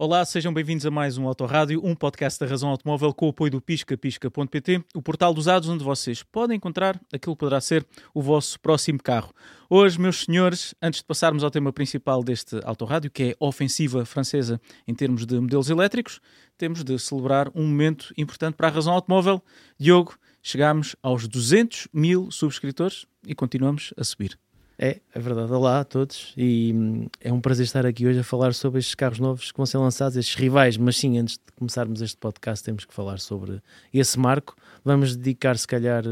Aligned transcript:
Olá, 0.00 0.24
sejam 0.24 0.54
bem-vindos 0.54 0.86
a 0.86 0.92
mais 0.92 1.18
um 1.18 1.26
Autorádio, 1.26 1.84
um 1.84 1.92
podcast 1.92 2.38
da 2.38 2.46
Razão 2.46 2.68
Automóvel 2.68 3.12
com 3.12 3.26
o 3.26 3.30
apoio 3.30 3.50
do 3.50 3.60
pisca-pisca.pt, 3.60 4.84
o 4.94 5.02
portal 5.02 5.34
dos 5.34 5.46
dados 5.46 5.68
onde 5.68 5.82
vocês 5.82 6.22
podem 6.22 6.56
encontrar 6.56 7.00
aquilo 7.12 7.34
que 7.34 7.40
poderá 7.40 7.60
ser 7.60 7.84
o 8.14 8.22
vosso 8.22 8.60
próximo 8.60 9.02
carro. 9.02 9.34
Hoje, 9.68 10.00
meus 10.00 10.20
senhores, 10.20 10.72
antes 10.80 11.00
de 11.00 11.04
passarmos 11.04 11.42
ao 11.42 11.50
tema 11.50 11.72
principal 11.72 12.22
deste 12.22 12.60
Autorádio, 12.62 13.10
que 13.10 13.22
é 13.24 13.30
a 13.40 13.46
ofensiva 13.48 14.04
francesa 14.04 14.60
em 14.86 14.94
termos 14.94 15.26
de 15.26 15.40
modelos 15.40 15.68
elétricos, 15.68 16.20
temos 16.56 16.84
de 16.84 16.96
celebrar 16.96 17.50
um 17.52 17.66
momento 17.66 18.14
importante 18.16 18.54
para 18.54 18.68
a 18.68 18.70
Razão 18.70 18.94
Automóvel. 18.94 19.42
Diogo, 19.76 20.16
chegamos 20.40 20.94
aos 21.02 21.26
200 21.26 21.88
mil 21.92 22.30
subscritores 22.30 23.04
e 23.26 23.34
continuamos 23.34 23.92
a 23.96 24.04
subir. 24.04 24.38
É, 24.80 25.00
é 25.12 25.18
verdade. 25.18 25.52
Olá 25.52 25.80
a 25.80 25.84
todos 25.84 26.32
e 26.36 26.72
hum, 26.72 27.08
é 27.20 27.32
um 27.32 27.40
prazer 27.40 27.64
estar 27.64 27.84
aqui 27.84 28.06
hoje 28.06 28.20
a 28.20 28.22
falar 28.22 28.54
sobre 28.54 28.78
estes 28.78 28.94
carros 28.94 29.18
novos 29.18 29.50
que 29.50 29.56
vão 29.56 29.66
ser 29.66 29.76
lançados, 29.78 30.16
estes 30.16 30.36
rivais. 30.36 30.76
Mas 30.76 30.96
sim, 30.96 31.18
antes 31.18 31.34
de 31.34 31.52
começarmos 31.56 32.00
este 32.00 32.16
podcast, 32.16 32.64
temos 32.64 32.84
que 32.84 32.94
falar 32.94 33.18
sobre 33.18 33.60
esse 33.92 34.16
marco. 34.16 34.54
Vamos 34.84 35.16
dedicar, 35.16 35.58
se 35.58 35.66
calhar, 35.66 36.04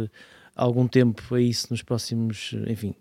algum 0.57 0.89
tempo 0.89 1.33
a 1.33 1.41
isso 1.41 1.69
nos 1.71 1.81
próximos, 1.81 2.57
enfim, 2.67 2.97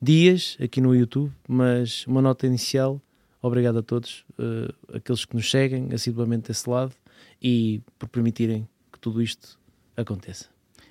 dias 0.00 0.56
aqui 0.62 0.80
no 0.80 0.94
YouTube. 0.94 1.32
Mas 1.48 2.06
uma 2.06 2.22
nota 2.22 2.46
inicial: 2.46 3.02
obrigado 3.42 3.80
a 3.80 3.82
todos, 3.82 4.24
uh, 4.38 4.96
aqueles 4.96 5.24
que 5.24 5.34
nos 5.34 5.50
seguem 5.50 5.88
assiduamente 5.92 6.46
desse 6.46 6.70
lado 6.70 6.94
e 7.42 7.82
por 7.98 8.08
permitirem 8.08 8.68
que 8.92 9.00
tudo 9.00 9.20
isto 9.20 9.58
aconteça. 9.96 10.46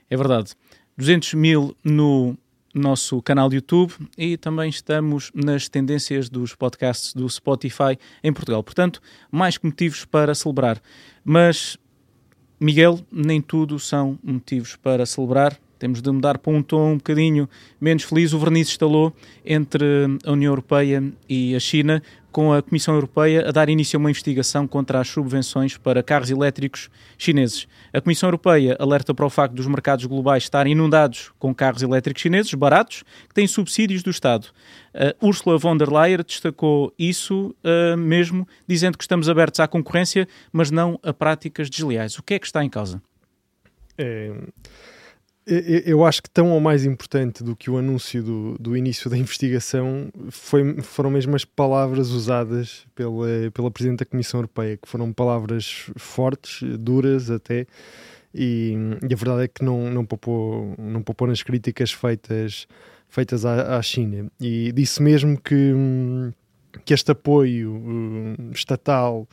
É 0.10 0.18
verdade. 0.18 0.52
200 0.98 1.36
mil 1.36 1.76
no 1.84 2.38
nosso 2.74 3.22
canal 3.22 3.50
de 3.50 3.58
YouTube 3.58 3.94
e 4.18 4.36
também 4.36 4.70
estamos 4.70 5.32
nas 5.34 5.70
tendências 5.70 6.30
dos 6.30 6.56
podcasts 6.56 7.14
do 7.14 7.30
Spotify 7.30 7.98
em 8.24 8.34
Portugal. 8.34 8.64
Portanto, 8.64 9.02
mais 9.32 9.58
que 9.58 9.66
motivos 9.66 10.06
para 10.06 10.34
celebrar. 10.34 10.82
Mas, 11.24 11.78
Miguel, 12.60 13.00
nem 13.12 13.42
tudo 13.42 13.80
são 13.80 14.18
motivos 14.24 14.76
para 14.76 15.06
celebrar. 15.06 15.58
Temos 15.84 16.02
de 16.02 16.10
mudar 16.10 16.38
para 16.38 16.54
um 16.54 16.64
tom 16.64 16.94
um 16.94 16.96
bocadinho 16.96 17.50
menos 17.82 18.04
feliz. 18.04 18.32
O 18.32 18.40
verniz 18.40 18.70
instalou 18.70 19.14
entre 19.46 19.84
a 20.26 20.32
União 20.32 20.50
Europeia 20.50 21.04
e 21.28 21.54
a 21.58 21.60
China 21.60 22.02
com 22.32 22.54
a 22.54 22.62
Comissão 22.62 22.94
Europeia 22.94 23.50
a 23.50 23.52
dar 23.52 23.68
início 23.68 23.98
a 23.98 24.00
uma 24.00 24.10
investigação 24.10 24.66
contra 24.66 25.02
as 25.02 25.10
subvenções 25.10 25.76
para 25.76 26.02
carros 26.02 26.30
elétricos 26.30 26.90
chineses. 27.18 27.68
A 27.92 28.00
Comissão 28.00 28.28
Europeia 28.28 28.78
alerta 28.80 29.14
para 29.14 29.26
o 29.26 29.30
facto 29.30 29.56
dos 29.56 29.68
mercados 29.68 30.06
globais 30.06 30.44
estarem 30.44 30.72
inundados 30.72 31.34
com 31.38 31.54
carros 31.54 31.82
elétricos 31.82 32.22
chineses 32.22 32.54
baratos 32.54 33.04
que 33.28 33.34
têm 33.34 33.46
subsídios 33.46 34.04
do 34.04 34.10
Estado. 34.10 34.46
Uh, 34.96 35.28
Ursula 35.28 35.58
von 35.58 35.76
der 35.76 35.90
Leyen 35.90 36.24
destacou 36.26 36.94
isso 36.98 37.54
uh, 37.62 37.98
mesmo, 37.98 38.48
dizendo 38.66 38.98
que 38.98 39.04
estamos 39.04 39.28
abertos 39.28 39.60
à 39.60 39.68
concorrência, 39.68 40.30
mas 40.50 40.72
não 40.72 40.98
a 41.04 41.12
práticas 41.12 41.70
desleais. 41.70 42.18
O 42.18 42.24
que 42.24 42.36
é 42.36 42.40
que 42.40 42.46
está 42.46 42.64
em 42.64 42.70
causa? 42.70 43.02
É, 43.98 44.32
eu 45.46 46.06
acho 46.06 46.24
que 46.24 46.30
tão 46.30 46.52
ou 46.52 46.60
mais 46.60 46.86
importante 46.86 47.44
do 47.44 47.56
que 47.56 47.70
o 47.70 47.78
anúncio 47.78 48.24
do, 48.24 48.58
do 48.58 48.78
início 48.78 49.10
da 49.10 49.18
investigação 49.18 50.10
foi, 50.30 50.82
foram 50.82 51.10
mesmo 51.10 51.36
as 51.36 51.44
palavras 51.44 52.10
usadas 52.10 52.86
pela, 52.96 53.28
pela 53.54 53.70
Presidente 53.70 54.00
da 54.00 54.06
Comissão 54.06 54.40
Europeia, 54.40 54.78
que 54.78 54.88
foram 54.88 55.12
palavras 55.12 55.90
fortes, 55.98 56.62
duras 56.80 57.30
até, 57.30 57.68
e, 58.34 58.74
e 59.08 59.14
a 59.14 59.18
verdade 59.18 59.44
é 59.44 59.48
que 59.48 59.64
não, 59.64 59.92
não, 59.92 60.06
poupou, 60.06 60.76
não 60.78 61.02
poupou 61.02 61.28
nas 61.28 61.44
críticas 61.44 61.92
feitas, 61.92 62.68
feitas 63.08 63.46
à, 63.46 63.78
à 63.78 63.82
China. 63.82 64.32
E 64.40 64.72
disse 64.72 65.04
mesmo 65.04 65.40
que, 65.40 65.74
que 66.86 66.94
este 66.94 67.12
apoio 67.12 67.76
uh, 67.76 68.52
estatal 68.52 69.28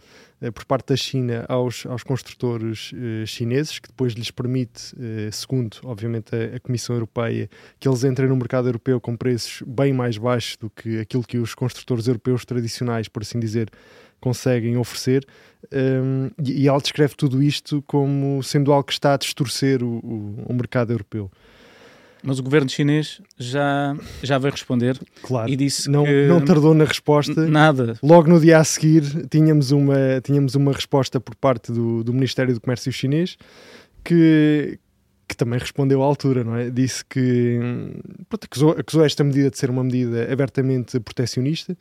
por 0.55 0.65
parte 0.65 0.89
da 0.89 0.97
China 0.97 1.45
aos, 1.49 1.85
aos 1.85 2.03
construtores 2.03 2.93
uh, 2.93 3.27
chineses, 3.27 3.79
que 3.79 3.89
depois 3.89 4.15
lhes 4.15 4.31
permite, 4.31 4.95
uh, 4.95 5.31
segundo, 5.33 5.77
obviamente, 5.85 6.35
a, 6.35 6.57
a, 6.57 6.61
Comissão 6.61 6.97
Europeia, 6.97 7.51
que 7.79 7.87
eles 7.87 8.05
entrem 8.05 8.29
no 8.29 8.37
mercado 8.37 8.69
europeu 8.69 9.01
com 9.01 9.17
preços 9.17 9.63
bem 9.67 9.93
mais 9.93 10.17
baixos 10.17 10.57
do 10.57 10.71
que 10.71 10.99
aquilo 10.99 11.23
que 11.23 11.37
os 11.37 11.55
construtores 11.55 12.07
europeus 12.07 12.45
tradicionais, 12.45 13.07
por 13.07 13.23
assim 13.23 13.39
dizer, 13.39 13.71
conseguem 14.21 14.77
oferecer. 14.77 15.27
Um, 15.73 16.31
e, 16.43 16.63
e 16.63 16.69
ela 16.69 16.81
descreve 16.81 17.15
tudo 17.15 17.43
isto 17.43 17.83
como 17.87 18.43
sendo 18.43 18.73
algo 18.73 18.85
que 18.85 18.93
está 18.93 19.15
a 19.15 19.17
distorcer 19.19 19.83
o, 19.83 19.99
o, 19.99 20.45
o 20.47 20.55
mercado 20.55 20.93
europeu. 20.93 21.31
Mas 22.23 22.39
o 22.39 22.43
governo 22.43 22.69
chinês 22.69 23.21
já, 23.39 23.97
já 24.23 24.39
veio 24.39 24.53
responder 24.53 24.99
claro, 25.23 25.51
e 25.51 25.57
disse 25.57 25.89
não, 25.89 26.05
que... 26.05 26.27
Não 26.27 26.41
tardou 26.41 26.75
na 26.75 26.85
resposta. 26.85 27.47
Nada. 27.47 27.97
Logo 28.03 28.29
no 28.29 28.39
dia 28.39 28.59
a 28.59 28.65
seguir 28.65 29.27
tínhamos 29.29 29.71
uma, 29.71 30.21
tínhamos 30.23 30.55
uma 30.55 30.73
resposta 30.73 31.19
por 31.19 31.35
parte 31.35 31.73
do, 31.73 32.05
do 32.05 32.13
Ministério 32.13 32.53
do 32.53 32.61
Comércio 32.61 32.93
chinês 32.93 33.37
que, 34.05 34.79
que 35.27 35.37
também 35.37 35.59
respondeu 35.59 36.03
à 36.03 36.07
altura, 36.07 36.45
não 36.45 36.57
é? 36.57 36.71
Disse 36.71 37.05
que 37.05 37.59
pronto, 38.29 38.45
acusou, 38.45 38.71
acusou 38.73 39.05
esta 39.05 39.25
medida 39.25 39.51
de 39.51 39.59
ser 39.59 39.71
uma 39.71 39.85
medida 39.85 40.31
abertamente 40.31 40.99
protecionista 41.01 41.77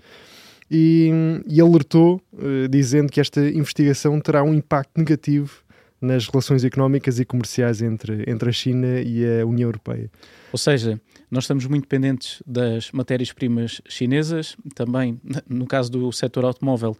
e, 0.69 1.11
e 1.47 1.59
alertou, 1.59 2.21
uh, 2.33 2.67
dizendo 2.69 3.11
que 3.11 3.19
esta 3.19 3.41
investigação 3.41 4.19
terá 4.19 4.43
um 4.43 4.53
impacto 4.53 4.97
negativo 4.97 5.63
nas 6.01 6.27
relações 6.27 6.63
económicas 6.63 7.19
e 7.19 7.25
comerciais 7.25 7.81
entre, 7.81 8.23
entre 8.29 8.49
a 8.49 8.51
China 8.51 9.01
e 9.01 9.41
a 9.41 9.45
União 9.45 9.67
Europeia. 9.67 10.09
Ou 10.51 10.57
seja, 10.57 10.99
nós 11.29 11.43
estamos 11.43 11.65
muito 11.65 11.83
dependentes 11.83 12.41
das 12.45 12.91
matérias-primas 12.91 13.81
chinesas, 13.87 14.55
também 14.75 15.19
no 15.47 15.67
caso 15.67 15.91
do 15.91 16.11
setor 16.11 16.45
automóvel, 16.45 16.97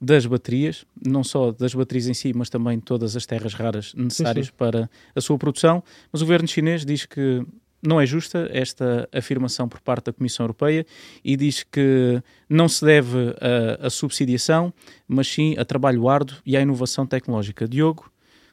das 0.00 0.24
baterias, 0.24 0.86
não 1.06 1.22
só 1.22 1.52
das 1.52 1.74
baterias 1.74 2.08
em 2.08 2.14
si, 2.14 2.32
mas 2.34 2.48
também 2.48 2.80
todas 2.80 3.16
as 3.16 3.26
terras 3.26 3.52
raras 3.52 3.92
necessárias 3.94 4.46
sim, 4.46 4.52
sim. 4.52 4.56
para 4.56 4.90
a 5.14 5.20
sua 5.20 5.36
produção. 5.36 5.82
Mas 6.10 6.22
o 6.22 6.24
governo 6.24 6.48
chinês 6.48 6.86
diz 6.86 7.04
que 7.04 7.44
não 7.82 8.00
é 8.00 8.06
justa 8.06 8.48
esta 8.52 9.08
afirmação 9.12 9.68
por 9.68 9.80
parte 9.80 10.06
da 10.06 10.12
Comissão 10.12 10.44
Europeia 10.44 10.86
e 11.24 11.36
diz 11.36 11.62
que 11.62 12.22
não 12.48 12.68
se 12.68 12.84
deve 12.84 13.34
a, 13.40 13.86
a 13.86 13.90
subsidiação, 13.90 14.72
mas 15.06 15.28
sim 15.28 15.54
a 15.58 15.64
trabalho 15.64 16.08
árduo 16.08 16.36
e 16.44 16.56
à 16.56 16.60
inovação 16.60 17.06
tecnológica. 17.06 17.68
Diogo, 17.68 18.10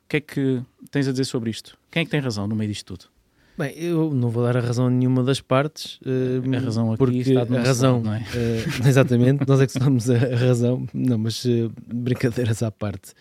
que 0.07 0.17
é 0.17 0.21
que 0.21 0.61
tens 0.91 1.07
a 1.07 1.11
dizer 1.11 1.25
sobre 1.25 1.49
isto? 1.49 1.77
Quem 1.91 2.01
é 2.01 2.05
que 2.05 2.11
tem 2.11 2.19
razão 2.19 2.47
no 2.47 2.55
meio 2.55 2.71
disto 2.71 2.95
tudo? 2.95 3.09
Bem, 3.57 3.73
eu 3.75 4.13
não 4.13 4.29
vou 4.29 4.43
dar 4.43 4.55
a 4.55 4.59
razão 4.59 4.85
a 4.85 4.89
nenhuma 4.89 5.23
das 5.23 5.41
partes. 5.41 5.99
Uh, 6.01 6.55
a 6.55 6.59
razão 6.59 6.91
aqui 6.91 6.97
porque 6.99 7.17
está 7.17 7.41
a 7.41 7.63
razão, 7.63 7.95
lado, 7.95 8.05
não 8.05 8.13
é? 8.13 8.19
Uh, 8.19 8.85
exatamente, 8.87 9.47
nós 9.47 9.59
é 9.59 9.65
que 9.65 9.73
somos 9.73 10.09
a 10.11 10.17
razão. 10.17 10.87
Não, 10.93 11.17
mas 11.17 11.43
uh, 11.43 11.71
brincadeiras 11.87 12.61
à 12.61 12.69
parte. 12.69 13.13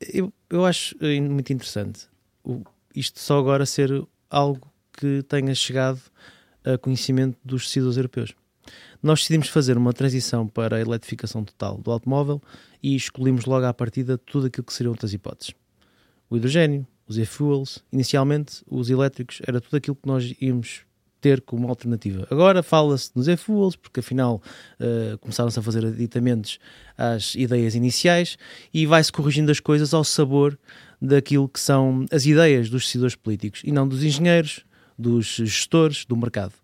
Eu, 0.00 0.32
eu 0.48 0.64
acho 0.64 0.96
muito 1.30 1.52
interessante 1.52 2.08
o, 2.42 2.62
isto 2.96 3.20
só 3.20 3.38
agora 3.38 3.66
ser 3.66 3.90
algo 4.30 4.66
que 4.92 5.22
tenha 5.28 5.54
chegado 5.54 6.00
a 6.64 6.78
conhecimento 6.78 7.36
dos 7.44 7.66
decisores 7.66 7.98
europeus. 7.98 8.32
Nós 9.02 9.20
decidimos 9.20 9.48
fazer 9.48 9.76
uma 9.76 9.92
transição 9.92 10.46
para 10.48 10.76
a 10.76 10.80
eletrificação 10.80 11.44
total 11.44 11.76
do 11.76 11.90
automóvel 11.90 12.40
e 12.82 12.96
escolhemos 12.96 13.44
logo 13.44 13.66
à 13.66 13.74
partida 13.74 14.16
tudo 14.16 14.46
aquilo 14.46 14.64
que 14.64 14.72
seriam 14.72 14.92
outras 14.92 15.12
hipóteses 15.12 15.54
o 16.32 16.36
hidrogênio, 16.38 16.86
os 17.06 17.18
e-fuels. 17.18 17.84
Inicialmente, 17.92 18.64
os 18.66 18.88
elétricos 18.88 19.42
era 19.46 19.60
tudo 19.60 19.76
aquilo 19.76 19.94
que 19.94 20.06
nós 20.08 20.34
íamos 20.40 20.80
ter 21.20 21.42
como 21.42 21.68
alternativa. 21.68 22.26
Agora 22.30 22.62
fala-se 22.62 23.10
nos 23.14 23.28
e-fuels, 23.28 23.76
porque 23.76 24.00
afinal 24.00 24.42
uh, 24.80 25.18
começaram-se 25.18 25.58
a 25.58 25.62
fazer 25.62 25.84
aditamentos 25.84 26.58
às 26.96 27.34
ideias 27.34 27.74
iniciais 27.74 28.38
e 28.72 28.86
vai-se 28.86 29.12
corrigindo 29.12 29.52
as 29.52 29.60
coisas 29.60 29.92
ao 29.92 30.02
sabor 30.02 30.58
daquilo 31.00 31.48
que 31.48 31.60
são 31.60 32.06
as 32.10 32.24
ideias 32.24 32.70
dos 32.70 32.84
decisores 32.84 33.14
políticos 33.14 33.60
e 33.62 33.70
não 33.70 33.86
dos 33.86 34.02
engenheiros, 34.02 34.64
dos 34.98 35.26
gestores 35.26 36.06
do 36.06 36.16
mercado. 36.16 36.54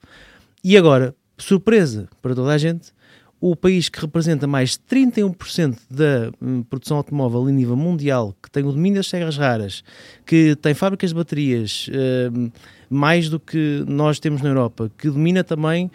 E 0.65 0.79
agora, 0.79 1.15
surpresa 1.37 2.09
para 2.23 2.35
toda 2.35 2.53
a 2.53 2.59
gente, 2.59 2.93
o 3.41 3.55
país 3.55 3.89
que 3.89 4.01
representa 4.01 4.47
mais 4.47 4.71
de 4.71 4.79
31% 4.97 5.79
da 5.91 6.31
hum, 6.43 6.63
produção 6.63 6.97
automóvel 6.97 7.49
em 7.49 7.53
nível 7.53 7.77
mundial, 7.77 8.35
que 8.43 8.51
tem 8.51 8.65
o 8.65 8.73
domínio 8.73 8.99
das 8.99 9.09
terras 9.09 9.37
raras, 9.37 9.85
que 10.27 10.57
tem 10.57 10.75
fábricas 10.75 11.11
de 11.11 11.17
baterias 11.17 11.89
hum, 12.33 12.51
mais 12.91 13.29
do 13.29 13.39
que 13.39 13.85
nós 13.87 14.19
temos 14.19 14.43
na 14.43 14.49
Europa, 14.49 14.91
que 14.99 15.09
domina 15.09 15.45
também 15.45 15.91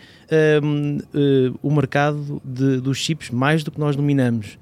hum, 0.63 0.99
o 1.61 1.71
mercado 1.71 2.41
de, 2.45 2.79
dos 2.79 2.97
chips 2.97 3.29
mais 3.29 3.63
do 3.63 3.71
que 3.71 3.79
nós 3.79 3.95
dominamos, 3.95 4.57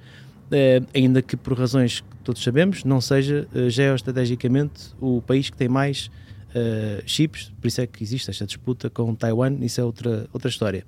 hum, 0.51 0.85
ainda 0.95 1.21
que 1.21 1.37
por 1.37 1.57
razões 1.57 2.01
que 2.01 2.11
todos 2.23 2.43
sabemos, 2.43 2.83
não 2.83 3.01
seja 3.01 3.47
uh, 3.53 3.69
geoestrategicamente 3.69 4.91
o 4.99 5.21
país 5.21 5.49
que 5.49 5.57
tem 5.57 5.67
mais 5.67 6.09
uh, 6.55 7.01
chips, 7.05 7.51
por 7.59 7.67
isso 7.67 7.81
é 7.81 7.87
que 7.87 8.03
existe 8.03 8.29
esta 8.29 8.45
disputa 8.45 8.89
com 8.89 9.13
Taiwan, 9.15 9.57
isso 9.61 9.81
é 9.81 9.83
outra, 9.83 10.27
outra 10.31 10.49
história. 10.49 10.85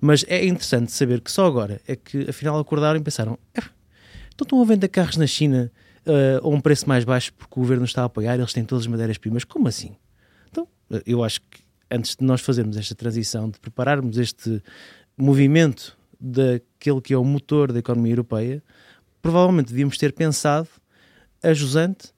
Mas 0.00 0.24
é 0.28 0.44
interessante 0.44 0.92
saber 0.92 1.20
que 1.20 1.30
só 1.30 1.46
agora 1.46 1.80
é 1.86 1.96
que 1.96 2.28
afinal 2.28 2.58
acordaram 2.58 2.98
e 2.98 3.02
pensaram: 3.02 3.38
então 4.36 4.44
estão 4.44 4.60
a 4.60 4.64
vender 4.64 4.88
carros 4.88 5.16
na 5.16 5.26
China 5.26 5.70
uh, 6.06 6.46
a 6.46 6.48
um 6.48 6.60
preço 6.60 6.88
mais 6.88 7.04
baixo 7.04 7.32
porque 7.34 7.54
o 7.58 7.62
governo 7.62 7.84
está 7.84 8.02
a 8.02 8.04
apoiar, 8.06 8.34
eles 8.34 8.52
têm 8.52 8.64
todas 8.64 8.84
as 8.84 8.88
matérias-primas. 8.88 9.44
Como 9.44 9.68
assim? 9.68 9.96
Então, 10.50 10.68
eu 11.06 11.24
acho 11.24 11.40
que 11.40 11.60
antes 11.90 12.16
de 12.16 12.24
nós 12.24 12.40
fazermos 12.40 12.76
esta 12.76 12.94
transição, 12.94 13.48
de 13.48 13.58
prepararmos 13.58 14.18
este 14.18 14.62
movimento 15.16 15.96
daquele 16.20 17.00
que 17.00 17.14
é 17.14 17.16
o 17.16 17.24
motor 17.24 17.72
da 17.72 17.78
economia 17.78 18.12
europeia, 18.12 18.62
provavelmente 19.22 19.68
devíamos 19.68 19.96
ter 19.96 20.12
pensado 20.12 20.68
a 21.42 21.52
jusante 21.52 22.12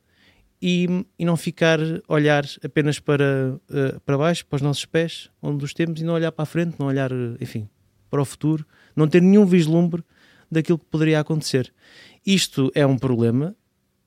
e, 0.61 1.05
e 1.19 1.25
não 1.25 1.37
ficar 1.37 1.79
olhar 2.09 2.45
apenas 2.65 2.99
para, 2.99 3.59
uh, 3.71 4.01
para 4.01 4.19
baixo, 4.19 4.45
para 4.47 4.57
os 4.57 4.63
nossos 4.63 4.85
pés, 4.85 5.31
onde 5.41 5.65
os 5.65 5.73
temos, 5.73 6.01
e 6.01 6.05
não 6.05 6.15
olhar 6.15 6.33
para 6.33 6.43
a 6.43 6.47
frente, 6.47 6.77
não 6.79 6.87
olhar, 6.87 7.11
enfim, 7.41 7.69
para 8.11 8.21
o 8.21 8.25
futuro, 8.25 8.67
não 8.95 9.07
ter 9.07 9.23
nenhum 9.23 9.47
vislumbre 9.47 10.03
daquilo 10.51 10.79
que 10.79 10.87
poderia 10.87 11.21
acontecer. 11.21 11.73
Isto 12.27 12.71
é 12.75 12.87
um 12.87 12.99
problema. 12.99 13.55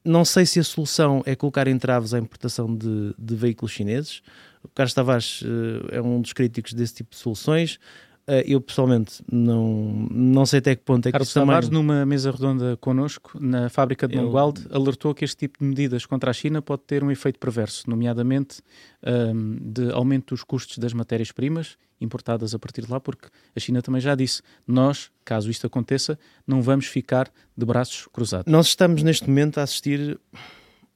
Não 0.03 0.25
sei 0.25 0.45
se 0.45 0.59
a 0.59 0.63
solução 0.63 1.21
é 1.25 1.36
colocar 1.36 1.68
entraves 1.68 2.13
à 2.13 2.19
importação 2.19 2.75
de, 2.75 3.13
de 3.18 3.36
veículos 3.36 3.71
chineses. 3.71 4.21
O 4.63 4.69
Carlos 4.69 4.94
Tavares 4.94 5.42
uh, 5.44 5.88
é 5.92 6.01
um 6.01 6.19
dos 6.19 6.33
críticos 6.33 6.74
desse 6.74 6.95
tipo 6.95 7.12
de 7.12 7.18
soluções. 7.18 7.80
Uh, 8.27 8.45
eu 8.45 8.62
pessoalmente 8.62 9.23
não, 9.31 10.07
não 10.12 10.45
sei 10.45 10.59
até 10.59 10.75
que 10.75 10.83
ponto 10.83 11.06
é 11.07 11.09
que 11.09 11.13
Carlos 11.13 11.27
isso 11.29 11.39
Tavares, 11.39 11.69
também... 11.69 11.83
numa 11.83 12.06
mesa 12.06 12.31
redonda 12.31 12.77
connosco, 12.77 13.38
na 13.41 13.68
fábrica 13.68 14.07
de 14.07 14.15
Eu- 14.15 14.23
Mangualde, 14.23 14.68
alertou 14.71 15.13
que 15.15 15.25
este 15.25 15.38
tipo 15.38 15.57
de 15.59 15.65
medidas 15.65 16.06
contra 16.06 16.29
a 16.29 16.33
China 16.33 16.62
pode 16.62 16.83
ter 16.83 17.03
um 17.03 17.09
efeito 17.09 17.39
perverso, 17.39 17.89
nomeadamente 17.89 18.62
hum, 19.03 19.57
de 19.59 19.91
aumento 19.91 20.35
dos 20.35 20.44
custos 20.44 20.77
das 20.77 20.94
matérias-primas 20.94 21.77
importadas 22.00 22.53
a 22.53 22.59
partir 22.59 22.85
de 22.85 22.91
lá, 22.91 23.00
porque 23.00 23.27
a 23.56 23.59
China 23.59 23.81
também 23.81 24.00
já 24.01 24.13
disse, 24.15 24.41
nós, 24.67 25.12
caso 25.25 25.50
isto 25.50 25.65
aconteça, 25.67 26.17
não 26.45 26.62
vamos 26.62 26.85
ficar 26.85 27.27
de 27.57 27.65
braços 27.65 28.07
cruzados. 28.13 28.51
Nós 28.51 28.67
estamos 28.67 29.03
neste 29.03 29.27
momento 29.27 29.59
a 29.59 29.63
assistir 29.63 30.19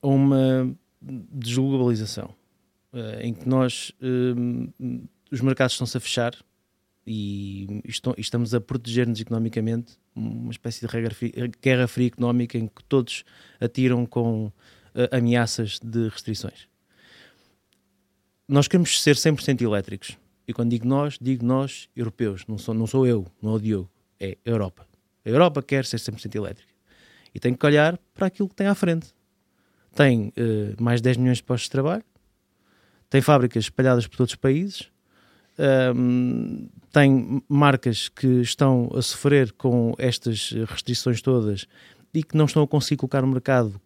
a 0.01 0.07
uma 0.07 0.75
desglobalização 1.01 2.29
eh, 2.93 3.27
em 3.27 3.33
que 3.33 3.47
nós 3.47 3.91
eh, 4.01 4.95
os 5.31 5.41
mercados 5.41 5.73
estão-se 5.73 5.97
a 5.97 5.99
fechar 5.99 6.33
e, 7.05 7.81
estamos 8.17 8.53
a 8.53 8.61
proteger-nos 8.61 9.19
economicamente, 9.19 9.93
uma 10.15 10.51
espécie 10.51 10.85
de 10.85 11.51
guerra 11.61 11.87
fria 11.87 12.07
económica 12.07 12.57
em 12.57 12.67
que 12.67 12.83
todos 12.85 13.23
atiram 13.59 14.05
com 14.05 14.51
eh, 14.95 15.09
ameaças 15.11 15.79
de 15.83 16.07
restrições. 16.07 16.67
Nós 18.47 18.67
queremos 18.67 19.01
ser 19.01 19.15
100% 19.15 19.61
elétricos. 19.61 20.17
E 20.47 20.53
quando 20.53 20.69
digo 20.69 20.87
nós, 20.87 21.17
digo 21.19 21.45
nós, 21.45 21.89
europeus. 21.95 22.45
Não 22.47 22.57
sou, 22.57 22.73
não 22.73 22.87
sou 22.87 23.05
eu, 23.05 23.25
não 23.41 23.51
é 23.51 23.55
o 23.55 23.59
Diogo. 23.59 23.91
É 24.19 24.37
a 24.45 24.49
Europa. 24.49 24.87
A 25.25 25.29
Europa 25.29 25.61
quer 25.61 25.85
ser 25.85 25.97
100% 25.97 26.33
elétrica. 26.35 26.71
E 27.33 27.39
tem 27.39 27.53
que 27.53 27.65
olhar 27.65 27.99
para 28.13 28.27
aquilo 28.27 28.47
que 28.47 28.55
tem 28.55 28.67
à 28.67 28.75
frente. 28.75 29.13
Tem 29.93 30.31
eh, 30.35 30.75
mais 30.79 31.01
10 31.01 31.17
milhões 31.17 31.37
de 31.37 31.43
postos 31.43 31.65
de 31.65 31.71
trabalho, 31.71 32.03
tem 33.09 33.21
fábricas 33.21 33.65
espalhadas 33.65 34.07
por 34.07 34.17
todos 34.17 34.33
os 34.33 34.35
países, 34.35 34.91
ahm, 35.57 36.67
tem 36.91 37.41
marcas 37.49 38.09
que 38.09 38.41
estão 38.41 38.89
a 38.95 39.01
sofrer 39.01 39.51
com 39.53 39.93
estas 39.97 40.51
restrições 40.67 41.21
todas 41.21 41.65
e 42.13 42.23
que 42.23 42.37
não 42.37 42.45
estão 42.45 42.63
a 42.63 42.67
conseguir 42.67 42.97
colocar 42.97 43.21
no 43.21 43.27
mercado 43.27 43.79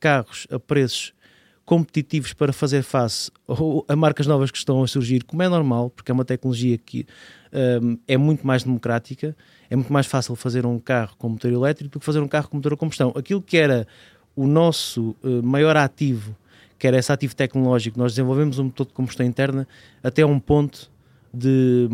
carros 0.00 0.46
a 0.50 0.58
preços 0.58 1.12
competitivos 1.64 2.32
para 2.32 2.52
fazer 2.52 2.82
face 2.82 3.30
a 3.88 3.96
marcas 3.96 4.26
novas 4.26 4.52
que 4.52 4.58
estão 4.58 4.84
a 4.84 4.86
surgir, 4.86 5.24
como 5.24 5.42
é 5.42 5.48
normal, 5.48 5.90
porque 5.90 6.12
é 6.12 6.14
uma 6.14 6.24
tecnologia 6.24 6.78
que 6.78 7.06
ahm, 7.52 7.96
é 8.06 8.16
muito 8.16 8.46
mais 8.46 8.62
democrática, 8.62 9.36
é 9.68 9.74
muito 9.74 9.92
mais 9.92 10.06
fácil 10.06 10.36
fazer 10.36 10.64
um 10.64 10.78
carro 10.78 11.16
com 11.18 11.28
motor 11.28 11.52
elétrico 11.52 11.92
do 11.92 12.00
que 12.00 12.06
fazer 12.06 12.20
um 12.20 12.28
carro 12.28 12.48
com 12.48 12.56
motor 12.56 12.74
a 12.74 12.76
combustão. 12.76 13.12
Aquilo 13.16 13.42
que 13.42 13.56
era 13.56 13.86
o 14.36 14.46
nosso 14.46 15.16
eh, 15.24 15.42
maior 15.42 15.76
ativo, 15.76 16.36
que 16.78 16.86
era 16.86 16.98
esse 16.98 17.10
ativo 17.10 17.34
tecnológico, 17.34 17.98
nós 17.98 18.12
desenvolvemos 18.12 18.58
um 18.58 18.64
motor 18.64 18.86
de 18.86 18.92
combustão 18.92 19.24
interna 19.24 19.66
até 20.02 20.24
um 20.24 20.38
ponto 20.38 20.90
de, 21.36 21.88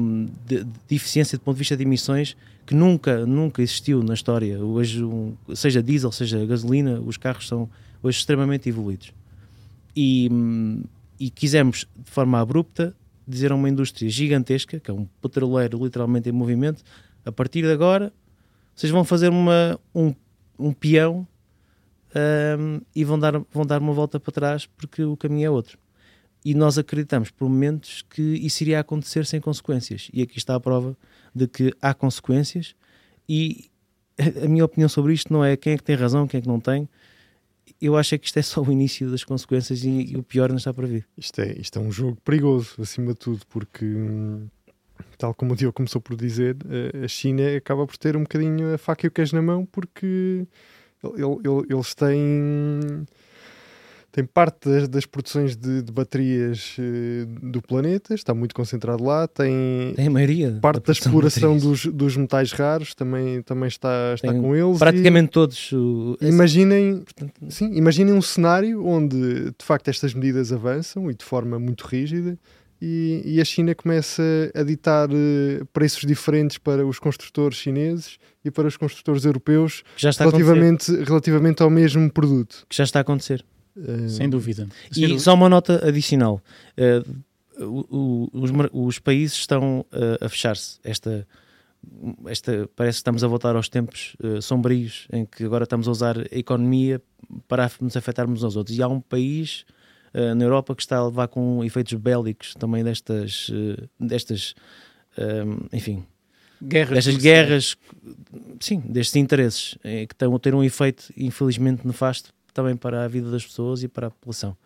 de, 0.47 0.65
de 0.65 0.95
eficiência 0.95 1.37
do 1.37 1.43
ponto 1.43 1.57
de 1.57 1.61
vista 1.61 1.77
de 1.77 1.83
emissões 1.83 2.37
que 2.65 2.75
nunca, 2.75 3.27
nunca 3.27 3.61
existiu 3.63 4.03
na 4.03 4.15
história. 4.15 4.59
Hoje, 4.63 5.03
um- 5.03 5.35
seja 5.55 5.83
diesel, 5.83 6.13
seja 6.13 6.45
gasolina, 6.47 7.01
os 7.01 7.17
carros 7.17 7.49
são 7.49 7.69
hoje 8.03 8.19
extremamente 8.19 8.69
evoluídos. 8.69 9.13
E, 9.97 10.31
e 11.19 11.31
quisemos, 11.31 11.87
de 11.97 12.11
forma 12.11 12.41
abrupta, 12.41 12.95
dizer 13.27 13.53
a 13.53 13.55
uma 13.55 13.69
indústria 13.69 14.09
gigantesca, 14.09 14.81
que 14.81 14.91
é 14.91 14.95
um 14.95 15.07
petroleiro 15.21 15.83
literalmente 15.85 16.29
em 16.29 16.33
movimento, 16.33 16.83
a 17.25 17.33
partir 17.33 17.63
de 17.63 17.71
agora, 17.71 18.13
vocês 18.75 18.91
vão 18.91 19.05
fazer 19.05 19.29
uma, 19.29 19.79
um, 19.95 20.15
um 20.59 20.73
peão 20.73 21.27
hum, 22.59 22.81
e 22.95 23.05
vão 23.05 23.19
dar, 23.19 23.39
vão 23.53 23.65
dar 23.67 23.81
uma 23.81 23.93
volta 23.93 24.19
para 24.19 24.33
trás 24.33 24.67
porque 24.67 25.03
o 25.05 25.17
caminho 25.17 25.47
é 25.47 25.51
outro. 25.51 25.79
E 26.45 26.55
nós 26.55 26.77
acreditamos 26.79 27.31
por 27.31 27.49
momentos 27.49 28.03
que 28.11 28.21
isso 28.23 28.63
iria 28.65 28.81
acontecer 28.81 29.25
sem 29.27 29.41
consequências. 29.41 30.09
E 30.13 30.23
aqui 30.23 30.39
está 30.39 30.55
a 30.55 30.61
prova 30.61 30.97
de 31.35 31.47
que 31.47 31.73
há 31.81 31.95
consequências. 31.95 32.75
E 33.29 33.71
a 34.45 34.49
minha 34.49 34.65
opinião 34.65 34.89
sobre 34.89 35.13
isto 35.15 35.33
não 35.33 35.45
é 35.45 35.57
quem 35.57 35.75
é 35.75 35.77
que 35.77 35.85
tem 35.85 35.95
razão, 35.97 36.27
quem 36.27 36.39
é 36.39 36.41
que 36.43 36.49
não 36.49 36.59
tem. 36.61 36.89
Eu 37.81 37.97
acho 37.97 38.15
é 38.15 38.19
que 38.19 38.27
isto 38.27 38.39
é 38.39 38.43
só 38.43 38.61
o 38.61 38.71
início 38.73 39.11
das 39.11 39.25
consequências 39.25 39.85
e, 39.85 40.13
e 40.13 40.17
o 40.17 40.23
pior 40.23 40.49
não 40.51 40.57
está 40.57 40.73
para 40.75 40.87
vir. 40.87 41.07
Isto 41.17 41.41
é, 41.41 41.53
isto 41.59 41.79
é 41.79 41.83
um 41.83 41.91
jogo 41.93 42.19
perigoso, 42.25 42.75
acima 42.81 43.13
de 43.13 43.19
tudo, 43.19 43.41
porque, 43.49 43.85
hum, 43.85 44.47
tal 45.19 45.33
como 45.35 45.53
o 45.53 45.57
Diogo 45.57 45.75
começou 45.75 46.01
por 46.01 46.17
dizer, 46.17 46.57
eh, 46.69 47.05
a 47.05 47.09
China 47.09 47.57
acaba 47.57 47.87
por 47.87 47.97
ter 47.97 48.17
um 48.17 48.23
bocadinho 48.23 48.75
a 48.75 48.79
faca 48.79 49.07
e 49.07 49.09
o 49.09 49.11
queijo 49.11 49.35
na 49.35 49.43
mão, 49.43 49.65
porque 49.67 50.45
ele- 51.03 51.15
ele- 51.23 51.41
ele- 51.45 51.67
eles 51.75 51.95
têm, 51.95 53.07
têm 54.13 54.25
parte 54.25 54.69
das, 54.69 54.89
das 54.89 55.07
produções 55.07 55.57
de, 55.57 55.81
de 55.83 55.91
baterias 55.91 56.77
eh, 56.79 57.25
do 57.43 57.63
planeta, 57.63 58.15
está 58.15 58.35
muito 58.35 58.55
concentrado 58.55 59.03
lá, 59.03 59.27
tem. 59.27 59.95
Tem 59.97 60.07
a 60.07 60.11
maioria. 60.11 60.59
Parte 60.61 60.87
da 60.87 60.93
de 60.93 60.99
exploração 60.99 61.57
dos, 61.57 61.87
dos 61.87 62.17
metais 62.17 62.53
raros 62.53 62.95
também, 62.95 63.41
também 63.43 63.69
está, 63.69 64.13
está 64.15 64.31
Tem 64.31 64.41
com 64.41 64.55
eles. 64.55 64.77
e- 64.77 64.79
Praticamente 64.79 65.31
todos. 65.31 65.73
o- 65.73 66.17
Imaginem, 66.21 66.99
portanto, 67.01 67.33
sim, 67.49 67.73
imaginem 67.75 68.13
um 68.13 68.23
cenário 68.23 68.85
onde 68.87 69.17
de 69.51 69.65
facto 69.65 69.89
estas 69.89 70.13
medidas 70.15 70.53
avançam 70.53 71.11
e 71.11 71.15
de 71.15 71.25
forma 71.25 71.59
muito 71.59 71.87
rígida 71.87 72.39
e, 72.81 73.23
e 73.25 73.41
a 73.41 73.45
China 73.45 73.75
começa 73.75 74.23
a 74.55 74.63
ditar 74.63 75.09
eh, 75.11 75.63
preços 75.73 76.03
diferentes 76.05 76.59
para 76.59 76.87
os 76.87 76.99
construtores 76.99 77.57
chineses 77.57 78.19
e 78.45 78.51
para 78.51 78.67
os 78.69 78.77
construtores 78.77 79.25
europeus 79.25 79.85
relativamente, 80.25 80.93
relativamente 81.05 81.63
ao 81.63 81.71
mesmo 81.71 82.11
produto. 82.11 82.67
Que 82.69 82.77
já 82.77 82.85
está 82.85 82.99
a 82.99 83.03
acontecer. 83.03 83.45
Eh, 83.77 84.09
Sem 84.09 84.29
dúvida. 84.29 84.69
Sem 84.91 85.05
E 85.05 85.07
dúvida. 85.09 85.21
só 85.21 85.35
uma 85.35 85.49
nota 85.49 85.87
adicional: 85.87 86.41
Eh, 86.77 87.03
o- 87.59 87.87
o- 87.91 88.31
os, 88.33 88.51
os 88.73 88.99
países 88.99 89.37
estão 89.39 89.85
eh, 89.93 90.19
a 90.25 90.29
fechar-se. 90.29 90.79
Esta, 90.85 91.27
esta 92.27 92.69
parece 92.77 92.97
que 92.97 93.01
estamos 93.01 93.25
a 93.25 93.27
voltar 93.27 93.57
aos 93.57 93.69
tempos 93.69 94.17
sombrios 94.41 95.07
em 95.13 95.25
que 95.27 95.45
agora 95.45 95.65
estamos 95.65 95.89
a 95.89 95.91
usar 95.91 96.17
a 96.19 96.39
economia 96.39 97.01
para 97.49 97.71
nos 97.81 97.97
afetarmos 97.97 98.41
uns 98.41 98.45
aos 98.45 98.57
outros. 98.57 98.77
E 98.77 98.83
há 98.83 98.89
um 98.89 99.01
país 99.01 99.65
na 100.37 100.45
Europa 100.45 100.75
que 100.77 100.83
está 100.83 100.99
a 100.99 101.07
levar 101.07 101.27
com 101.29 101.65
efeitos 101.65 101.95
bélicos 101.95 102.55
também 102.55 102.85
destas, 102.85 103.51
destas 103.99 104.55
enfim, 105.73 106.05
Guerras 106.63 107.05
destas 107.07 107.17
guerras, 107.17 107.77
sim, 108.61 108.79
destes 108.87 109.17
interesses 109.17 109.77
que 109.83 110.15
estão 110.15 110.33
a 110.35 110.39
ter 110.39 110.55
um 110.55 110.63
efeito 110.63 111.13
infelizmente 111.17 111.85
nefasto 111.87 112.33
também 112.53 112.77
para 112.77 113.05
a 113.05 113.09
vida 113.09 113.31
das 113.31 113.45
pessoas 113.45 113.83
e 113.83 113.89
para 113.89 114.07
a 114.09 114.11
população. 114.11 114.57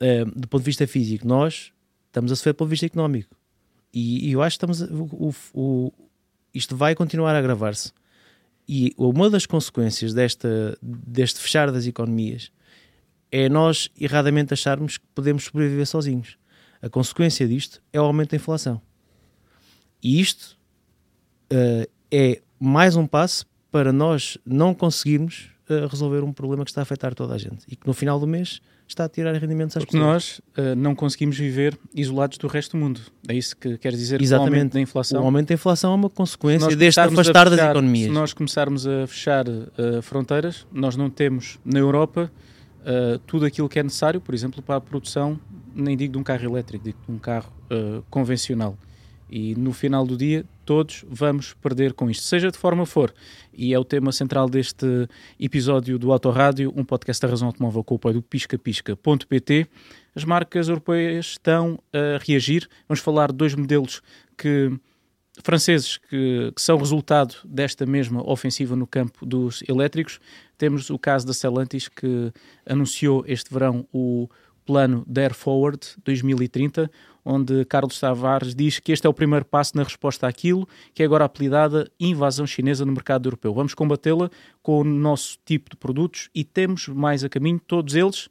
Eh, 0.00 0.24
do 0.24 0.48
ponto 0.48 0.60
de 0.62 0.66
vista 0.66 0.86
físico, 0.86 1.26
nós 1.26 1.72
estamos 2.06 2.30
a 2.32 2.36
sofrer 2.36 2.52
do 2.52 2.56
ponto 2.56 2.68
de 2.68 2.72
vista 2.72 2.86
económico 2.86 3.34
e, 3.92 4.28
e 4.28 4.32
eu 4.32 4.42
acho 4.42 4.58
que 4.58 4.64
estamos 4.64 4.82
a- 4.82 4.86
o, 4.92 5.34
o- 5.54 5.92
isto 6.52 6.76
vai 6.76 6.94
continuar 6.94 7.34
a 7.34 7.38
agravar-se. 7.38 7.92
E 8.68 8.92
uma 8.96 9.28
das 9.28 9.44
consequências 9.46 10.14
desta, 10.14 10.76
deste 10.82 11.38
fechar 11.40 11.70
das 11.70 11.86
economias 11.86 12.50
é 13.30 13.48
nós 13.48 13.90
erradamente 14.00 14.54
acharmos 14.54 14.96
que 14.98 15.04
podemos 15.14 15.44
sobreviver 15.44 15.86
sozinhos. 15.86 16.38
A 16.80 16.88
consequência 16.88 17.46
disto 17.48 17.82
é 17.92 18.00
o 18.00 18.04
aumento 18.04 18.30
da 18.30 18.36
inflação. 18.36 18.80
E 20.02 20.20
isto 20.20 20.56
eh, 21.50 21.88
é 22.10 22.42
mais 22.58 22.94
um 22.96 23.06
passo 23.06 23.46
para 23.70 23.92
nós 23.92 24.38
não 24.46 24.72
conseguirmos 24.74 25.50
eh, 25.68 25.86
resolver 25.90 26.22
um 26.22 26.32
problema 26.32 26.64
que 26.64 26.70
está 26.70 26.80
a 26.80 26.84
afetar 26.84 27.14
toda 27.14 27.34
a 27.34 27.38
gente 27.38 27.64
e 27.68 27.76
que 27.76 27.86
no 27.86 27.94
final 27.94 28.18
do 28.20 28.26
mês 28.26 28.60
está 28.86 29.04
a 29.04 29.08
tirar 29.08 29.32
rendimentos 29.34 29.76
às 29.76 29.82
Porque 29.84 29.96
pessoas. 29.96 30.12
nós 30.12 30.40
eh, 30.56 30.74
não 30.74 30.94
conseguimos 30.94 31.36
viver 31.38 31.78
isolados 31.94 32.36
do 32.38 32.46
resto 32.46 32.76
do 32.76 32.82
mundo. 32.82 33.00
É 33.28 33.34
isso 33.34 33.56
que 33.56 33.78
quer 33.78 33.92
dizer 33.92 34.18
com 34.18 34.22
o 34.22 34.26
Exatamente. 34.26 34.54
aumento 34.56 34.72
da 34.74 34.78
O 34.78 34.82
inflação. 34.82 35.24
aumento 35.24 35.48
da 35.48 35.54
inflação 35.54 35.92
é 35.92 35.94
uma 35.94 36.08
Se 36.08 36.14
consequência 36.14 36.76
deste 36.76 37.00
a 37.00 37.04
afastar 37.04 37.44
das 37.48 37.54
fechar- 37.58 37.70
economias. 37.70 38.08
Se 38.08 38.12
nós 38.14 38.32
começarmos 38.34 38.86
a 38.86 39.06
fechar 39.06 39.46
eh, 39.48 40.02
fronteiras, 40.02 40.66
nós 40.72 40.96
não 40.96 41.08
temos 41.08 41.58
na 41.64 41.78
Europa 41.78 42.30
eh, 42.84 43.18
tudo 43.26 43.46
aquilo 43.46 43.68
que 43.68 43.78
é 43.78 43.82
necessário, 43.82 44.20
por 44.20 44.34
exemplo, 44.34 44.60
para 44.62 44.76
a 44.76 44.80
produção, 44.80 45.40
nem 45.74 45.96
digo 45.96 46.12
de 46.12 46.18
um 46.18 46.22
carro 46.22 46.44
elétrico, 46.44 46.84
digo 46.84 46.98
de 47.06 47.12
um 47.12 47.18
carro 47.18 47.50
convencional. 48.10 48.76
E 49.30 49.54
no 49.56 49.72
final 49.72 50.06
do 50.06 50.16
dia, 50.16 50.44
todos 50.64 51.04
vamos 51.08 51.54
perder 51.54 51.92
com 51.92 52.10
isto, 52.10 52.24
seja 52.24 52.50
de 52.50 52.58
forma 52.58 52.86
for. 52.86 53.12
E 53.52 53.72
é 53.72 53.78
o 53.78 53.84
tema 53.84 54.10
central 54.12 54.48
deste 54.48 55.08
episódio 55.38 55.98
do 55.98 56.12
Autorádio, 56.12 56.72
um 56.74 56.84
podcast 56.84 57.20
da 57.22 57.28
Razão 57.28 57.48
Automóvel 57.48 57.84
com 57.84 57.94
o 57.94 57.96
apoio 57.96 58.14
do 58.14 58.22
piscapisca.pt. 58.22 59.66
As 60.14 60.24
marcas 60.24 60.68
europeias 60.68 61.26
estão 61.26 61.78
a 61.92 62.18
reagir. 62.24 62.68
Vamos 62.88 63.00
falar 63.00 63.30
de 63.30 63.36
dois 63.36 63.54
modelos 63.54 64.02
que 64.36 64.72
franceses 65.42 65.96
que, 65.96 66.52
que, 66.54 66.62
são 66.62 66.76
resultado 66.78 67.34
desta 67.44 67.84
mesma 67.84 68.22
ofensiva 68.28 68.76
no 68.76 68.86
campo 68.86 69.26
dos 69.26 69.62
elétricos. 69.68 70.20
Temos 70.56 70.90
o 70.90 70.98
caso 70.98 71.26
da 71.26 71.32
Stellantis, 71.32 71.88
que 71.88 72.32
anunciou 72.64 73.24
este 73.26 73.52
verão 73.52 73.86
o 73.92 74.28
plano 74.64 75.04
Dare 75.06 75.34
Forward 75.34 75.80
2030, 76.04 76.90
onde 77.24 77.64
Carlos 77.64 77.98
Tavares 77.98 78.54
diz 78.54 78.78
que 78.78 78.92
este 78.92 79.06
é 79.06 79.10
o 79.10 79.14
primeiro 79.14 79.44
passo 79.44 79.76
na 79.76 79.82
resposta 79.82 80.26
àquilo 80.26 80.68
que 80.92 81.02
é 81.02 81.06
agora 81.06 81.24
apelidada 81.24 81.90
invasão 81.98 82.46
chinesa 82.46 82.84
no 82.84 82.92
mercado 82.92 83.26
europeu. 83.26 83.54
Vamos 83.54 83.74
combatê-la 83.74 84.30
com 84.62 84.80
o 84.80 84.84
nosso 84.84 85.38
tipo 85.44 85.70
de 85.70 85.76
produtos 85.76 86.28
e 86.34 86.44
temos 86.44 86.88
mais 86.88 87.24
a 87.24 87.28
caminho, 87.28 87.60
todos 87.66 87.94
eles 87.94 88.28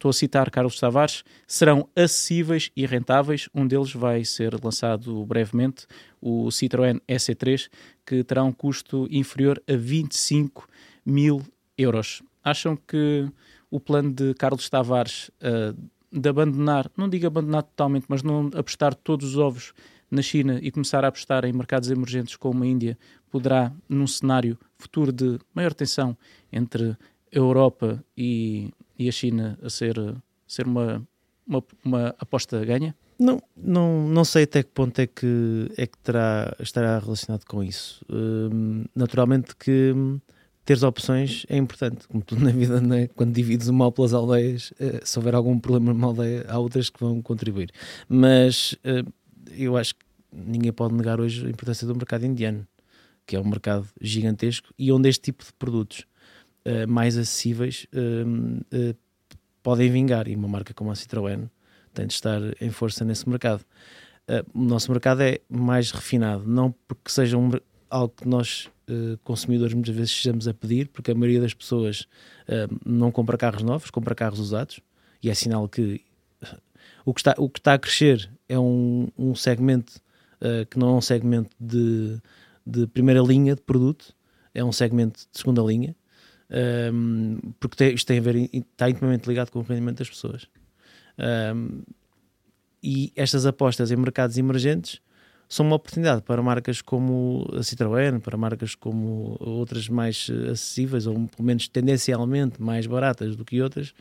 estou 0.00 0.08
a 0.08 0.14
citar 0.14 0.50
Carlos 0.50 0.80
Tavares, 0.80 1.22
serão 1.46 1.86
acessíveis 1.94 2.70
e 2.74 2.86
rentáveis. 2.86 3.50
Um 3.54 3.66
deles 3.66 3.92
vai 3.92 4.24
ser 4.24 4.58
lançado 4.64 5.26
brevemente, 5.26 5.86
o 6.22 6.48
Citroën 6.48 6.98
EC3, 7.06 7.68
que 8.06 8.24
terá 8.24 8.42
um 8.42 8.52
custo 8.52 9.06
inferior 9.10 9.62
a 9.68 9.76
25 9.76 10.66
mil 11.04 11.42
euros. 11.76 12.22
Acham 12.42 12.76
que 12.76 13.30
o 13.70 13.78
plano 13.78 14.12
de 14.12 14.34
Carlos 14.34 14.68
Tavares 14.68 15.30
uh, 15.40 15.76
de 16.12 16.28
abandonar, 16.28 16.90
não 16.96 17.08
digo 17.08 17.26
abandonar 17.26 17.62
totalmente, 17.62 18.06
mas 18.08 18.22
não 18.22 18.50
apostar 18.54 18.94
todos 18.94 19.30
os 19.30 19.36
ovos 19.36 19.72
na 20.10 20.22
China 20.22 20.58
e 20.60 20.70
começar 20.70 21.04
a 21.04 21.08
apostar 21.08 21.44
em 21.44 21.52
mercados 21.52 21.90
emergentes 21.90 22.36
como 22.36 22.64
a 22.64 22.66
Índia, 22.66 22.98
poderá, 23.30 23.72
num 23.88 24.06
cenário 24.06 24.58
futuro 24.76 25.12
de 25.12 25.38
maior 25.54 25.72
tensão 25.72 26.16
entre 26.52 26.90
a 26.90 26.96
Europa 27.30 28.04
e, 28.16 28.70
e 28.98 29.08
a 29.08 29.12
China, 29.12 29.56
a 29.62 29.70
ser, 29.70 29.96
ser 30.48 30.66
uma, 30.66 31.06
uma, 31.46 31.62
uma 31.84 32.14
aposta 32.18 32.64
ganha? 32.64 32.94
Não, 33.18 33.40
não, 33.56 34.08
não 34.08 34.24
sei 34.24 34.44
até 34.44 34.62
que 34.62 34.70
ponto 34.70 34.98
é 34.98 35.06
que, 35.06 35.70
é 35.76 35.86
que 35.86 35.98
terá, 35.98 36.56
estará 36.58 36.98
relacionado 36.98 37.44
com 37.44 37.62
isso. 37.62 38.04
Hum, 38.10 38.84
naturalmente 38.96 39.54
que 39.54 39.94
teres 40.70 40.84
opções 40.84 41.44
é 41.48 41.56
importante, 41.56 42.06
como 42.06 42.22
tudo 42.22 42.44
na 42.44 42.52
vida, 42.52 42.80
né? 42.80 43.08
quando 43.16 43.32
divides 43.32 43.66
o 43.66 43.72
mal 43.72 43.90
pelas 43.90 44.12
aldeias, 44.12 44.70
uh, 44.72 45.00
se 45.02 45.18
houver 45.18 45.34
algum 45.34 45.58
problema 45.58 45.92
numa 45.92 46.06
aldeia, 46.06 46.46
há 46.48 46.60
outras 46.60 46.88
que 46.88 47.00
vão 47.00 47.20
contribuir. 47.20 47.72
Mas 48.08 48.74
uh, 48.84 49.12
eu 49.50 49.76
acho 49.76 49.96
que 49.96 50.04
ninguém 50.32 50.72
pode 50.72 50.94
negar 50.94 51.20
hoje 51.20 51.44
a 51.44 51.50
importância 51.50 51.84
do 51.84 51.96
mercado 51.96 52.24
indiano, 52.24 52.64
que 53.26 53.34
é 53.34 53.40
um 53.40 53.48
mercado 53.48 53.84
gigantesco 54.00 54.72
e 54.78 54.92
onde 54.92 55.08
este 55.08 55.22
tipo 55.22 55.44
de 55.44 55.52
produtos 55.54 56.06
uh, 56.64 56.86
mais 56.86 57.18
acessíveis 57.18 57.88
podem 59.64 59.90
vingar. 59.90 60.28
E 60.28 60.36
uma 60.36 60.46
marca 60.46 60.72
como 60.72 60.92
a 60.92 60.94
Citroën 60.94 61.50
tem 61.92 62.06
de 62.06 62.12
estar 62.12 62.40
em 62.60 62.70
força 62.70 63.04
nesse 63.04 63.28
mercado. 63.28 63.64
o 64.54 64.62
nosso 64.62 64.88
mercado 64.92 65.22
é 65.22 65.40
mais 65.48 65.90
refinado, 65.90 66.44
não 66.46 66.72
porque 66.86 67.10
seja 67.10 67.36
um, 67.36 67.50
algo 67.90 68.14
que 68.16 68.26
nós 68.26 68.68
uh, 68.88 69.18
consumidores 69.24 69.74
muitas 69.74 69.94
vezes 69.94 70.10
estejamos 70.10 70.46
a 70.48 70.54
pedir, 70.54 70.88
porque 70.88 71.10
a 71.10 71.14
maioria 71.14 71.40
das 71.40 71.52
pessoas 71.52 72.06
uh, 72.48 72.80
não 72.84 73.10
compra 73.10 73.36
carros 73.36 73.62
novos, 73.62 73.90
compra 73.90 74.14
carros 74.14 74.38
usados, 74.38 74.80
e 75.22 75.28
é 75.28 75.34
sinal 75.34 75.68
que 75.68 76.02
o 77.04 77.12
que 77.12 77.20
está, 77.20 77.34
o 77.36 77.48
que 77.48 77.58
está 77.58 77.74
a 77.74 77.78
crescer 77.78 78.30
é 78.48 78.58
um, 78.58 79.08
um 79.18 79.34
segmento 79.34 80.00
que 80.70 80.78
não 80.78 80.88
é 80.88 80.92
um 80.92 81.00
segmento 81.02 81.54
de, 81.60 82.18
de 82.66 82.86
primeira 82.86 83.20
linha 83.20 83.54
de 83.54 83.60
produto, 83.60 84.14
é 84.54 84.64
um 84.64 84.72
segmento 84.72 85.20
de 85.30 85.38
segunda 85.38 85.60
linha, 85.60 85.94
um, 86.92 87.38
porque 87.60 87.76
tem, 87.76 87.94
isto 87.94 88.06
tem 88.06 88.18
a 88.18 88.22
ver, 88.22 88.36
está 88.52 88.90
intimamente 88.90 89.28
ligado 89.28 89.50
com 89.50 89.60
o 89.60 89.62
rendimento 89.62 89.98
das 89.98 90.08
pessoas. 90.08 90.48
Um, 91.54 91.82
e 92.82 93.12
estas 93.14 93.46
apostas 93.46 93.90
em 93.90 93.96
mercados 93.96 94.38
emergentes 94.38 95.00
são 95.50 95.66
uma 95.66 95.74
oportunidade 95.74 96.22
para 96.22 96.40
marcas 96.40 96.80
como 96.80 97.44
a 97.52 97.58
Citroën, 97.58 98.20
para 98.20 98.36
marcas 98.36 98.76
como 98.76 99.36
outras 99.40 99.88
mais 99.88 100.30
acessíveis, 100.48 101.08
ou 101.08 101.14
pelo 101.14 101.44
menos 101.44 101.66
tendencialmente 101.66 102.62
mais 102.62 102.86
baratas 102.86 103.34
do 103.34 103.44
que 103.44 103.60
outras, 103.60 103.92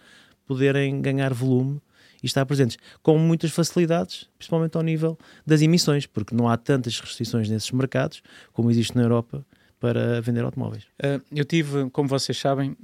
poderem 0.46 1.02
ganhar 1.02 1.34
volume 1.34 1.82
e 2.22 2.28
estar 2.28 2.46
presentes 2.46 2.78
com 3.02 3.18
muitas 3.18 3.50
facilidades, 3.50 4.30
principalmente 4.38 4.78
ao 4.78 4.84
nível 4.84 5.18
das 5.44 5.64
emissões, 5.64 6.06
porque 6.06 6.36
não 6.36 6.48
há 6.48 6.56
tantas 6.56 7.00
restrições 7.00 7.50
nesses 7.50 7.72
mercados 7.72 8.22
como 8.54 8.70
existe 8.70 8.96
na 8.96 9.02
Europa 9.02 9.44
para 9.80 10.22
vender 10.22 10.44
automóveis. 10.44 10.84
Uh, 11.04 11.20
eu 11.32 11.46
tive, 11.46 11.90
como 11.90 12.08
vocês 12.08 12.38
sabem, 12.38 12.78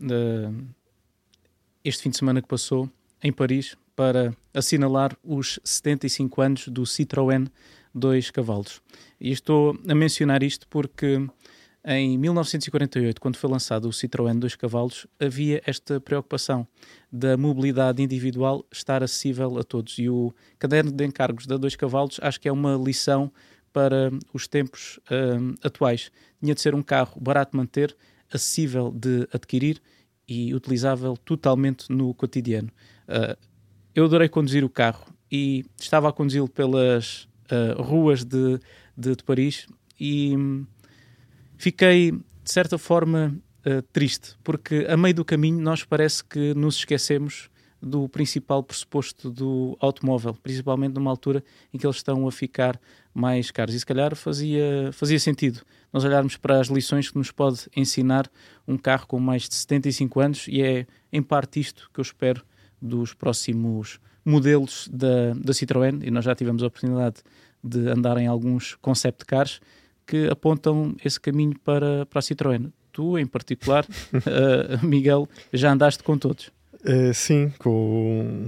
este 1.84 2.02
fim 2.02 2.10
de 2.10 2.18
semana 2.18 2.42
que 2.42 2.48
passou 2.48 2.90
em 3.22 3.32
Paris 3.32 3.78
para 3.96 4.36
assinalar 4.56 5.16
os 5.24 5.60
75 5.64 6.42
anos 6.42 6.68
do 6.68 6.82
Citroën 6.82 7.48
dois 7.96 8.30
cavalos. 8.30 8.82
E 9.20 9.32
estou 9.32 9.80
a 9.88 9.96
mencionar 9.96 10.44
isto 10.44 10.68
porque 10.68 11.26
em 11.88 12.18
1948, 12.18 13.22
quando 13.22 13.38
foi 13.38 13.50
lançado 13.50 13.88
o 13.88 13.92
Citroën 13.92 14.40
dois 14.40 14.56
cavalos, 14.56 15.06
havia 15.20 15.62
esta 15.68 16.02
preocupação 16.02 16.68
da 17.12 17.38
mobilidade 17.38 18.02
individual 18.02 18.66
estar 18.72 19.04
acessível 19.04 19.58
a 19.60 19.64
todos. 19.64 20.00
E 20.00 20.10
o 20.10 20.34
caderno 20.58 20.92
de 20.92 21.06
encargos 21.06 21.46
da 21.46 21.58
dois 21.58 21.76
cavalos 21.76 22.20
acho 22.24 22.42
que 22.42 22.50
é 22.50 22.52
uma 22.52 22.76
lição 22.76 23.32
para 23.72 24.12
os 24.34 24.48
tempos 24.48 25.00
uh, 25.12 25.54
atuais. 25.64 26.12
Tinha 26.42 26.56
de 26.56 26.62
ser 26.62 26.74
um 26.74 26.82
carro 26.82 27.22
barato 27.22 27.52
de 27.52 27.58
manter, 27.58 27.96
acessível 28.34 28.92
de 28.92 29.28
adquirir 29.32 29.80
e 30.28 30.56
utilizável 30.56 31.16
totalmente 31.18 31.92
no 31.92 32.14
cotidiano. 32.16 32.70
Uh, 33.08 33.38
eu 33.94 34.06
adorei 34.06 34.28
conduzir 34.28 34.64
o 34.64 34.70
carro 34.70 35.06
e 35.32 35.64
estava 35.80 36.10
a 36.10 36.12
conduzi-lo 36.12 36.50
pelas 36.50 37.28
uh, 37.52 37.82
ruas 37.82 38.24
de, 38.24 38.60
de, 38.98 39.16
de, 39.16 39.24
Paris 39.24 39.68
e 40.00 40.36
fiquei, 41.58 42.12
de 42.12 42.52
certa 42.52 42.78
forma, 42.78 43.36
uh, 43.66 43.82
triste, 43.94 44.36
porque 44.44 44.86
a 44.90 44.98
meio 44.98 45.16
do 45.16 45.26
caminho 45.26 45.60
nós 45.60 45.84
parece 45.84 46.24
que 46.24 46.54
nos 46.54 46.78
esquecemos 46.78 47.50
do 47.82 48.10
principal 48.10 48.64
pressuposto 48.64 49.30
do 49.30 49.78
automóvel, 49.80 50.34
principalmente 50.42 50.96
numa 50.96 51.12
altura 51.12 51.44
em 51.72 51.78
que 51.78 51.86
eles 51.86 51.98
estão 51.98 52.28
a 52.28 52.32
ficar 52.32 52.80
mais 53.14 53.52
caros. 53.52 53.76
E 53.76 53.80
se 53.80 53.86
calhar 53.86 54.16
fazia, 54.16 54.90
fazia 54.92 55.20
sentido 55.20 55.62
nós 55.94 56.04
olharmos 56.04 56.36
para 56.36 56.60
as 56.60 56.68
lições 56.68 57.12
que 57.12 57.18
nos 57.18 57.32
pode 57.32 57.70
ensinar 57.76 58.30
um 58.68 58.78
carro 58.78 59.06
com 59.06 59.20
mais 59.20 59.48
de 59.48 59.56
75 59.56 60.20
anos, 60.20 60.48
e 60.48 60.62
é 60.62 60.88
em 61.14 61.22
parte 61.22 61.60
isto 61.60 61.90
que 61.94 62.00
eu 62.00 62.02
espero 62.02 62.44
dos 62.82 63.14
próximos 63.14 64.00
modelos 64.26 64.90
da, 64.92 65.34
da 65.34 65.54
Citroën, 65.54 66.02
e 66.04 66.10
nós 66.10 66.26
já 66.26 66.34
tivemos 66.34 66.64
a 66.64 66.68
oportunidade 66.68 67.18
de 67.64 67.88
andar 67.88 68.18
em 68.18 68.28
alguns 68.28 68.76
concept 68.82 69.26
cars 69.26 69.62
que 70.06 70.28
apontam 70.28 70.96
esse 71.04 71.20
caminho 71.20 71.58
para, 71.64 72.06
para 72.06 72.20
a 72.20 72.22
Citroën. 72.22 72.72
Tu, 72.92 73.18
em 73.18 73.26
particular, 73.26 73.86
uh, 73.86 74.86
Miguel, 74.86 75.28
já 75.52 75.72
andaste 75.72 76.04
com 76.04 76.18
todos. 76.18 76.52
Uh, 76.82 77.14
sim, 77.14 77.52
com, 77.60 78.48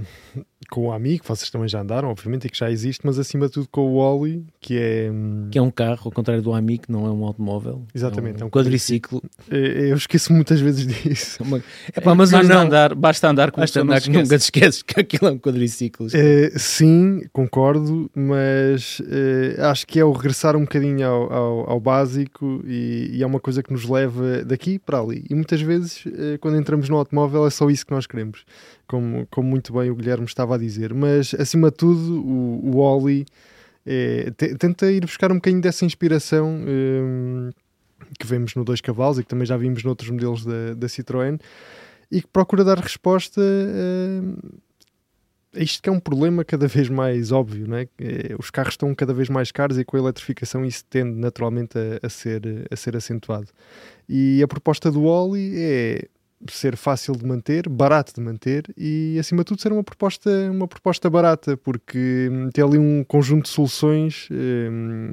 com 0.70 0.88
o 0.88 0.92
amigo, 0.92 1.24
vocês 1.26 1.50
também 1.50 1.68
já 1.68 1.80
andaram, 1.80 2.08
obviamente, 2.10 2.46
e 2.46 2.50
que 2.50 2.58
já 2.58 2.70
existe, 2.70 3.00
mas 3.04 3.18
acima 3.18 3.46
de 3.46 3.52
tudo 3.52 3.68
com 3.70 3.80
o 3.82 3.98
Wally, 3.98 4.44
que 4.60 4.78
é. 4.78 5.10
Que 5.50 5.58
é 5.58 5.62
um 5.62 5.70
carro, 5.70 6.02
ao 6.04 6.12
contrário 6.12 6.42
do 6.42 6.52
amigo, 6.52 6.84
não 6.88 7.06
é 7.06 7.10
um 7.10 7.24
automóvel. 7.24 7.86
Exatamente, 7.94 8.36
é 8.36 8.44
um, 8.44 8.44
é 8.44 8.46
um 8.46 8.50
quadriciclo. 8.50 9.22
Eu 9.50 9.96
esqueço 9.96 10.32
muitas 10.32 10.60
vezes 10.60 10.86
disso. 10.86 11.38
É, 11.92 12.00
pá, 12.00 12.14
mas 12.14 12.30
basta, 12.30 12.54
não, 12.54 12.62
andar, 12.62 12.94
basta 12.94 13.28
andar 13.28 13.50
com 13.50 13.60
basta 13.60 13.80
andar 13.80 14.00
que 14.00 14.10
nunca 14.10 14.38
te 14.38 14.42
esqueces 14.42 14.82
que 14.82 15.00
aquilo 15.00 15.28
é 15.28 15.32
um 15.32 15.38
quadriciclo. 15.38 16.06
Uh, 16.06 16.58
sim, 16.58 17.22
concordo, 17.32 18.10
mas 18.14 19.00
uh, 19.00 19.62
acho 19.70 19.86
que 19.86 19.98
é 19.98 20.04
o 20.04 20.12
regressar 20.12 20.56
um 20.56 20.62
bocadinho 20.62 21.06
ao, 21.06 21.32
ao, 21.32 21.70
ao 21.70 21.80
básico 21.80 22.62
e, 22.66 23.10
e, 23.14 23.22
é 23.22 23.26
uma 23.26 23.40
coisa 23.40 23.62
que 23.62 23.72
nos 23.72 23.88
leva 23.88 24.44
daqui 24.44 24.78
para 24.78 25.00
ali. 25.00 25.24
E 25.28 25.34
muitas 25.34 25.60
vezes, 25.60 26.04
uh, 26.06 26.38
quando 26.40 26.56
entramos 26.56 26.88
no 26.88 26.96
automóvel, 26.96 27.46
é 27.46 27.50
só 27.50 27.68
isso 27.70 27.86
que 27.86 27.92
nós 27.92 28.06
queremos 28.06 28.44
como, 28.88 29.26
como 29.30 29.48
muito 29.48 29.72
bem 29.72 29.90
o 29.90 29.94
Guilherme 29.94 30.24
estava 30.24 30.54
a 30.54 30.57
dizer. 30.58 30.92
Mas, 30.94 31.34
acima 31.34 31.70
de 31.70 31.76
tudo, 31.76 32.22
o, 32.22 32.74
o 32.74 32.76
Oli 32.78 33.26
é, 33.86 34.30
tenta 34.58 34.90
ir 34.92 35.00
buscar 35.00 35.32
um 35.32 35.36
bocadinho 35.36 35.62
dessa 35.62 35.84
inspiração 35.84 36.48
um, 36.48 37.50
que 38.18 38.26
vemos 38.26 38.54
no 38.54 38.64
Dois 38.64 38.80
Cavalos 38.80 39.18
e 39.18 39.22
que 39.22 39.28
também 39.28 39.46
já 39.46 39.56
vimos 39.56 39.82
noutros 39.82 40.10
modelos 40.10 40.44
da, 40.44 40.74
da 40.74 40.86
Citroën 40.86 41.40
e 42.10 42.20
que 42.20 42.28
procura 42.28 42.64
dar 42.64 42.78
resposta 42.78 43.40
hum, 43.40 44.36
a 45.56 45.62
isto 45.62 45.82
que 45.82 45.88
é 45.88 45.92
um 45.92 46.00
problema 46.00 46.44
cada 46.44 46.66
vez 46.68 46.88
mais 46.88 47.32
óbvio, 47.32 47.66
não 47.66 47.78
é? 47.78 47.88
Os 48.38 48.50
carros 48.50 48.74
estão 48.74 48.94
cada 48.94 49.14
vez 49.14 49.30
mais 49.30 49.50
caros 49.50 49.78
e 49.78 49.84
com 49.84 49.96
a 49.96 50.00
eletrificação 50.00 50.64
isso 50.64 50.84
tende 50.84 51.18
naturalmente 51.18 51.78
a, 51.78 52.06
a 52.06 52.10
ser, 52.10 52.66
a 52.70 52.76
ser 52.76 52.94
acentuado. 52.94 53.48
E 54.06 54.42
a 54.42 54.48
proposta 54.48 54.90
do 54.90 55.04
Oli 55.04 55.54
é 55.56 56.08
ser 56.48 56.76
fácil 56.76 57.14
de 57.14 57.24
manter, 57.24 57.68
barato 57.68 58.12
de 58.14 58.20
manter 58.20 58.64
e 58.76 59.16
acima 59.18 59.42
de 59.42 59.46
tudo 59.46 59.60
ser 59.60 59.72
uma 59.72 59.82
proposta, 59.82 60.30
uma 60.50 60.68
proposta 60.68 61.10
barata, 61.10 61.56
porque 61.56 62.28
hum, 62.30 62.50
tem 62.52 62.64
ali 62.64 62.78
um 62.78 63.02
conjunto 63.04 63.44
de 63.44 63.48
soluções 63.48 64.28
um, 64.30 65.10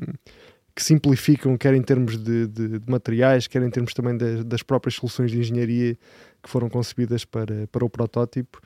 que 0.76 0.84
simplificam, 0.84 1.58
quer 1.58 1.74
em 1.74 1.82
termos 1.82 2.18
de, 2.18 2.48
de, 2.48 2.80
de, 2.80 2.92
materiais, 2.92 3.48
quer 3.48 3.64
em 3.64 3.70
termos 3.70 3.94
também 3.94 4.16
das, 4.16 4.44
das 4.44 4.62
próprias 4.62 4.96
soluções 4.96 5.32
de 5.32 5.40
engenharia 5.40 5.98
que 6.44 6.50
foram 6.50 6.70
concebidas 6.70 7.26
para, 7.26 7.68
para 7.72 7.84
o 7.84 7.90
protótipo. 7.90 8.62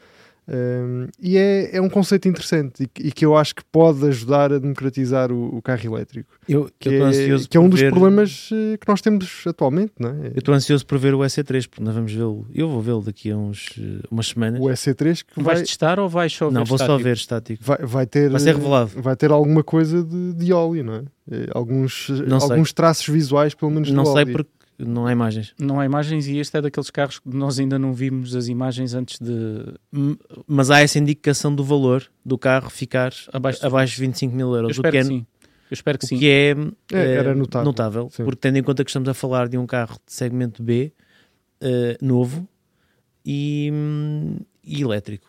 Um, 0.51 1.07
e 1.21 1.37
é, 1.37 1.77
é 1.77 1.81
um 1.81 1.87
conceito 1.89 2.27
interessante 2.27 2.83
e, 2.83 2.87
que- 2.87 3.07
e 3.07 3.11
que 3.11 3.23
eu 3.23 3.37
acho 3.37 3.53
que 3.53 3.63
pode 3.71 4.03
ajudar 4.07 4.51
a 4.51 4.57
democratizar 4.57 5.31
o, 5.31 5.55
o 5.57 5.61
carro 5.61 5.85
elétrico. 5.95 6.33
Eu 6.47 6.71
Que, 6.79 6.89
eu 6.89 6.93
estou 6.93 7.05
é, 7.05 7.09
ansioso 7.09 7.49
que 7.49 7.55
é 7.55 7.59
um 7.59 7.63
por 7.65 7.69
dos 7.69 7.79
ver- 7.81 7.91
problemas 7.91 8.49
eh, 8.51 8.77
que 8.77 8.87
nós 8.87 8.99
temos 8.99 9.43
atualmente, 9.45 9.93
não 9.99 10.09
é? 10.09 10.27
Eu 10.29 10.39
estou 10.39 10.55
ansioso 10.55 10.83
por 10.87 10.97
ver 10.97 11.13
o 11.13 11.19
EC3, 11.19 11.67
porque 11.69 11.83
nós 11.83 11.93
vamos 11.93 12.11
vê-lo. 12.11 12.47
Eu 12.53 12.67
vou 12.67 12.81
vê-lo 12.81 13.01
daqui 13.03 13.29
a 13.29 13.37
uns, 13.37 13.69
eh, 13.79 13.99
umas 14.09 14.27
semanas. 14.27 14.59
O 14.59 14.65
EC3 14.65 15.23
que 15.23 15.43
Vais 15.43 15.59
vai, 15.59 15.65
testar 15.67 15.99
ou 15.99 16.09
vais 16.09 16.33
só 16.33 16.49
não, 16.49 16.63
ver 16.63 16.67
vou 16.69 16.77
só 16.79 16.83
estático? 16.85 17.03
ver 17.03 17.15
estático. 17.15 17.63
vai, 17.63 17.77
vai 17.83 18.05
ter 18.07 18.29
Vai 18.31 18.39
ser 18.39 18.55
revelado. 18.55 18.91
vai 19.01 19.15
ter 19.15 19.29
alguma 19.31 19.63
coisa 19.63 20.03
de, 20.03 20.33
de 20.33 20.51
óleo, 20.51 20.83
não 20.83 20.93
é? 20.95 21.03
Eh, 21.31 21.47
Alguns, 21.53 22.09
Não 22.27 22.37
alguns 22.37 22.73
traços 22.73 23.07
visuais, 23.07 23.53
pelo 23.53 23.69
menos 23.69 23.91
Não 23.91 24.03
do 24.03 24.09
sei 24.13 24.23
óleo. 24.23 24.31
porque 24.31 24.49
não 24.79 25.05
há 25.05 25.11
imagens. 25.11 25.53
Não 25.59 25.79
há 25.79 25.85
imagens 25.85 26.25
e 26.27 26.37
este 26.37 26.57
é 26.57 26.61
daqueles 26.61 26.89
carros 26.89 27.19
que 27.19 27.27
nós 27.29 27.59
ainda 27.59 27.77
não 27.77 27.93
vimos 27.93 28.35
as 28.35 28.47
imagens 28.47 28.93
antes 28.93 29.19
de 29.19 29.73
Mas 30.47 30.71
há 30.71 30.79
essa 30.79 30.97
indicação 30.97 31.53
do 31.53 31.63
valor 31.63 32.03
do 32.25 32.37
carro 32.37 32.69
ficar 32.69 33.11
abaixo. 33.33 33.65
abaixo 33.65 33.95
de 33.95 34.01
25 34.01 34.35
mil 34.35 34.49
Eu 34.49 34.55
euros. 34.55 34.69
O 34.69 34.81
espero 34.81 34.91
que 34.91 34.97
é, 34.97 35.01
que 35.01 35.07
sim. 35.07 35.25
Eu 35.69 35.73
espero 35.73 35.99
que 35.99 36.05
o 36.05 36.07
sim. 36.07 36.17
que 36.17 36.27
é, 36.29 36.49
É, 36.49 36.55
eh, 36.93 37.13
era 37.15 37.35
notável. 37.35 38.09
Sim. 38.11 38.23
porque 38.23 38.39
tendo 38.39 38.57
em 38.57 38.63
conta 38.63 38.83
que 38.83 38.89
estamos 38.89 39.07
a 39.09 39.13
falar 39.13 39.47
de 39.47 39.57
um 39.57 39.67
carro 39.67 39.97
de 40.05 40.11
segmento 40.13 40.63
B, 40.63 40.91
eh, 41.61 41.97
novo 42.01 42.47
e, 43.25 43.71
e 44.63 44.81
elétrico. 44.81 45.27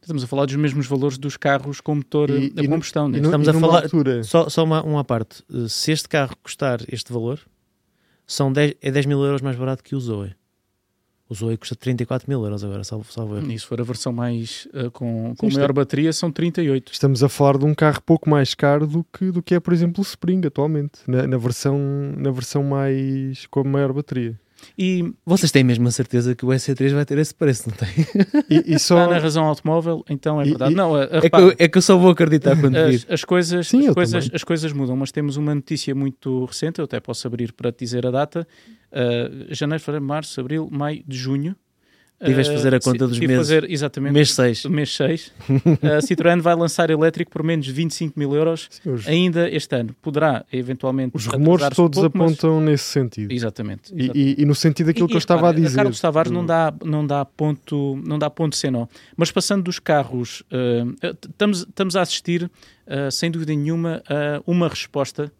Estamos 0.00 0.24
a 0.24 0.26
falar 0.26 0.46
dos 0.46 0.56
mesmos 0.56 0.86
valores 0.86 1.16
dos 1.16 1.36
carros 1.36 1.80
com 1.80 1.94
motor 1.96 2.28
E- 2.30 2.52
a 2.56 2.60
e 2.62 2.64
no- 2.64 2.68
combustão. 2.70 3.08
né? 3.08 3.18
E 3.18 3.20
no- 3.20 3.28
Estamos 3.28 3.46
e 3.46 3.50
a 3.50 3.54
falar- 3.54 3.82
altura, 3.84 4.24
Só, 4.24 4.48
só 4.48 4.64
uma, 4.64 4.82
uma 4.82 5.04
parte. 5.04 5.42
Eh, 5.52 5.68
Se 5.68 5.92
este 5.92 6.08
carro 6.08 6.36
custar 6.42 6.80
este 6.88 7.12
valor, 7.12 7.38
são 8.26 8.52
10, 8.52 8.74
é 8.80 8.90
10 8.90 9.06
mil 9.06 9.22
euros 9.22 9.42
mais 9.42 9.56
barato 9.56 9.82
que 9.82 9.94
o 9.94 10.00
Zoe. 10.00 10.34
O 11.28 11.34
Zoe 11.34 11.56
custa 11.56 11.74
34 11.74 12.28
mil 12.28 12.42
euros 12.44 12.62
agora, 12.62 12.84
salvo, 12.84 13.10
salvo 13.10 13.36
erro. 13.38 13.50
E 13.50 13.58
se 13.58 13.64
for 13.64 13.80
a 13.80 13.84
versão 13.84 14.12
mais 14.12 14.68
uh, 14.74 14.90
com, 14.90 15.34
com 15.36 15.46
Isto 15.46 15.56
maior 15.56 15.70
é- 15.70 15.72
bateria, 15.72 16.12
são 16.12 16.30
38. 16.30 16.92
estamos 16.92 17.24
a 17.24 17.28
falar 17.28 17.56
de 17.56 17.64
um 17.64 17.74
carro 17.74 18.02
pouco 18.02 18.28
mais 18.28 18.54
caro 18.54 18.86
do 18.86 19.02
que, 19.04 19.30
do 19.30 19.42
que 19.42 19.54
é, 19.54 19.60
por 19.60 19.72
exemplo, 19.72 20.00
o 20.00 20.02
Spring 20.02 20.46
atualmente, 20.46 21.00
na, 21.06 21.26
na 21.26 21.38
versão, 21.38 21.78
na 22.18 22.30
versão 22.30 22.62
mais 22.62 23.46
com 23.46 23.60
a 23.60 23.64
maior 23.64 23.92
bateria. 23.94 24.38
E 24.78 25.12
Vocês 25.26 25.50
têm 25.52 25.64
mesmo 25.64 25.86
a 25.88 25.90
certeza 25.90 26.34
que 26.34 26.44
o 26.44 26.48
EC3 26.48 26.94
vai 26.94 27.04
ter 27.04 27.18
esse 27.18 27.34
preço, 27.34 27.68
não 27.68 27.76
tem? 27.76 27.88
E, 28.48 28.74
e 28.74 28.78
só, 28.78 29.02
está 29.02 29.14
na 29.14 29.18
razão 29.20 29.44
automóvel, 29.44 30.04
então 30.08 30.40
é 30.40 30.44
E- 30.46 30.48
verdade. 30.50 30.72
e- 30.72 30.76
Não, 30.76 30.94
a- 30.94 31.04
a- 31.04 31.16
É 31.24 31.30
que, 31.30 31.36
eu, 31.40 31.54
é 31.58 31.68
que 31.68 31.78
eu 31.78 31.82
só 31.82 31.96
vou 31.96 32.10
acreditar 32.10 32.58
quando 32.60 32.76
as, 32.76 33.02
vir. 33.02 33.12
as 33.12 33.24
coisas, 33.24 33.68
Sim, 33.68 33.88
as, 33.88 33.94
coisas, 33.94 34.24
também. 34.24 34.36
as 34.36 34.44
coisas 34.44 34.72
mudam, 34.72 34.96
mas 34.96 35.10
temos 35.12 35.36
uma 35.36 35.54
notícia 35.54 35.94
muito 35.94 36.44
recente, 36.44 36.78
eu 36.78 36.84
até 36.84 37.00
posso 37.00 37.26
abrir 37.26 37.52
para 37.52 37.70
te 37.72 37.80
dizer 37.84 38.06
a 38.06 38.10
data. 38.10 38.46
Uh, 38.92 39.52
janeiro, 39.54 39.82
fevereiro, 39.82 40.04
março, 40.06 40.38
abril, 40.40 40.68
maio, 40.70 41.02
de 41.08 41.16
junho. 41.16 41.56
Tiveste 42.24 42.52
Uh, 42.52 42.56
fazer 42.56 42.74
a 42.74 42.80
conta 42.80 43.04
sim, 43.04 43.10
dos 43.10 43.18
meses. 43.18 43.36
fazer, 43.36 43.70
exatamente. 43.70 44.12
Mês 44.12 44.32
6. 44.34 44.64
mês 44.66 44.94
6. 44.96 45.32
a 45.82 45.98
Citroën 46.06 46.40
vai 46.40 46.54
lançar 46.54 46.88
elétrico 46.90 47.30
por 47.30 47.42
menos 47.42 47.66
de 47.66 47.72
25 47.72 48.18
mil 48.18 48.34
euros 48.34 48.68
os, 48.86 49.06
ainda 49.08 49.48
este 49.50 49.74
ano. 49.74 49.94
Poderá, 50.00 50.44
eventualmente, 50.52 51.16
os 51.16 51.26
rumores 51.26 51.66
um 51.66 51.70
todos 51.70 51.98
pouco, 52.00 52.18
mas- 52.18 52.32
apontam 52.32 52.60
nesse 52.60 52.84
sentido. 52.84 53.32
Exatamente. 53.32 53.92
E, 53.92 54.02
exatamente. 54.04 54.18
e- 54.38 54.42
e 54.42 54.44
no 54.44 54.54
sentido 54.54 54.86
daquilo 54.86 55.06
E- 55.06 55.08
que 55.08 55.14
eu 55.14 55.18
e, 55.18 55.18
estava 55.18 55.48
a 55.48 55.52
dizer. 55.52 55.76
Carlos 55.76 56.00
Tavares 56.00 56.30
do- 56.30 56.34
não 56.34 56.46
dá, 56.46 56.72
não 56.84 57.06
dá 57.06 57.24
ponto 57.24 58.00
não 58.04 58.18
dá 58.18 58.30
ponto 58.30 58.54
sem 58.56 58.70
nó. 58.70 58.86
Mas 59.16 59.30
passando 59.32 59.62
dos 59.64 59.78
carros, 59.78 60.42
eh, 60.50 60.84
eh, 61.02 61.14
estamos, 61.28 61.58
estamos 61.60 61.96
a 61.96 62.02
assistir, 62.02 62.50
eh, 62.86 63.10
sem 63.10 63.30
dúvida 63.30 63.52
nenhuma, 63.54 64.02
a 64.08 64.42
uma 64.46 64.68
resposta, 64.68 65.32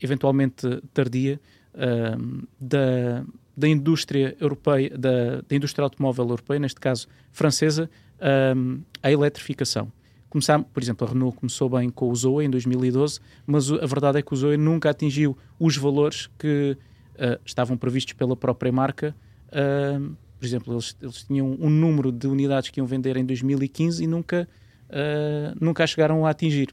eventualmente 0.00 0.66
tardia, 0.92 1.40
eh, 1.74 2.16
da, 2.60 3.24
da 3.58 3.66
indústria 3.66 4.36
europeia, 4.40 4.96
da, 4.96 5.40
da 5.40 5.56
indústria 5.56 5.82
automóvel 5.82 6.28
europeia, 6.28 6.60
neste 6.60 6.78
caso 6.78 7.08
francesa, 7.32 7.90
eh, 8.20 8.54
à 9.02 9.10
eletrificação. 9.10 9.90
Começar, 10.30 10.62
por 10.62 10.80
exemplo, 10.80 11.08
a 11.08 11.10
Renault 11.10 11.36
começou 11.36 11.68
bem 11.68 11.90
com 11.90 12.08
o 12.08 12.14
Zoe 12.14 12.44
em 12.44 12.50
2012, 12.50 13.18
mas 13.44 13.72
a 13.72 13.86
verdade 13.86 14.18
é 14.18 14.22
que 14.22 14.32
o 14.32 14.36
Zoe 14.36 14.56
nunca 14.56 14.90
atingiu 14.90 15.36
os 15.58 15.76
valores 15.76 16.28
que 16.38 16.76
eh, 17.16 17.40
estavam 17.44 17.76
previstos 17.76 18.12
pela 18.12 18.36
própria 18.36 18.70
marca. 18.70 19.16
Eh, 19.50 19.98
por 20.38 20.46
exemplo, 20.46 20.74
eles, 20.74 20.96
eles 21.02 21.24
tinham 21.24 21.56
um 21.58 21.68
número 21.68 22.12
de 22.12 22.28
unidades 22.28 22.70
que 22.70 22.78
iam 22.78 22.86
vender 22.86 23.16
em 23.16 23.24
2015 23.24 24.04
e 24.04 24.06
nunca, 24.06 24.48
eh, 24.88 25.52
nunca 25.60 25.82
a 25.82 25.86
chegaram 25.86 26.24
a 26.24 26.30
atingir. 26.30 26.72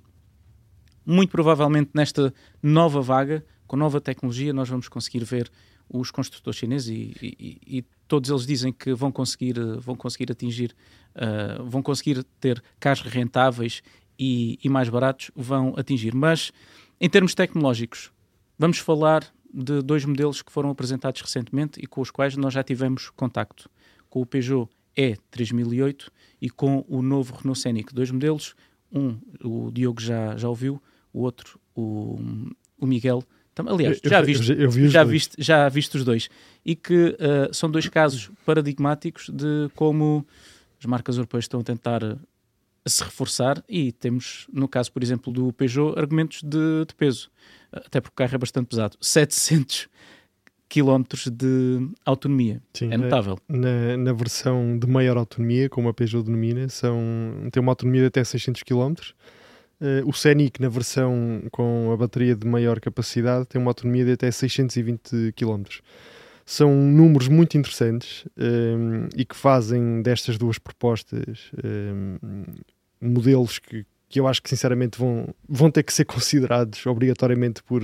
Muito 1.04 1.32
provavelmente 1.32 1.89
nesta 1.95 2.32
nova 2.62 3.02
vaga, 3.02 3.43
com 3.65 3.76
nova 3.76 4.00
tecnologia, 4.00 4.54
nós 4.54 4.69
vamos 4.69 4.88
conseguir 4.88 5.24
ver 5.24 5.50
os 5.89 6.12
construtores 6.12 6.60
chineses 6.60 6.88
e, 6.89 7.13
e- 7.21 7.78
e 7.78 7.86
todos 8.08 8.30
eles 8.30 8.45
dizem 8.45 8.71
que 8.74 8.93
vão 8.93 9.12
conseguir, 9.12 9.58
eh, 9.58 9.78
vão 9.80 9.95
conseguir 9.95 10.32
atingir, 10.32 10.76
eh, 11.15 11.58
vão 11.63 11.82
conseguir 11.82 12.24
ter 12.39 12.63
carros 12.80 13.02
rentáveis 13.02 13.82
e, 14.17 14.60
e 14.63 14.69
mais 14.69 14.89
baratos, 14.89 15.32
vão 15.36 15.74
atingir. 15.78 16.13
Mas 16.13 16.52
em 17.00 17.10
termos 17.10 17.34
tecnológicos, 17.34 18.12
vamos 18.58 18.78
falar 18.78 19.24
de 19.54 19.82
dois 19.82 20.04
modelos 20.06 20.41
que 20.41 20.52
foram 20.52 20.69
apresentados 20.69 21.21
recentemente 21.21 21.80
e 21.82 21.88
com 21.88 22.02
os 22.02 22.12
quais 22.12 22.36
nós 22.36 22.54
já 22.54 22.63
tivemos 22.63 23.10
contacto, 23.12 23.69
com 24.10 24.21
o 24.21 24.26
Peugeot 24.26 24.69
E3008 24.98 26.10
e 26.41 26.50
com 26.50 26.86
o 26.88 27.02
novo 27.02 27.36
Renault 27.36 27.60
Scenic. 27.60 27.93
Dois 27.93 28.12
modelos, 28.12 28.56
um 28.91 29.17
o 29.43 29.71
Diogo 29.71 30.02
já, 30.02 30.36
já 30.38 30.48
ouviu, 30.50 30.82
o 31.13 31.21
outro 31.21 31.60
o, 31.76 32.19
o 32.78 32.86
Miguel. 32.86 33.24
Aliás, 33.68 34.00
já 34.04 34.22
viste, 34.22 34.52
eu, 34.52 34.58
eu 34.62 34.70
vi 34.72 34.84
os 34.84 34.91
já 34.91 35.04
dois. 35.04 35.12
viste, 35.13 35.36
já 35.38 35.70
viste 35.70 35.98
os 35.98 36.04
dois. 36.04 36.30
E 36.65 36.76
que 36.76 37.15
eh, 37.20 37.50
são 37.54 37.70
dois 37.70 37.88
casos 37.88 38.30
paradigmáticos 38.46 39.30
de 39.30 39.70
como 39.76 40.26
as 40.80 40.86
marcas 40.86 41.15
europeias 41.18 41.46
estão 41.46 41.60
a 41.60 41.63
tentar 41.63 42.04
eh, 42.04 42.15
se 42.88 43.04
reforçar 43.04 43.63
e 43.70 43.91
temos, 43.91 44.48
no 44.52 44.68
caso, 44.68 44.91
por 44.91 45.02
exemplo, 45.02 45.32
do 45.32 45.52
Peugeot, 45.54 45.98
argumentos 45.98 46.41
de, 46.44 46.86
de 46.88 46.94
peso. 46.96 47.30
Até 47.72 48.00
porque 48.02 48.13
o 48.13 48.15
carro 48.15 48.36
é 48.36 48.38
bastante 48.38 48.68
pesado. 48.68 48.98
700 49.02 49.88
km 50.70 51.04
de 51.32 51.88
autonomia. 52.06 52.62
Sim, 52.74 52.91
É 52.91 52.98
notável. 52.98 53.38
na, 53.48 53.98
na 53.98 54.13
versão 54.13 54.78
de 54.78 54.88
maior 54.88 55.18
autonomia, 55.18 55.70
como 55.70 55.88
a 55.89 55.94
Peugeot 55.94 56.24
denomina, 56.26 56.68
são, 56.70 56.98
tem 57.52 57.62
uma 57.62 57.72
autonomia 57.72 58.02
de 58.02 58.08
até 58.08 58.24
600 58.24 58.63
km. 58.63 58.94
Eh, 59.81 60.03
o 60.05 60.13
Scenic, 60.13 60.61
na 60.61 60.69
versão 60.69 61.43
com 61.51 61.91
a 61.91 61.97
bateria 61.97 62.35
de 62.35 62.47
maior 62.47 62.79
capacidade, 62.79 63.45
tem 63.45 63.59
uma 63.59 63.71
autonomia 63.71 64.05
de 64.05 64.11
até 64.13 64.31
620 64.31 65.33
km. 65.35 65.63
São 66.45 66.75
números 66.75 67.27
muito 67.27 67.57
interessantes 67.57 68.25
eh, 68.38 69.09
e 69.15 69.25
que 69.25 69.35
fazem 69.35 70.01
destas 70.01 70.38
duas 70.38 70.57
propostas 70.59 71.51
eh, 71.63 71.93
modelos 73.01 73.59
que, 73.59 73.85
que 74.07 74.19
eu 74.19 74.27
acho 74.27 74.41
que 74.41 74.49
sinceramente 74.49 74.97
vão, 74.97 75.33
vão 75.49 75.71
ter 75.71 75.83
que 75.83 75.93
ser 75.93 76.05
considerados 76.05 76.85
obrigatoriamente 76.85 77.63
por, 77.63 77.81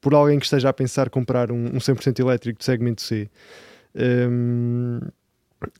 por 0.00 0.14
alguém 0.14 0.38
que 0.38 0.44
esteja 0.44 0.68
a 0.68 0.72
pensar 0.72 1.08
comprar 1.08 1.52
um, 1.52 1.66
um 1.66 1.78
100% 1.78 2.18
elétrico 2.18 2.58
de 2.58 2.64
segmento 2.64 3.02
C. 3.02 3.30
Um, 3.94 5.00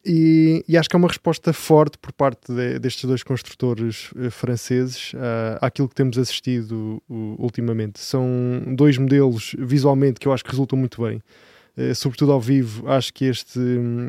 e, 0.04 0.64
e 0.68 0.76
acho 0.76 0.88
que 0.88 0.96
é 0.96 0.98
uma 0.98 1.08
resposta 1.08 1.52
forte 1.52 1.96
por 1.98 2.12
parte 2.12 2.52
de- 2.52 2.78
destes 2.78 3.04
dois 3.04 3.22
construtores 3.22 4.10
eh, 4.16 4.28
franceses 4.30 5.12
ah, 5.14 5.58
àquilo 5.66 5.88
que 5.88 5.94
temos 5.94 6.18
assistido 6.18 7.02
uh, 7.08 7.36
ultimamente. 7.38 8.00
São 8.00 8.26
dois 8.76 8.98
modelos 8.98 9.54
visualmente 9.58 10.18
que 10.18 10.26
eu 10.26 10.32
acho 10.32 10.44
que 10.44 10.50
resultam 10.50 10.78
muito 10.78 11.02
bem. 11.02 11.22
Sobretudo 11.94 12.32
ao 12.32 12.40
vivo, 12.40 12.88
acho 12.90 13.14
que 13.14 13.24
este, 13.26 13.60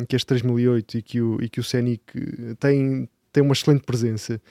que 0.07 0.15
este 0.15 0.25
3008 0.25 0.97
e 0.97 1.01
que 1.03 1.21
o, 1.21 1.39
e 1.39 1.47
que 1.47 1.59
o 1.59 1.63
Scenic 1.63 2.01
têm, 2.59 3.07
têm 3.31 3.43
uma 3.43 3.53
excelente 3.53 3.83
presença. 3.83 4.41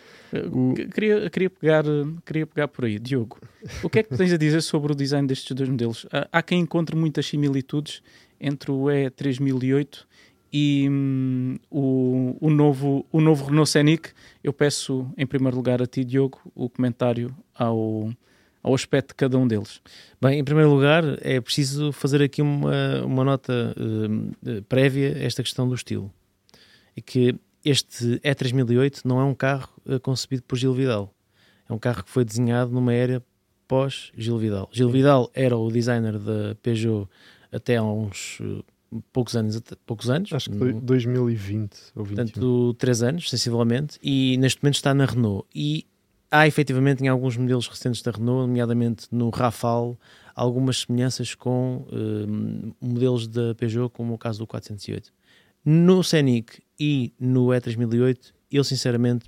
O- 0.53 0.73
Que- 0.75 0.87
Queria, 0.87 1.29
queria, 1.29 1.51
pegar, 1.51 1.83
queria 2.25 2.47
pegar 2.47 2.69
por 2.69 2.85
aí. 2.85 2.97
Diogo, 2.97 3.41
o 3.83 3.91
que 3.91 3.99
é 3.99 4.03
que 4.05 4.17
tens 4.17 4.33
a 4.33 4.37
dizer 4.37 4.61
sobre 4.61 4.93
o 4.93 4.95
design 4.95 5.27
destes 5.27 5.51
dois 5.51 5.69
modelos? 5.69 6.07
Há, 6.13 6.29
há 6.31 6.41
quem 6.43 6.61
encontre 6.61 6.95
muitas 6.95 7.27
similitudes 7.27 8.03
entre 8.41 8.71
o 8.71 8.85
E3008 8.85 10.05
e 10.53 10.89
hum, 10.91 11.57
o, 11.71 12.37
o, 12.41 12.51
novo, 12.51 13.07
o 13.13 13.21
novo 13.21 13.47
Renault 13.47 13.69
Scenic. 13.69 14.11
Eu 14.43 14.53
peço, 14.53 15.07
em 15.17 15.27
primeiro 15.27 15.57
lugar, 15.57 15.83
a 15.83 15.87
ti, 15.87 16.05
Diogo, 16.05 16.41
o 16.55 16.69
comentário 16.69 17.35
ao, 17.55 18.11
ao 18.63 18.75
aspecto 18.75 19.09
de 19.09 19.15
cada 19.15 19.39
um 19.39 19.47
deles. 19.47 19.81
Bem, 20.21 20.39
em 20.39 20.45
primeiro 20.45 20.71
lugar, 20.71 21.05
é 21.21 21.41
preciso 21.41 21.93
fazer 21.93 22.23
aqui 22.23 22.43
uma, 22.43 23.03
uma 23.05 23.25
nota 23.25 23.75
eh, 24.47 24.61
prévia 24.69 25.15
a 25.15 25.23
esta 25.23 25.43
questão 25.43 25.69
do 25.69 25.75
estilo. 25.75 26.13
E 26.97 27.03
que 27.03 27.35
este 27.65 28.21
E3008 28.21 29.05
não 29.05 29.21
é 29.21 29.25
um 29.25 29.35
carro 29.35 29.71
eh, 29.87 29.99
concebido 29.99 30.43
por 30.45 30.57
Gil 30.57 30.73
Vidal. 30.73 31.15
É 31.69 31.73
um 31.73 31.79
carro 31.79 32.05
que 32.05 32.11
foi 32.11 32.25
desenhado 32.25 32.73
numa 32.73 32.95
era 32.95 33.23
pós-Gil 33.67 34.39
Vidal. 34.39 34.69
Gil 34.73 34.89
Vidal 34.89 35.31
era 35.35 35.57
o 35.57 35.71
designer 35.71 36.19
da 36.19 36.55
Peugeot 36.63 37.07
até 37.53 37.77
há 37.77 37.83
uns 37.83 38.39
eh, 38.41 38.63
poucos 39.13 39.37
anos. 39.37 39.61
Poucos 39.87 40.11
anos 40.11 40.33
Acho 40.33 40.51
que 40.51 40.59
foi 40.59 40.73
2020 40.73 41.75
ou 41.95 42.05
2021. 42.05 42.05
portanto, 42.05 42.75
3 42.75 43.03
anos, 43.03 43.31
sensivelmente, 43.31 43.99
e 44.03 44.37
neste 44.39 44.63
momento 44.63 44.77
está 44.77 44.95
na 44.95 45.05
Renault. 45.05 45.47
E 45.55 45.87
há 46.31 46.47
efetivamente 46.47 47.03
em 47.03 47.09
alguns 47.09 47.37
modelos 47.37 47.67
recentes 47.67 48.03
da 48.03 48.11
Renault, 48.11 48.49
nomeadamente 48.49 49.07
no 49.11 49.31
Rafale, 49.31 49.97
algumas 50.35 50.79
semelhanças 50.81 51.35
com 51.35 51.87
hum, 51.93 52.73
modelos 52.81 53.27
da 53.27 53.55
Peugeot, 53.55 53.91
como 53.91 54.15
o 54.15 54.19
caso 54.19 54.39
do 54.39 54.47
408. 54.47 55.13
No 55.65 56.03
Scenic 56.03 56.63
e 56.79 57.13
no 57.19 57.49
E3008, 57.49 58.33
eu 58.51 58.65
sinceramente 58.65 59.27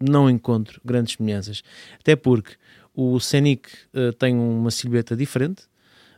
não 0.00 0.30
encontro 0.30 0.80
grandes 0.84 1.14
semelhanças. 1.16 1.62
Até 1.98 2.16
porque 2.16 2.56
o 2.94 3.18
Scenic 3.20 3.68
uh, 3.94 4.12
tem 4.14 4.34
uma 4.34 4.70
silhueta 4.70 5.16
diferente, 5.16 5.64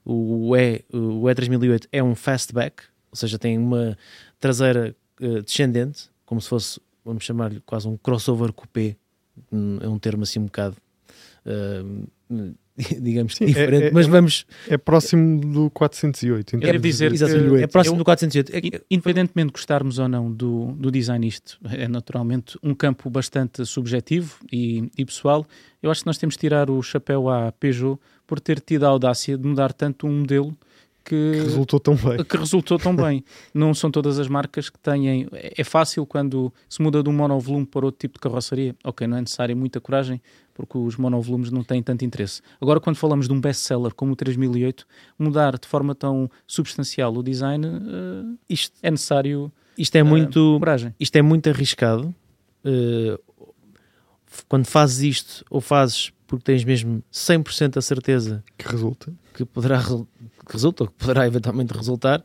o, 0.05 0.57
e, 0.57 0.85
o 0.93 1.23
E3008 1.23 1.87
é 1.93 2.03
um 2.03 2.15
fastback, 2.15 2.85
ou 3.11 3.17
seja, 3.17 3.39
tem 3.39 3.59
uma 3.59 3.97
traseira 4.39 4.95
uh, 5.21 5.43
descendente, 5.43 6.11
como 6.25 6.41
se 6.41 6.49
fosse, 6.49 6.81
vamos 7.05 7.25
chamar-lhe 7.25 7.61
quase 7.61 7.87
um 7.87 7.97
crossover 7.97 8.53
coupé, 8.53 8.97
é 9.81 9.89
um 9.89 9.99
termo 9.99 10.25
assim 10.25 10.39
um 10.39 10.45
bocado 10.45 10.77
uh, 11.47 12.55
digamos, 13.01 13.35
Sim, 13.37 13.47
diferente, 13.47 13.85
é, 13.85 13.89
é, 13.89 13.91
mas 13.91 14.07
vamos... 14.07 14.47
É 14.69 14.79
próximo 14.79 15.41
do 15.41 15.71
408. 15.71 16.59
Quero 16.59 16.79
dizer, 16.79 17.13
é 17.61 17.67
próximo 17.67 17.95
eu, 17.95 17.99
do 17.99 18.05
408. 18.05 18.85
Independentemente 18.91 19.49
de 19.49 19.53
gostarmos 19.53 19.99
ou 19.99 20.09
não 20.09 20.33
do, 20.33 20.73
do 20.73 20.91
design, 20.91 21.27
isto 21.27 21.59
é 21.71 21.87
naturalmente 21.87 22.59
um 22.63 22.75
campo 22.75 23.11
bastante 23.11 23.65
subjetivo 23.67 24.37
e, 24.51 24.91
e 24.97 25.05
pessoal. 25.05 25.47
Eu 25.83 25.91
acho 25.91 26.01
que 26.01 26.07
nós 26.07 26.17
temos 26.17 26.35
de 26.35 26.41
tirar 26.41 26.71
o 26.71 26.83
chapéu 26.83 27.29
à 27.29 27.53
Peugeot 27.53 27.99
por 28.27 28.41
ter 28.41 28.61
tido 28.61 28.85
a 28.85 28.89
audácia 28.89 29.37
de 29.37 29.47
mudar 29.47 29.73
tanto 29.73 30.07
um 30.07 30.21
modelo 30.21 30.57
que, 31.05 31.33
que, 31.33 31.39
resultou 31.41 31.81
tão 31.81 31.95
bem. 31.97 32.25
Que 32.25 32.37
resultou 32.37 32.79
tão 32.79 32.95
bem. 32.95 33.25
Não 33.53 33.75
são 33.75 33.91
todas 33.91 34.19
as 34.19 34.29
marcas 34.29 34.71
que 34.71 34.79
têm. 34.79 35.29
É 35.33 35.65
fácil 35.65 36.07
quando 36.07 36.53
se 36.69 36.81
muda 36.81 37.03
de 37.03 37.09
um 37.09 37.13
monovolume 37.13 37.67
para 37.67 37.85
outro 37.85 37.99
tipo 37.99 38.15
de 38.15 38.21
carroçaria. 38.21 38.75
Ok, 38.85 39.07
não 39.07 39.17
é 39.17 39.21
necessária 39.21 39.55
muita 39.55 39.81
coragem, 39.81 40.21
porque 40.55 40.79
os 40.79 40.97
monovolumes 40.97 41.51
não 41.51 41.63
têm 41.63 41.83
tanto 41.83 42.05
interesse. 42.05 42.43
Agora, 42.61 42.81
quando 42.81 42.97
falamos 42.97 43.27
de 43.27 43.33
um 43.33 43.41
best-seller 43.41 43.95
como 43.95 44.13
o 44.13 44.17
3008, 44.17 44.87
mudar 45.19 45.59
de 45.59 45.67
forma 45.67 45.95
tão 45.95 46.31
substancial 46.47 47.15
o 47.15 47.23
design, 47.23 47.67
uh, 47.67 48.39
isto 48.49 48.77
é 48.83 48.91
necessário. 48.91 49.51
Isto 49.77 49.97
é 49.97 50.03
muito, 50.03 50.57
uh, 50.57 50.59
coragem. 50.59 50.95
Isto 51.01 51.17
é 51.17 51.23
muito 51.23 51.49
arriscado. 51.49 52.15
Uh, 52.65 53.19
quando 54.49 54.67
fazes 54.67 55.03
isto, 55.03 55.45
ou 55.51 55.61
fazes 55.61 56.13
porque 56.33 56.45
tens 56.45 56.65
mesmo 56.65 57.03
100% 57.13 57.77
a 57.77 57.83
certeza 57.83 58.43
que 58.57 58.67
resulta, 58.67 59.13
que 59.35 59.45
poderá 59.45 59.83
que 59.83 60.53
resulta, 60.53 60.85
ou 60.85 60.89
que 60.89 60.95
poderá 60.95 61.27
eventualmente 61.27 61.75
resultar. 61.75 62.25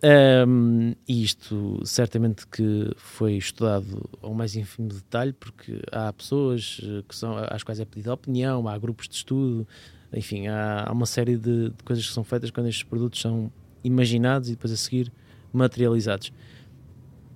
Um, 0.00 0.94
e 1.08 1.24
isto 1.24 1.80
certamente 1.84 2.46
que 2.46 2.92
foi 2.96 3.34
estudado 3.34 4.08
ao 4.22 4.32
mais 4.32 4.54
ínfimo 4.54 4.88
detalhe, 4.88 5.32
porque 5.32 5.82
há 5.90 6.12
pessoas 6.12 6.80
eh, 6.84 7.02
que 7.08 7.16
são, 7.16 7.36
às 7.36 7.64
quais 7.64 7.80
é 7.80 7.84
pedida 7.84 8.14
opinião, 8.14 8.68
há 8.68 8.78
grupos 8.78 9.08
de 9.08 9.16
estudo, 9.16 9.66
enfim, 10.12 10.46
há, 10.46 10.84
há 10.86 10.92
uma 10.92 11.04
série 11.04 11.36
de, 11.36 11.70
de, 11.70 11.82
coisas 11.84 12.06
que 12.06 12.12
são 12.12 12.22
feitas 12.22 12.50
quando 12.52 12.68
estes 12.68 12.84
produtos 12.84 13.20
são 13.20 13.50
imaginados 13.82 14.48
e 14.48 14.52
depois 14.52 14.72
a 14.72 14.76
seguir 14.76 15.12
materializados. 15.52 16.32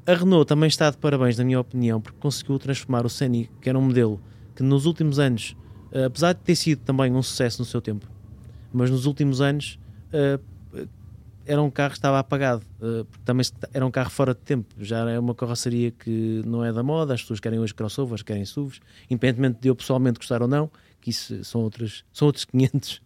A 0.06 0.14
Renault 0.14 0.46
também 0.46 0.68
está 0.68 0.88
de 0.88 0.98
parabéns, 0.98 1.36
na 1.36 1.44
minha 1.44 1.58
opinião, 1.58 2.00
porque 2.00 2.18
conseguiu 2.20 2.58
transformar 2.60 3.04
o 3.04 3.08
Scenic, 3.08 3.50
que 3.60 3.68
era 3.68 3.78
um 3.78 3.82
modelo 3.82 4.20
que 4.54 4.62
nos 4.62 4.86
últimos 4.86 5.18
anos, 5.18 5.56
eh, 5.90 6.04
apesar 6.04 6.32
de 6.32 6.40
ter 6.40 6.54
sido 6.54 6.78
também 6.80 7.12
um 7.12 7.22
sucesso 7.22 7.60
no 7.60 7.64
seu 7.64 7.80
tempo, 7.80 8.06
mas 8.72 8.88
nos 8.88 9.04
últimos 9.04 9.40
anos 9.40 9.78
uh, 10.12 10.51
era 11.46 11.62
um 11.62 11.70
carro 11.70 11.90
que 11.90 11.98
estava 11.98 12.18
apagado, 12.18 12.64
porque 12.78 13.24
também 13.24 13.46
era 13.72 13.86
um 13.86 13.90
carro 13.90 14.10
fora 14.10 14.34
de 14.34 14.40
tempo, 14.40 14.74
já 14.78 15.08
é 15.10 15.18
uma 15.18 15.34
carroceria 15.34 15.90
que 15.90 16.42
não 16.46 16.64
é 16.64 16.72
da 16.72 16.82
moda, 16.82 17.14
as 17.14 17.22
pessoas 17.22 17.40
querem 17.40 17.58
hoje 17.58 17.74
crossovers, 17.74 18.22
querem 18.22 18.44
SUVs, 18.44 18.80
independentemente 19.10 19.60
de 19.60 19.68
eu 19.68 19.76
pessoalmente 19.76 20.18
gostar 20.18 20.42
ou 20.42 20.48
não, 20.48 20.70
que 21.00 21.10
isso 21.10 21.44
são 21.44 21.62
outros, 21.62 22.04
são 22.12 22.26
outros 22.26 22.44
500, 22.46 23.02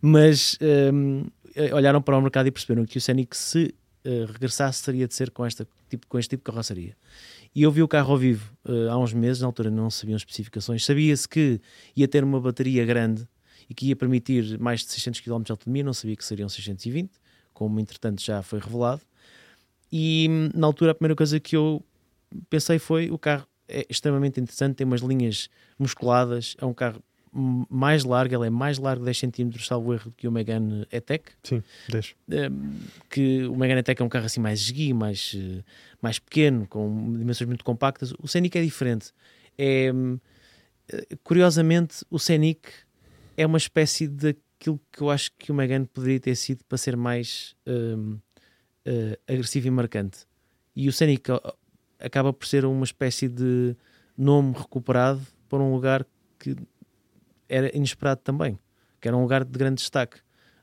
mas 0.00 0.58
um, 0.92 1.24
eh, 1.54 1.74
olharam 1.74 2.00
para 2.00 2.16
o 2.16 2.20
mercado 2.20 2.46
e 2.46 2.50
perceberam 2.50 2.86
que 2.86 2.98
o 2.98 3.00
Scenic 3.00 3.36
se 3.36 3.74
uh, 4.06 4.24
regressasse 4.32 4.82
teria 4.84 5.06
de 5.06 5.14
ser 5.14 5.30
com, 5.30 5.44
esta, 5.44 5.66
tipo, 5.88 6.06
com 6.06 6.18
este 6.18 6.30
tipo 6.30 6.42
de 6.42 6.50
carroceria. 6.50 6.96
E 7.54 7.62
eu 7.62 7.70
vi 7.70 7.82
o 7.82 7.88
carro 7.88 8.12
ao 8.12 8.18
vivo 8.18 8.52
uh, 8.64 8.90
há 8.90 8.98
uns 8.98 9.12
meses, 9.12 9.42
na 9.42 9.46
altura 9.46 9.70
não 9.70 9.90
sabiam 9.90 10.16
especificações, 10.16 10.84
sabia-se 10.84 11.28
que 11.28 11.60
ia 11.94 12.08
ter 12.08 12.24
uma 12.24 12.40
bateria 12.40 12.84
grande 12.84 13.26
e 13.68 13.74
que 13.74 13.86
ia 13.86 13.96
permitir 13.96 14.58
mais 14.58 14.80
de 14.80 14.92
600 14.92 15.20
km 15.20 15.42
de 15.42 15.52
autonomia, 15.52 15.84
não 15.84 15.92
sabia 15.92 16.16
que 16.16 16.24
seriam 16.24 16.48
620, 16.48 17.10
como 17.52 17.80
entretanto 17.80 18.22
já 18.22 18.42
foi 18.42 18.58
revelado. 18.58 19.02
E 19.90 20.28
na 20.54 20.66
altura 20.66 20.92
a 20.92 20.94
primeira 20.94 21.14
coisa 21.14 21.38
que 21.38 21.56
eu 21.56 21.84
pensei 22.48 22.78
foi 22.78 23.10
o 23.10 23.18
carro 23.18 23.46
é 23.68 23.86
extremamente 23.88 24.40
interessante, 24.40 24.76
tem 24.76 24.86
umas 24.86 25.00
linhas 25.00 25.48
musculadas, 25.78 26.56
é 26.60 26.64
um 26.64 26.74
carro 26.74 27.02
mais 27.32 28.04
largo, 28.04 28.34
ele 28.34 28.46
é 28.46 28.50
mais 28.50 28.78
largo 28.78 29.04
10 29.04 29.18
cm, 29.18 29.58
salvo 29.60 29.94
erro, 29.94 30.12
que 30.14 30.28
o 30.28 30.32
Megane 30.32 30.86
E-Tech. 30.92 31.24
Sim, 31.42 31.62
10. 31.88 32.14
Ehm, 32.30 32.52
que 33.08 33.44
o 33.46 33.56
Megane 33.56 33.80
E-Tech 33.80 34.02
é 34.02 34.04
um 34.04 34.08
carro 34.08 34.26
assim 34.26 34.40
mais 34.40 34.60
esguio, 34.60 34.94
mais, 34.94 35.34
eh, 35.34 35.62
mais 36.02 36.18
pequeno, 36.18 36.66
com 36.66 37.14
dimensões 37.16 37.48
muito 37.48 37.64
compactas. 37.64 38.12
O 38.22 38.28
Scenic 38.28 38.58
é 38.58 38.62
diferente. 38.62 39.12
É, 39.56 39.90
eh, 40.92 41.16
curiosamente, 41.24 42.04
o 42.10 42.18
Scenic 42.18 42.68
é 43.34 43.46
uma 43.46 43.58
espécie 43.58 44.06
daquilo 44.62 44.80
que 44.92 45.02
eu 45.02 45.10
acho 45.10 45.32
que 45.36 45.50
o 45.50 45.54
Megane 45.54 45.86
poderia 45.86 46.20
ter 46.20 46.36
sido 46.36 46.64
para 46.64 46.78
ser 46.78 46.96
mais 46.96 47.56
um, 47.66 48.12
uh, 48.12 48.20
eh, 48.84 49.18
agressivo 49.26 49.66
e 49.66 49.70
marcante. 49.70 50.20
E 50.76 50.88
o 50.88 50.92
Scenic 50.92 51.30
acaba 51.98 52.32
por 52.32 52.46
ser 52.46 52.64
uma 52.64 52.84
espécie 52.84 53.28
de 53.28 53.76
nome 54.16 54.54
recuperado 54.56 55.20
para 55.48 55.58
um 55.58 55.72
lugar 55.72 56.06
que 56.38 56.54
era 57.48 57.76
inesperado 57.76 58.20
também, 58.22 58.56
que 59.00 59.08
era 59.08 59.16
um 59.16 59.22
lugar 59.22 59.44
de 59.44 59.58
grande 59.58 59.76
destaque 59.76 60.18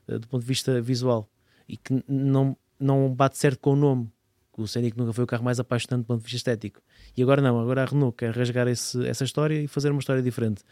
uh, 0.08 0.18
do 0.18 0.26
ponto 0.26 0.40
de 0.40 0.48
vista 0.48 0.80
visual 0.80 1.28
e 1.68 1.76
que 1.76 2.02
não, 2.08 2.56
não 2.78 3.12
bate 3.14 3.36
certo 3.36 3.60
com 3.60 3.72
o 3.72 3.76
nome. 3.76 4.10
O 4.56 4.66
Scenic 4.66 4.96
nunca 4.96 5.12
foi 5.12 5.24
o 5.24 5.26
carro 5.26 5.44
mais 5.44 5.60
apaixonante 5.60 6.04
do 6.04 6.06
ponto 6.06 6.18
de 6.18 6.24
vista 6.24 6.36
estético. 6.36 6.82
E 7.16 7.22
agora 7.22 7.40
não, 7.40 7.58
agora 7.58 7.82
a 7.82 7.86
Renault 7.86 8.16
quer 8.16 8.34
rasgar 8.34 8.68
esse, 8.68 9.06
essa 9.06 9.24
história 9.24 9.60
e 9.62 9.66
fazer 9.66 9.90
uma 9.90 10.00
história 10.00 10.22
diferente. 10.22 10.62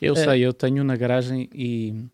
Eu 0.00 0.14
é... 0.14 0.24
sei, 0.24 0.40
eu 0.40 0.52
tenho 0.52 0.82
na 0.84 0.96
garagem 0.96 1.48
e 1.52 2.06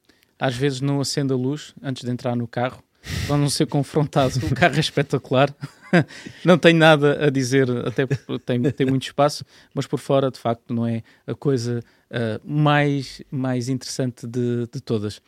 às 0.42 0.56
vezes 0.56 0.80
não 0.80 1.00
acendo 1.00 1.32
a 1.32 1.36
luz 1.36 1.72
antes 1.80 2.02
de 2.02 2.10
entrar 2.10 2.34
no 2.34 2.48
carro 2.48 2.82
para 3.28 3.36
não 3.36 3.48
ser 3.48 3.64
confrontado. 3.66 4.44
O 4.44 4.52
carro 4.52 4.74
é 4.74 4.80
espetacular, 4.80 5.54
não 6.44 6.58
tenho 6.58 6.78
nada 6.78 7.26
a 7.26 7.30
dizer, 7.30 7.70
até 7.86 8.04
tem, 8.44 8.60
tem 8.72 8.86
muito 8.86 9.04
espaço, 9.04 9.44
mas 9.72 9.86
por 9.86 10.00
fora, 10.00 10.32
de 10.32 10.40
facto, 10.40 10.74
não 10.74 10.84
é 10.84 11.04
a 11.28 11.32
coisa 11.32 11.78
uh, 12.10 12.40
mais, 12.44 13.22
mais 13.30 13.68
interessante 13.68 14.26
de, 14.26 14.66
de 14.66 14.80
todas. 14.80 15.22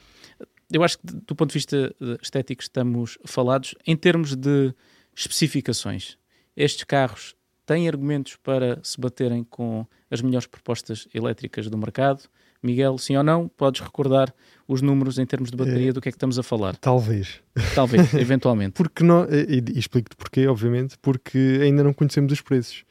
Eu 0.73 0.83
acho 0.83 0.99
que, 0.99 1.07
do 1.07 1.37
ponto 1.37 1.51
de 1.51 1.55
vista 1.55 1.95
estético, 2.21 2.63
estamos 2.63 3.17
falados 3.25 3.77
em 3.87 3.97
termos 3.97 4.35
de 4.35 4.75
especificações. 5.15 6.19
Estes 6.57 6.83
carros 6.83 7.37
têm 7.65 7.87
argumentos 7.87 8.35
para 8.35 8.81
se 8.83 9.01
baterem 9.01 9.45
com 9.45 9.87
as 10.11 10.21
melhores 10.21 10.49
propostas 10.49 11.07
elétricas 11.15 11.71
do 11.71 11.79
mercado. 11.79 12.25
Miguel, 12.65 12.99
sim 12.99 13.17
ou 13.17 13.23
não? 13.23 13.49
Podes 13.49 13.81
recordar 13.81 14.35
os 14.67 14.81
números 14.81 15.19
em 15.19 15.27
termos 15.27 15.51
de 15.51 15.57
bateria 15.57 15.91
é, 15.91 15.93
do 15.93 16.01
que 16.01 16.09
é 16.09 16.13
que 16.13 16.17
estamos 16.17 16.39
a 16.39 16.43
falar? 16.43 16.75
Talvez. 16.77 17.41
Talvez, 17.75 18.13
eventualmente. 18.15 18.73
Porque 18.73 19.05
não, 19.05 19.27
e, 19.31 19.63
e 19.75 19.79
explico-te 19.79 20.17
porquê, 20.17 20.47
obviamente, 20.47 20.97
porque 21.03 21.61
ainda 21.63 21.85
não 21.85 21.93
conhecemos 21.93 22.33
os 22.33 22.41
preços. 22.41 22.85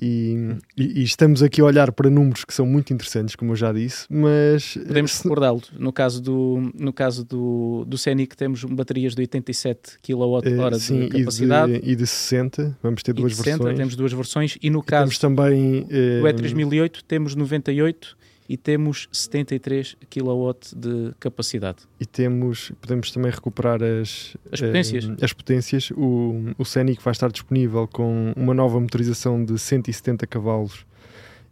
E, 0.00 0.56
e, 0.76 1.00
e, 1.00 1.04
estamos 1.04 1.40
aqui 1.40 1.60
a 1.60 1.64
olhar 1.64 1.92
para 1.92 2.10
números 2.10 2.44
que 2.44 2.52
são 2.52 2.66
muito 2.66 2.92
interessantes, 2.92 3.36
como 3.36 3.52
eu 3.52 3.56
já 3.56 3.72
disse, 3.72 4.06
mas... 4.10 4.76
Podemos 4.76 5.16
recordá-lo. 5.20 5.62
No 5.78 5.92
caso 5.92 6.20
do, 6.20 6.72
no 6.74 6.92
caso 6.92 7.24
do, 7.24 7.84
do 7.86 7.96
Scenic 7.96 8.36
temos 8.36 8.64
baterias 8.64 9.14
de 9.14 9.22
87 9.22 9.98
kWh 10.02 10.78
sim, 10.80 11.08
de 11.08 11.18
capacidade. 11.20 11.72
E 11.74 11.80
de, 11.80 11.90
e 11.92 11.96
de 11.96 12.06
60, 12.08 12.76
vamos 12.82 13.04
ter 13.04 13.12
duas 13.12 13.36
60, 13.36 13.56
versões. 13.56 13.78
Temos 13.78 13.96
duas 13.96 14.12
versões. 14.12 14.58
E 14.60 14.68
no 14.68 14.82
caso 14.82 15.04
temos 15.04 15.18
também, 15.18 15.82
do 15.82 16.26
E3008 16.26 17.02
temos 17.06 17.36
98 17.36 18.16
e 18.48 18.56
temos 18.56 19.08
73 19.10 19.96
kW 20.10 20.50
de 20.76 21.14
capacidade. 21.18 21.78
E 21.98 22.04
temos, 22.04 22.72
podemos 22.80 23.10
também 23.10 23.30
recuperar 23.30 23.82
as, 23.82 24.36
as 24.52 24.60
potências. 24.60 25.04
as 25.22 25.32
potências. 25.32 25.90
O, 25.92 26.52
o 26.58 26.64
Scenic 26.64 27.02
vai 27.02 27.12
estar 27.12 27.30
disponível 27.30 27.88
com 27.88 28.32
uma 28.36 28.52
nova 28.52 28.78
motorização 28.78 29.42
de 29.44 29.58
170 29.58 30.26
cavalos 30.26 30.84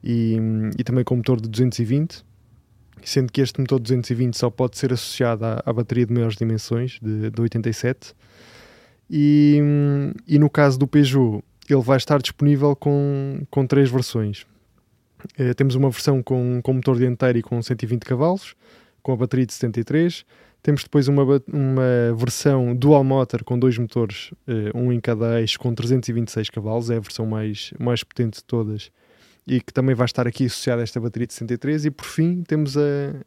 e, 0.05 0.37
e 0.79 0.85
também 0.85 1.03
com 1.05 1.17
motor 1.17 1.41
de 1.41 1.49
220, 1.49 2.25
sendo 3.03 3.33
que 3.33 3.41
este 3.41 3.61
motor 3.61 3.79
de 3.79 3.85
220 3.85 4.37
só 4.37 4.51
pode 4.51 4.77
ser 4.77 4.93
associado 4.93 5.45
à, 5.45 5.63
à 5.65 5.73
bateria 5.73 6.05
de 6.05 6.13
maiores 6.13 6.37
dimensões, 6.37 6.99
de, 7.01 7.31
de 7.31 7.41
87. 7.41 8.15
E, 9.11 9.61
e 10.27 10.39
no 10.39 10.51
caso 10.51 10.79
do 10.79 10.87
Peugeot, 10.87 11.43
ele 11.69 11.83
vai 11.83 11.97
estar 11.97 12.21
disponível 12.21 12.77
com, 12.77 13.43
com 13.51 13.67
três 13.67 13.91
versões. 13.91 14.47
Uh, 15.39 15.55
temos 15.55 15.75
uma 15.75 15.91
versão 15.91 16.23
com, 16.23 16.61
com 16.63 16.73
motor 16.73 16.97
dianteiro 16.97 17.39
e 17.39 17.43
com 17.43 17.61
120 17.61 18.03
cavalos, 18.05 18.55
com 19.03 19.13
a 19.13 19.17
bateria 19.17 19.47
de 19.47 19.53
73. 19.53 20.25
Temos 20.63 20.85
depois 20.85 21.09
uma, 21.09 21.23
uma 21.23 22.15
versão 22.17 22.75
dual 22.75 23.03
motor 23.03 23.43
com 23.43 23.59
dois 23.59 23.77
motores, 23.79 24.33
uh, 24.49 24.77
um 24.77 24.93
em 24.93 25.01
cada 25.01 25.41
eixo, 25.41 25.59
com 25.59 25.75
326 25.75 26.51
cavalos, 26.51 26.91
é 26.91 26.97
a 26.97 27.01
versão 27.01 27.27
mais, 27.27 27.73
mais 27.79 28.05
potente 28.05 28.39
de 28.39 28.45
todas 28.45 28.91
e 29.47 29.61
que 29.61 29.73
também 29.73 29.95
vai 29.95 30.05
estar 30.05 30.27
aqui 30.27 30.47
associada 30.47 30.83
a 30.83 30.85
esta 30.85 31.01
bateria 31.01 31.27
de 31.27 31.33
63. 31.33 31.87
E 31.87 31.91
por 31.91 32.07
fim 32.07 32.43
temos 32.43 32.77
a, 32.77 32.81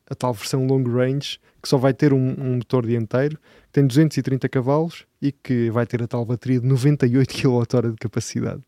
a 0.09 0.15
tal 0.15 0.33
versão 0.33 0.65
long 0.65 0.83
range 0.83 1.39
que 1.61 1.67
só 1.67 1.77
vai 1.77 1.93
ter 1.93 2.13
um, 2.13 2.35
um 2.39 2.55
motor 2.55 2.85
dianteiro, 2.85 3.37
tem 3.75 3.85
230 3.85 4.47
cavalos 4.47 5.03
e 5.21 5.33
que 5.33 5.69
vai 5.69 5.85
ter 5.85 6.01
a 6.01 6.07
tal 6.07 6.23
bateria 6.23 6.61
de 6.61 6.65
98 6.65 7.33
kWh 7.35 7.91
de 7.91 7.97
capacidade. 7.99 8.61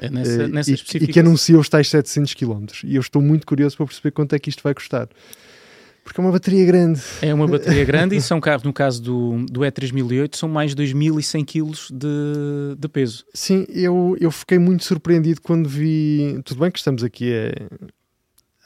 É 0.00 0.08
nessa, 0.08 0.42
Eh, 0.44 0.48
nessa 0.48 0.70
e, 0.70 0.72
e 0.72 0.74
especificação. 0.76 1.12
que 1.12 1.20
anuncia 1.20 1.58
os 1.58 1.68
tais 1.68 1.86
700 1.90 2.32
km. 2.32 2.64
E 2.82 2.96
eu 2.96 3.00
estou 3.02 3.20
muito 3.20 3.46
curioso 3.46 3.76
para 3.76 3.84
perceber 3.84 4.12
quanto 4.12 4.34
é 4.34 4.38
que 4.38 4.48
isto 4.48 4.62
vai 4.62 4.72
custar. 4.72 5.06
Porque 6.02 6.18
é 6.18 6.24
uma 6.24 6.32
bateria 6.32 6.64
grande. 6.64 6.98
É 7.20 7.34
uma 7.34 7.46
bateria 7.46 7.84
grande 7.84 8.16
e 8.16 8.22
são 8.22 8.40
carros, 8.40 8.62
no 8.62 8.72
caso 8.72 9.02
do, 9.02 9.44
do 9.50 9.60
E3008, 9.60 10.34
são 10.34 10.48
mais 10.48 10.70
de 10.70 10.76
2100 10.76 11.44
kg 11.44 11.70
de, 11.92 12.76
de 12.78 12.88
peso. 12.88 13.26
Sim, 13.34 13.66
eu, 13.68 14.16
eu 14.18 14.30
fiquei 14.30 14.58
muito 14.58 14.82
surpreendido 14.84 15.42
quando 15.42 15.68
vi. 15.68 16.40
Tudo 16.42 16.60
bem 16.60 16.70
que 16.70 16.78
estamos 16.78 17.04
aqui 17.04 17.30
a. 17.34 17.52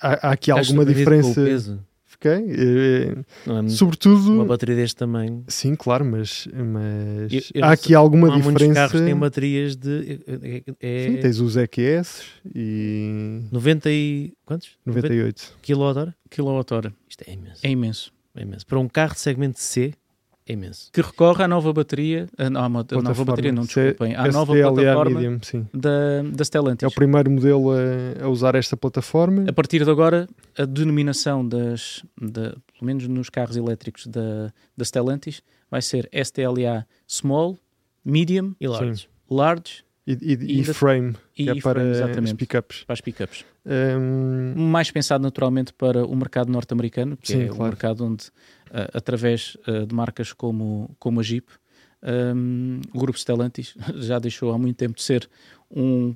Há, 0.01 0.29
há 0.29 0.31
aqui 0.31 0.53
Estás 0.53 0.69
alguma 0.69 0.85
surpreendido 0.85 1.11
com 1.11 1.27
o 1.27 1.33
diferença. 1.35 1.88
Fiquei. 2.21 3.15
Não 3.47 3.59
é 3.61 3.69
sobretudo. 3.69 4.33
uma 4.33 4.45
bateria 4.45 4.75
deste 4.75 4.97
tamanho. 4.97 5.45
Sim, 5.47 5.77
claro, 5.77 6.05
mas, 6.05 6.49
mas 6.53 7.33
Eu- 7.33 7.43
eu 7.55 7.65
há 7.65 7.71
aqui 7.73 7.87
sei- 7.89 7.95
alguma 7.97 8.27
não 8.27 8.35
há 8.35 8.39
muitos 8.39 8.55
diferença. 8.55 8.75
carros 8.75 8.93
que 9.01 9.07
têm 9.07 9.17
baterias 9.17 9.77
de. 9.77 10.21
É, 10.27 10.63
é- 10.81 11.07
Sim, 11.09 11.17
tens 11.21 11.39
os 11.41 11.57
EQS 11.57 12.23
e 12.55 13.43
90 13.53 13.89
e. 13.91 14.33
Quantos? 14.45 14.71
98. 14.85 15.55
kWh? 15.63 16.13
Quilowatt-hora. 16.29 16.93
Isto 17.09 17.25
é 17.27 17.33
imenso. 17.33 17.61
É 17.63 17.71
imenso. 17.71 18.13
É 18.37 18.43
imenso. 18.43 18.67
Para 18.67 18.79
um 18.81 18.89
carro 18.89 19.15
de 19.15 19.21
segmento 19.21 19.61
C, 19.61 19.93
é 19.93 19.93
imenso. 20.53 20.91
Que 20.93 21.01
recorre 21.01 21.43
à 21.45 21.49
nova 21.49 21.73
bateria, 21.73 22.27
à 22.39 22.69
mo- 22.69 22.85
a 22.91 23.03
nova 23.03 23.25
bateria, 23.25 23.53
não, 23.53 23.65
desculpem, 23.65 24.15
à 24.15 24.29
nova 24.29 24.53
plataforma 24.55 25.11
Medium, 25.21 25.39
sim. 25.43 25.67
da, 25.73 26.23
da 26.33 26.45
Stellantis. 26.45 26.83
É 26.85 26.87
o 26.87 26.91
primeiro 26.91 27.31
modelo 27.31 27.71
a, 27.73 28.25
a 28.25 28.29
usar 28.29 28.55
esta 28.55 28.77
plataforma. 28.77 29.45
A 29.49 29.53
partir 29.53 29.85
de 29.85 29.91
agora, 29.91 30.29
a 30.57 30.65
denominação 30.65 31.47
das, 31.47 32.03
da, 32.21 32.51
pelo 32.51 32.83
menos 32.83 33.07
nos 33.09 33.29
carros 33.31 33.57
elétricos 33.57 34.07
da, 34.07 34.53
da 34.77 34.85
Stellantis, 34.85 35.43
vai 35.71 35.83
ser 35.83 36.09
STLA 36.13 36.87
Small, 37.07 37.59
Medium, 38.05 38.55
E 38.61 38.67
large. 38.67 39.09
Large 39.31 39.85
E, 40.07 40.13
e, 40.23 40.61
e 40.61 40.65
frame, 40.65 41.15
e 41.37 41.45
que 41.45 41.51
é 41.51 41.55
para 41.61 41.81
frame, 41.81 41.91
as 41.91 41.97
exatamente, 41.99 42.35
pickups. 42.37 42.85
para 42.85 42.95
as 42.95 43.01
pickups. 43.03 43.45
Hum, 43.67 44.55
Mais 44.57 44.91
pensado 44.91 45.23
naturalmente 45.23 45.75
para 45.75 46.03
o 46.07 46.17
mercado 46.17 46.51
norte-americano, 46.51 47.17
que 47.19 47.29
Sim, 47.29 47.43
é 47.43 47.47
claro. 47.49 47.63
o 47.63 47.67
mercado 47.67 48.05
onde, 48.07 48.25
através 48.95 49.57
ah, 49.67 49.87
de 49.87 49.95
marcas 49.95 50.33
como, 50.33 50.95
como 50.99 51.21
a 51.21 51.23
Jeep, 51.23 51.47
hum, 52.35 52.81
o 52.95 52.99
grupo 52.99 53.19
Stellantis 53.19 53.75
já 53.97 54.19
deixou 54.19 54.53
há 54.53 54.59
muito 54.59 54.77
tempo 54.77 54.97
de 54.97 55.03
ser 55.03 55.29
um, 55.71 56.15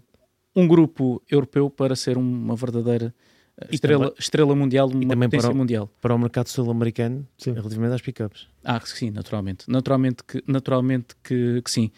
um 0.55 0.67
grupo 0.69 1.23
europeu 1.31 1.69
para 1.71 1.97
ser 1.97 2.17
uma 2.17 2.55
verdadeira 2.57 3.15
ah, 3.61 3.67
E 3.71 3.75
estrela, 3.75 4.05
também- 4.07 4.17
estrela 4.19 4.55
mundial, 4.57 4.89
uma 4.89 5.01
também 5.01 5.29
potência 5.29 5.49
para 5.49 5.55
o- 5.55 5.59
mundial. 5.59 5.91
Para 6.01 6.15
o 6.15 6.19
mercado 6.19 6.49
sul-americano, 6.49 7.27
Sim. 7.39 7.53
relativamente 7.53 7.95
às 7.95 8.01
pickups. 8.03 8.49
Ah, 8.65 8.81
sim, 8.85 9.11
naturalmente. 9.11 9.65
Naturalmente 9.69 10.23
que, 10.25 10.43
naturalmente 10.47 11.15
que, 11.23 11.61
que 11.63 11.71
sim. 11.71 11.91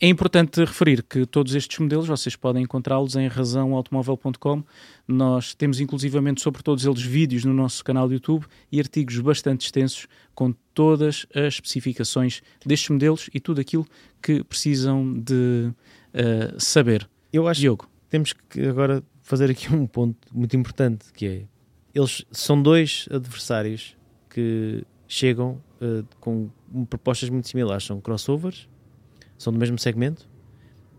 É 0.00 0.08
importante 0.08 0.58
referir 0.58 1.04
que 1.04 1.24
todos 1.24 1.54
estes 1.54 1.78
modelos 1.78 2.08
vocês 2.08 2.34
podem 2.34 2.64
encontrá-los 2.64 3.14
em 3.14 3.28
razãoautomóvel.com. 3.28 4.64
Nós 5.06 5.54
temos 5.54 5.78
inclusivamente 5.78 6.42
sobre 6.42 6.64
todos 6.64 6.84
eles 6.84 7.00
vídeos 7.00 7.44
no 7.44 7.54
nosso 7.54 7.84
canal 7.84 8.08
de 8.08 8.14
YouTube 8.14 8.44
e 8.72 8.80
artigos 8.80 9.20
bastante 9.20 9.64
extensos 9.66 10.08
com 10.34 10.52
todas 10.74 11.26
as 11.32 11.54
especificações 11.54 12.42
destes 12.66 12.90
modelos 12.90 13.30
e 13.32 13.38
tudo 13.38 13.60
aquilo 13.60 13.86
que 14.20 14.42
precisam 14.42 15.14
de 15.14 15.72
eh, 16.12 16.52
saber. 16.58 17.08
Eu 17.32 17.46
acho 17.46 17.60
Diogo, 17.60 17.84
que 17.84 18.10
temos 18.10 18.32
que 18.32 18.66
agora 18.66 19.00
fazer 19.22 19.48
aqui 19.48 19.72
um 19.72 19.86
ponto 19.86 20.18
muito 20.32 20.56
importante, 20.56 21.12
que 21.12 21.26
é, 21.26 21.44
eles 21.94 22.24
são 22.32 22.60
dois 22.60 23.08
adversários 23.12 23.96
que 24.28 24.84
chegam 25.06 25.62
eh, 25.80 26.02
com 26.18 26.50
propostas 26.90 27.30
muito 27.30 27.48
similares, 27.48 27.84
são 27.84 28.00
crossovers, 28.00 28.68
são 29.44 29.52
do 29.52 29.58
mesmo 29.58 29.78
segmento 29.78 30.26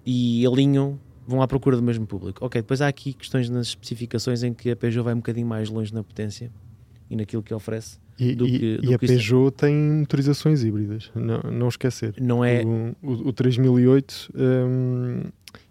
e 0.05 0.45
alinham, 0.45 0.99
vão 1.27 1.41
à 1.41 1.47
procura 1.47 1.75
do 1.75 1.83
mesmo 1.83 2.05
público. 2.05 2.45
Ok, 2.45 2.61
depois 2.61 2.81
há 2.81 2.87
aqui 2.87 3.13
questões 3.13 3.49
nas 3.49 3.67
especificações 3.67 4.43
em 4.43 4.53
que 4.53 4.69
a 4.71 4.75
Peugeot 4.75 5.03
vai 5.03 5.13
um 5.13 5.17
bocadinho 5.17 5.47
mais 5.47 5.69
longe 5.69 5.93
na 5.93 6.03
potência 6.03 6.51
e 7.09 7.15
naquilo 7.15 7.41
que 7.43 7.53
oferece. 7.53 7.97
E, 8.17 8.33
do 8.33 8.47
e- 8.47 8.59
que- 8.59 8.65
e 8.75 8.77
do 8.85 8.91
a 8.91 8.93
é. 8.93 8.97
Peugeot 8.97 9.51
tem 9.51 9.75
motorizações 9.75 10.63
híbridas, 10.63 11.11
não, 11.15 11.39
não 11.51 11.67
esquecer. 11.67 12.13
Não 12.21 12.45
é, 12.45 12.63
O, 12.63 12.95
o, 13.01 13.11
o 13.29 13.33
3008 13.33 14.31
hum, 14.35 15.23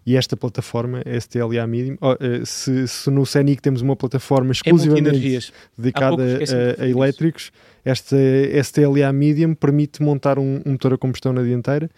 e 0.05 0.17
esta 0.17 0.37
plataforma, 0.37 1.01
a 1.07 1.21
STLA 1.21 1.67
Medium, 1.67 1.97
oh, 2.01 2.15
se, 2.45 2.87
se 2.87 3.09
no 3.11 3.25
Scenic 3.25 3.63
temos 3.63 3.81
uma 3.81 3.97
plataforma 3.97 4.51
é 4.51 4.53
exclusivamente 4.53 5.05
multi-energias. 5.05 5.53
dedicada 5.79 6.23
a, 6.23 6.27
a 6.39 6.43
isso. 6.43 6.55
elétricos, 6.99 7.51
esta 7.85 8.17
STLA 8.63 9.11
Medium 9.13 9.55
permite 9.55 10.03
montar 10.03 10.39
um, 10.39 10.61
um 10.67 10.73
motor 10.73 10.93
a 10.93 10.99
combustão 10.99 11.33
na 11.33 11.43
dianteira 11.43 11.89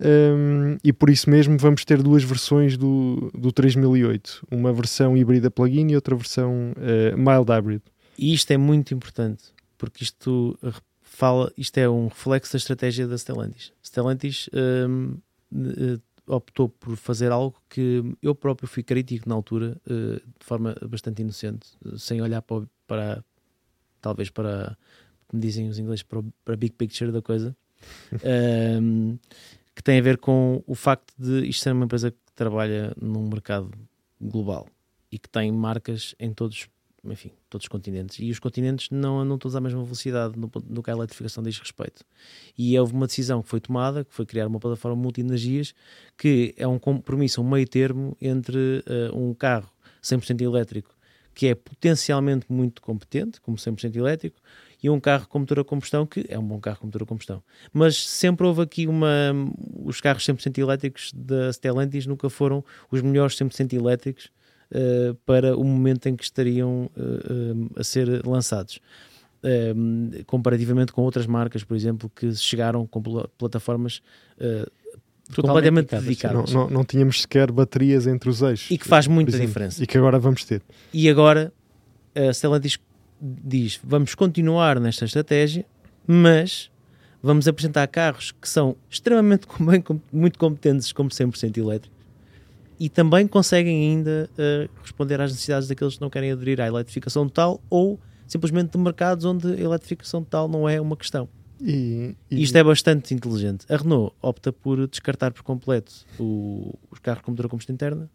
hum, 0.00 0.76
e 0.82 0.92
por 0.92 1.10
isso 1.10 1.28
mesmo 1.28 1.56
vamos 1.58 1.84
ter 1.84 2.02
duas 2.02 2.22
versões 2.22 2.76
do, 2.76 3.30
do 3.34 3.52
3008, 3.52 4.46
uma 4.50 4.72
versão 4.72 5.16
híbrida 5.16 5.50
plug-in 5.50 5.90
e 5.90 5.94
outra 5.94 6.14
versão 6.14 6.72
eh, 6.76 7.14
mild 7.16 7.50
hybrid. 7.50 7.82
E 8.18 8.34
isto 8.34 8.50
é 8.50 8.56
muito 8.56 8.92
importante, 8.94 9.44
porque 9.76 10.02
isto 10.02 10.58
fala, 11.02 11.52
isto 11.56 11.78
é 11.78 11.88
um 11.88 12.08
reflexo 12.08 12.52
da 12.52 12.58
estratégia 12.58 13.06
da 13.06 13.16
Stellantis. 13.16 13.72
Stellantis 13.82 14.48
hum, 14.52 15.16
eh, 15.52 15.98
optou 16.28 16.68
por 16.68 16.96
fazer 16.96 17.32
algo 17.32 17.56
que 17.68 18.04
eu 18.22 18.34
próprio 18.34 18.68
fui 18.68 18.82
crítico 18.82 19.28
na 19.28 19.34
altura, 19.34 19.80
eh, 19.88 20.20
de 20.38 20.46
forma 20.46 20.76
bastante 20.88 21.22
inocente, 21.22 21.68
sem 21.96 22.20
olhar 22.20 22.42
para, 22.42 22.66
para 22.86 23.24
talvez 24.00 24.30
para, 24.30 24.76
como 25.26 25.40
dizem 25.40 25.68
os 25.68 25.78
ingleses, 25.78 26.02
para, 26.02 26.22
a 26.46 26.56
big 26.56 26.74
picture 26.74 27.10
da 27.10 27.22
coisa, 27.22 27.56
hum, 28.80 29.18
que 29.78 29.82
tem 29.84 29.96
a 29.96 30.02
ver 30.02 30.18
com 30.18 30.60
o 30.66 30.74
facto 30.74 31.14
de 31.16 31.48
isto 31.48 31.62
ser 31.62 31.70
uma 31.70 31.84
empresa 31.84 32.10
que 32.10 32.18
trabalha 32.34 32.92
num 33.00 33.28
mercado 33.28 33.70
global 34.20 34.66
e 35.10 35.20
que 35.20 35.28
tem 35.28 35.52
marcas 35.52 36.16
em 36.18 36.32
todos 36.32 36.68
enfim, 37.04 37.30
todos 37.48 37.66
os 37.66 37.68
continentes. 37.68 38.18
E 38.18 38.28
os 38.28 38.40
continentes 38.40 38.90
não 38.90 39.20
andam 39.20 39.38
todos 39.38 39.54
à 39.54 39.60
mesma 39.60 39.84
velocidade 39.84 40.36
no, 40.36 40.50
no 40.68 40.82
que 40.82 40.90
a 40.90 40.92
eletrificação 40.94 41.44
diz 41.44 41.56
respeito. 41.60 42.04
E 42.58 42.76
houve 42.76 42.92
uma 42.92 43.06
decisão 43.06 43.40
que 43.40 43.48
foi 43.48 43.60
tomada, 43.60 44.04
que 44.04 44.12
foi 44.12 44.26
criar 44.26 44.48
uma 44.48 44.58
plataforma 44.58 45.00
multi-energias, 45.00 45.72
que 46.16 46.52
é 46.56 46.66
um 46.66 46.76
compromisso, 46.76 47.40
um 47.40 47.48
meio 47.48 47.68
termo 47.68 48.16
entre 48.20 48.82
eh, 48.84 49.10
um 49.14 49.32
carro 49.32 49.70
100% 50.02 50.40
elétrico, 50.42 50.92
que 51.32 51.46
é 51.46 51.54
potencialmente 51.54 52.46
muito 52.48 52.82
competente, 52.82 53.40
como 53.40 53.56
100% 53.56 53.94
elétrico, 53.94 54.40
e 54.82 54.88
um 54.88 55.00
carro 55.00 55.26
com 55.28 55.40
motor 55.40 55.60
a 55.60 55.64
combustão, 55.64 56.06
que 56.06 56.24
é 56.28 56.38
um 56.38 56.44
bom 56.44 56.60
carro 56.60 56.78
com 56.78 56.86
motor 56.86 57.02
a 57.02 57.06
combustão. 57.06 57.42
Mas 57.72 57.96
sempre 57.96 58.46
houve 58.46 58.62
aqui 58.62 58.86
uma... 58.86 59.08
Os 59.84 60.00
carros 60.00 60.24
100% 60.24 60.58
elétricos 60.58 61.12
da 61.14 61.52
Stellantis 61.52 62.06
nunca 62.06 62.30
foram 62.30 62.64
os 62.90 63.02
melhores 63.02 63.36
100% 63.36 63.72
elétricos 63.72 64.30
Uh, 64.70 65.14
para 65.24 65.56
o 65.56 65.64
momento 65.64 66.10
em 66.10 66.14
que 66.14 66.22
estariam 66.22 66.90
uh, 66.94 67.00
uh, 67.00 67.70
a 67.76 67.82
ser 67.82 68.06
lançados. 68.26 68.78
Comparativamente 70.26 70.92
com 70.92 71.00
outras 71.00 71.26
marcas, 71.26 71.64
por 71.64 71.74
exemplo, 71.74 72.12
que 72.14 72.34
chegaram 72.34 72.86
com 72.86 73.00
pl 73.00 73.26
plataformas 73.38 74.02
completamente 75.34 75.96
dedicadas. 75.98 76.52
Não, 76.52 76.64
não, 76.64 76.70
não 76.70 76.84
tínhamos 76.84 77.22
sequer 77.22 77.50
baterias 77.50 78.06
entre 78.06 78.28
os 78.28 78.42
eixos. 78.42 78.70
E 78.70 78.76
que 78.76 78.86
faz 78.86 79.06
muita 79.06 79.30
exemplo, 79.30 79.46
diferença. 79.46 79.82
E 79.82 79.86
que 79.86 79.96
agora 79.96 80.18
vamos 80.18 80.44
ter. 80.44 80.60
E 80.92 81.08
agora 81.08 81.50
a 82.14 82.30
Stellantis 82.34 82.78
diz: 83.20 83.80
vamos 83.82 84.14
continuar 84.14 84.80
nesta 84.80 85.04
estratégia, 85.04 85.64
mas 86.06 86.70
vamos 87.22 87.48
apresentar 87.48 87.86
carros 87.88 88.32
que 88.32 88.48
são 88.48 88.76
extremamente 88.88 89.46
bem, 89.60 89.82
muito 90.12 90.38
competentes 90.38 90.92
como 90.92 91.10
100% 91.10 91.56
elétricos 91.56 91.98
e 92.80 92.88
também 92.88 93.26
conseguem 93.26 93.90
ainda 93.90 94.30
uh, 94.32 94.70
responder 94.80 95.20
às 95.20 95.32
necessidades 95.32 95.66
daqueles 95.66 95.96
que 95.96 96.00
não 96.00 96.08
querem 96.08 96.30
aderir 96.30 96.60
à 96.60 96.66
eletrificação 96.66 97.26
total 97.26 97.60
ou 97.68 97.98
simplesmente 98.26 98.72
de 98.72 98.78
mercados 98.78 99.24
onde 99.24 99.48
a 99.48 99.60
eletrificação 99.60 100.22
total 100.22 100.48
não 100.48 100.68
é 100.68 100.80
uma 100.80 100.96
questão. 100.96 101.28
E, 101.60 102.14
e... 102.30 102.42
Isto 102.42 102.56
é 102.56 102.62
bastante 102.62 103.12
inteligente. 103.12 103.66
A 103.68 103.76
Renault 103.76 104.14
opta 104.22 104.52
por 104.52 104.86
descartar 104.86 105.32
por 105.32 105.42
completo 105.42 105.92
o, 106.20 106.78
os 106.90 107.00
carros 107.00 107.22
com 107.22 107.32
motor 107.32 107.46
a 107.46 107.48
combustão 107.48 107.74
interna 107.74 108.08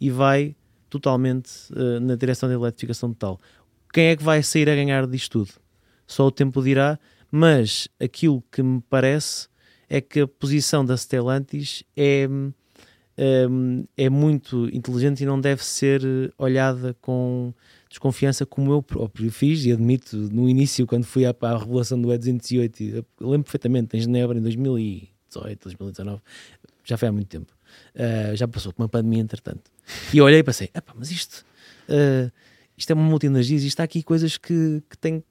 e 0.00 0.10
vai 0.10 0.56
totalmente 0.90 1.50
uh, 1.70 2.00
na 2.00 2.16
direção 2.16 2.48
da 2.48 2.54
eletrificação 2.56 3.12
total. 3.12 3.40
Quem 3.92 4.06
é 4.06 4.16
que 4.16 4.22
vai 4.22 4.42
sair 4.42 4.68
a 4.68 4.74
ganhar 4.74 5.06
disto 5.06 5.44
tudo? 5.44 5.60
Só 6.06 6.26
o 6.26 6.30
tempo 6.30 6.62
dirá, 6.62 6.98
mas 7.30 7.88
aquilo 8.00 8.42
que 8.50 8.62
me 8.62 8.80
parece 8.88 9.48
é 9.88 10.00
que 10.00 10.20
a 10.20 10.28
posição 10.28 10.84
da 10.84 10.96
Stellantis 10.96 11.82
é 11.96 12.28
um, 12.28 13.84
é 13.96 14.08
muito 14.08 14.68
inteligente 14.72 15.22
e 15.22 15.26
não 15.26 15.40
deve 15.40 15.64
ser 15.64 16.02
olhada 16.38 16.96
com 17.00 17.52
desconfiança 17.88 18.46
como 18.46 18.72
eu 18.72 18.82
próprio 18.82 19.30
fiz 19.30 19.64
e 19.64 19.72
admito 19.72 20.16
no 20.16 20.48
início 20.48 20.86
quando 20.86 21.04
fui 21.04 21.24
à, 21.26 21.34
à 21.40 21.58
revelação 21.58 22.00
do 22.00 22.08
E208 22.08 23.04
lembro 23.20 23.44
perfeitamente 23.44 23.96
em 23.96 24.00
Genebra 24.00 24.38
em 24.38 24.42
2018, 24.42 25.64
2019 25.64 26.20
já 26.84 26.96
foi 26.96 27.08
há 27.08 27.12
muito 27.12 27.28
tempo 27.28 27.58
Uh, 27.94 28.36
já 28.36 28.46
passou 28.46 28.72
com 28.72 28.82
uma 28.82 28.88
pandemia, 28.88 29.20
entretanto. 29.20 29.70
E 30.12 30.18
eu 30.18 30.24
olhei 30.24 30.40
e 30.40 30.42
pensei: 30.42 30.70
mas 30.94 31.10
isto. 31.10 31.44
Uh, 31.88 32.30
isto 32.78 32.90
é 32.92 32.94
uma 32.94 33.02
multi-energias, 33.02 33.62
isto 33.62 33.70
está 33.70 33.82
aqui 33.82 34.04
coisas 34.04 34.36
que, 34.36 34.80
que 34.88 34.96
tem, 34.96 35.22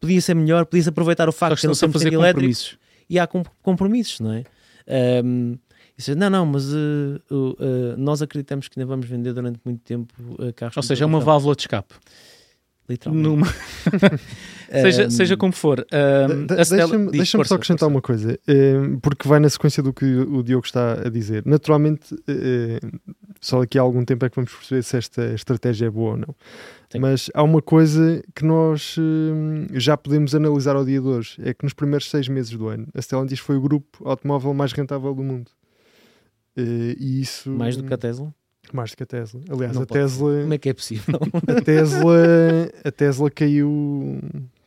podia 0.00 0.20
ser 0.20 0.34
melhor, 0.34 0.64
podia-se 0.64 0.88
aproveitar 0.88 1.28
o 1.28 1.32
facto 1.32 1.60
de 1.60 1.66
não 1.66 1.74
fazer 1.74 2.12
compromissos. 2.12 2.78
E 3.10 3.18
há 3.18 3.28
compromissos, 3.60 4.20
não 4.20 4.32
é? 4.32 4.44
Um, 5.24 5.58
disse, 5.98 6.14
não, 6.14 6.30
não, 6.30 6.46
mas 6.46 6.72
uh, 6.72 7.20
uh, 7.30 7.96
nós 7.98 8.22
acreditamos 8.22 8.68
que 8.68 8.78
ainda 8.78 8.88
vamos 8.88 9.06
vender 9.06 9.32
durante 9.32 9.60
muito 9.64 9.80
tempo 9.80 10.14
carros. 10.54 10.76
Ou 10.76 10.82
seja, 10.82 11.04
é 11.04 11.06
uma 11.06 11.18
válvula 11.18 11.56
de 11.56 11.62
escape. 11.62 11.94
Literalmente. 12.88 13.28
Numa... 13.28 13.46
seja, 14.70 15.10
seja 15.10 15.36
como 15.36 15.52
for. 15.52 15.80
Uh, 15.80 16.46
Deixa-me 16.46 17.10
deixa 17.10 17.44
só 17.44 17.54
acrescentar 17.54 17.88
uma 17.88 18.00
coisa, 18.00 18.38
uh, 18.48 19.00
porque 19.00 19.26
vai 19.26 19.40
na 19.40 19.48
sequência 19.48 19.82
do 19.82 19.92
que 19.92 20.04
o 20.04 20.42
Diogo 20.42 20.66
está 20.66 20.94
a 20.94 21.08
dizer. 21.08 21.42
Naturalmente, 21.46 22.14
uh, 22.14 23.11
só 23.42 23.58
daqui 23.58 23.76
a 23.76 23.82
algum 23.82 24.04
tempo 24.04 24.24
é 24.24 24.30
que 24.30 24.36
vamos 24.36 24.54
perceber 24.54 24.82
se 24.82 24.96
esta 24.96 25.34
estratégia 25.34 25.86
é 25.86 25.90
boa 25.90 26.12
ou 26.12 26.16
não. 26.16 26.34
Sim. 26.88 27.00
Mas 27.00 27.28
há 27.34 27.42
uma 27.42 27.60
coisa 27.60 28.22
que 28.34 28.44
nós 28.44 28.96
já 29.72 29.96
podemos 29.96 30.32
analisar 30.32 30.76
ao 30.76 30.84
dia 30.84 31.00
de 31.00 31.06
hoje: 31.06 31.42
é 31.42 31.52
que 31.52 31.64
nos 31.64 31.74
primeiros 31.74 32.08
seis 32.08 32.28
meses 32.28 32.52
do 32.52 32.68
ano, 32.68 32.86
a 32.94 33.02
Stellantis 33.02 33.40
foi 33.40 33.56
o 33.56 33.60
grupo 33.60 34.08
automóvel 34.08 34.54
mais 34.54 34.72
rentável 34.72 35.12
do 35.12 35.24
mundo. 35.24 35.50
e 36.56 37.20
isso... 37.20 37.50
Mais 37.50 37.76
do 37.76 37.82
que 37.82 37.92
a 37.92 37.98
Tesla? 37.98 38.32
Mais 38.72 38.92
do 38.92 38.96
que 38.96 39.02
a 39.02 39.06
Tesla. 39.06 39.40
Aliás, 39.50 39.74
não 39.74 39.82
a 39.82 39.86
Tesla. 39.86 40.40
Como 40.42 40.54
é 40.54 40.58
que 40.58 40.68
é 40.68 40.72
possível? 40.72 41.18
A 41.48 41.60
Tesla, 41.60 42.16
a 42.84 42.90
Tesla 42.92 43.28
caiu 43.28 44.20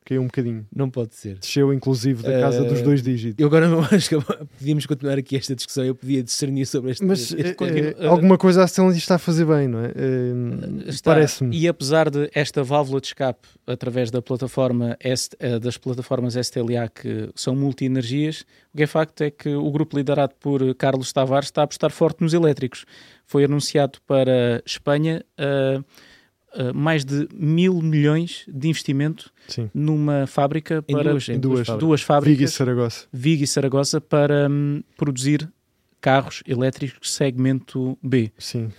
caiu 0.05 0.21
um 0.21 0.27
bocadinho. 0.27 0.65
Não 0.73 0.89
pode 0.89 1.15
ser. 1.15 1.39
Desceu 1.39 1.73
inclusive 1.73 2.21
da 2.21 2.39
casa 2.39 2.61
uh, 2.61 2.69
dos 2.69 2.81
dois 2.83 3.01
dígitos. 3.01 3.35
Eu 3.39 3.47
agora 3.47 3.67
não 3.67 3.79
acho 3.91 4.07
que 4.07 4.17
podíamos 4.59 4.85
continuar 4.85 5.17
aqui 5.17 5.35
esta 5.35 5.55
discussão. 5.55 5.83
Eu 5.83 5.95
podia 5.95 6.21
discernir 6.21 6.67
sobre 6.67 6.91
este. 6.91 7.03
Mas 7.03 7.31
este 7.31 7.63
é, 7.63 7.95
é, 7.97 8.07
alguma 8.07 8.37
coisa 8.37 8.63
a 8.63 8.67
Stellantis 8.67 8.99
está 8.99 9.15
a 9.15 9.19
fazer 9.19 9.45
bem, 9.45 9.67
não 9.67 9.79
é? 9.83 9.91
Parece-me. 11.03 11.57
E 11.57 11.67
apesar 11.67 12.09
de 12.11 12.29
esta 12.33 12.63
válvula 12.63 13.01
de 13.01 13.07
escape 13.07 13.47
através 13.65 14.11
da 14.11 14.21
plataforma 14.21 14.95
das 15.61 15.77
plataformas 15.77 16.35
STLA 16.35 16.87
que 16.87 17.29
são 17.33 17.55
multi-energias, 17.55 18.45
o 18.73 18.77
que 18.77 18.83
é 18.83 18.87
facto 18.87 19.21
é 19.21 19.31
que 19.31 19.49
o 19.49 19.71
grupo 19.71 19.97
liderado 19.97 20.35
por 20.39 20.75
Carlos 20.75 21.11
Tavares 21.11 21.47
está 21.47 21.61
a 21.61 21.63
apostar 21.63 21.89
forte 21.91 22.21
nos 22.21 22.33
elétricos. 22.33 22.85
Foi 23.25 23.43
anunciado 23.43 23.99
para 24.05 24.61
Espanha. 24.65 25.25
Uh, 25.39 25.83
uh, 26.55 26.73
mais 26.73 27.05
de 27.05 27.27
mil 27.33 27.81
milhões 27.81 28.45
de 28.47 28.67
investimento 28.67 29.31
Sim. 29.47 29.69
numa 29.73 30.25
fábrica 30.27 30.83
em 30.87 30.95
para 30.95 31.11
duas, 31.11 31.29
em 31.29 31.39
duas, 31.39 31.67
duas 31.67 32.01
fábricas, 32.01 32.37
Vigo 32.37 32.43
e 32.43 32.51
Saragossa, 32.51 33.07
Vigo 33.11 33.43
e 33.43 33.47
Saragossa 33.47 34.01
para 34.01 34.49
um, 34.49 34.81
produzir 34.97 35.49
carros 36.01 36.43
elétricos 36.47 37.13
segmento 37.13 37.97
B. 38.01 38.31
Sim. 38.37 38.71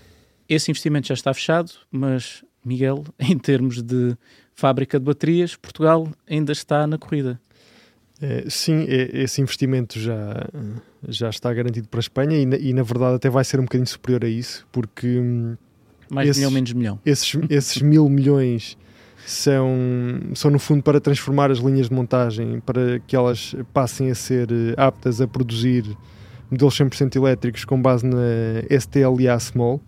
Esse 0.49 0.71
investimento 0.71 1.09
já 1.09 1.15
está 1.15 1.35
fechado, 1.35 1.73
mas 1.91 2.45
Miguel, 2.65 3.05
em 3.19 3.39
termos 3.39 3.83
de 3.83 4.17
fábrica 4.55 4.99
de 4.99 5.05
baterias, 5.05 5.57
Portugal 5.57 6.09
ainda 6.29 6.53
está 6.53 6.87
na 6.87 6.99
corrida. 6.99 7.41
É, 8.21 8.49
sim, 8.49 8.87
é, 8.89 9.23
esse 9.23 9.43
investimento 9.43 10.01
já, 10.01 10.49
já 11.07 11.29
está 11.29 11.53
garantido 11.53 11.87
para 11.89 11.99
a 11.99 12.01
Espanha 12.01 12.39
e 12.39 12.47
na, 12.47 12.57
e 12.57 12.73
na, 12.73 12.83
verdade 12.83 13.17
até 13.17 13.29
vai 13.29 13.45
ser 13.45 13.61
um 13.61 13.65
bocadinho 13.65 13.87
superior 13.87 14.25
a 14.25 14.29
isso, 14.29 14.67
porque 14.73 15.19
hum, 15.19 15.57
mais 16.11 16.29
esses, 16.29 16.39
milhão, 16.39 16.51
menos 16.51 16.73
milhão. 16.73 16.99
Esses, 17.05 17.39
esses 17.51 17.83
mil 17.83 18.09
milhões 18.09 18.77
são, 19.27 19.75
são, 20.35 20.51
no 20.51 20.59
fundo, 20.59 20.83
para 20.83 21.01
transformar 21.01 21.51
as 21.51 21.59
linhas 21.59 21.89
de 21.89 21.95
montagem, 21.95 22.61
para 22.61 23.01
que 23.01 23.17
elas 23.17 23.55
passem 23.73 24.11
a 24.11 24.15
ser 24.15 24.49
eh, 24.51 24.75
aptas 24.77 25.21
a 25.21 25.27
produzir 25.27 25.85
modelos 26.51 26.79
100% 26.79 27.17
elétricos 27.17 27.65
com 27.65 27.81
base 27.81 28.07
na 28.07 28.17
STLA 28.71 29.39
Small. 29.41 29.81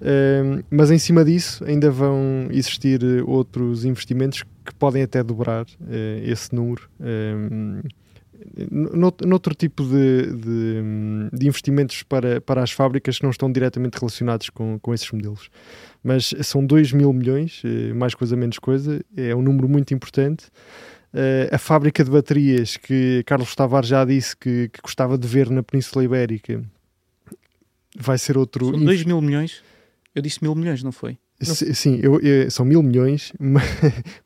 Uh, 0.00 0.64
mas 0.70 0.90
em 0.90 0.96
cima 0.96 1.22
disso 1.22 1.62
ainda 1.62 1.90
vão 1.90 2.48
existir 2.50 3.02
outros 3.26 3.84
investimentos 3.84 4.42
que 4.64 4.74
podem 4.78 5.02
até 5.02 5.22
dobrar 5.22 5.64
uh, 5.64 5.66
esse 6.22 6.54
número. 6.54 6.88
Uh, 6.98 7.86
noutro 8.70 9.54
tipo 9.54 9.84
de, 9.84 10.26
de, 10.34 10.82
de, 11.32 11.46
investimentos 11.46 12.02
para, 12.02 12.40
para 12.40 12.62
as 12.62 12.70
fábricas 12.70 13.18
que 13.18 13.22
não 13.22 13.30
estão 13.30 13.50
diretamente 13.50 13.98
relacionados 13.98 14.50
com, 14.50 14.78
com 14.78 14.94
esses 14.94 15.10
modelos. 15.10 15.50
Mas 16.02 16.34
são 16.42 16.64
2 16.64 16.92
mil 16.92 17.12
milhões, 17.12 17.62
eh, 17.64 17.92
mais 17.92 18.14
coisa 18.14 18.36
menos 18.36 18.58
coisa, 18.58 19.04
é 19.16 19.34
um 19.34 19.42
número 19.42 19.68
muito 19.68 19.92
importante. 19.92 20.46
Uh, 21.12 21.52
a 21.52 21.58
fábrica 21.58 22.04
de 22.04 22.10
baterias 22.10 22.76
que 22.76 23.24
Carlos 23.26 23.54
Tavares 23.56 23.88
já 23.88 24.04
disse 24.04 24.36
que, 24.36 24.68
que 24.68 24.80
gostava 24.80 25.18
de 25.18 25.26
ver 25.26 25.50
na 25.50 25.60
Península 25.60 26.04
Ibérica 26.04 26.62
vai 27.98 28.16
ser 28.16 28.38
outro. 28.38 28.70
São 28.70 28.84
2 28.84 29.04
mil 29.04 29.20
milhões? 29.20 29.62
Eu 30.14 30.22
disse 30.22 30.38
mil 30.40 30.54
milhões, 30.54 30.82
não 30.82 30.92
foi? 30.92 31.18
Não. 31.40 31.54
Sim, 31.54 31.98
eu, 32.02 32.20
eu, 32.20 32.50
são 32.50 32.64
mil 32.64 32.82
milhões, 32.82 33.32
mas, 33.40 33.64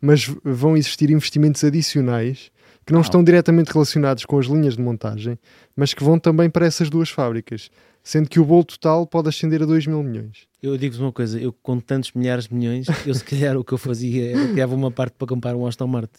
mas 0.01 0.35
vão 0.45 0.77
existir 0.77 1.11
investimentos 1.11 1.65
adicionais 1.65 2.53
que 2.87 2.93
não, 2.93 3.01
estão 3.01 3.25
diretamente 3.25 3.73
relacionados 3.73 4.25
com 4.25 4.39
as 4.39 4.47
linhas 4.47 4.77
de 4.77 4.83
montagem, 4.83 5.39
mas 5.75 5.95
que 5.95 6.05
vão 6.05 6.19
também 6.19 6.51
para 6.51 6.67
essas 6.67 6.91
duas 6.91 7.11
fábricas, 7.11 7.71
sendo 8.03 8.29
que 8.29 8.39
o 8.39 8.45
bolo 8.45 8.65
total 8.65 9.07
pode 9.07 9.29
ascender 9.29 9.63
a 9.63 9.67
2 9.67 9.87
mil 9.87 10.03
milhões. 10.03 10.47
Eu 10.63 10.77
digo-vos 10.77 11.01
uma 11.01 11.13
coisa, 11.13 11.41
eu 11.41 11.53
com 11.63 11.81
tantos 11.81 12.13
milhares 12.13 12.47
de 12.47 12.55
milhões, 12.55 12.87
eu 13.07 13.15
se 13.15 13.25
calhar 13.25 13.57
o 13.59 13.65
que 13.65 13.73
eu 13.73 13.79
fazia 13.79 14.31
era 14.31 14.49
criava 14.49 14.75
uma 14.75 14.91
parte 14.91 15.15
para 15.19 15.27
comprar 15.27 15.57
um 15.57 15.67
Aston 15.67 15.87
Martin. 15.87 16.13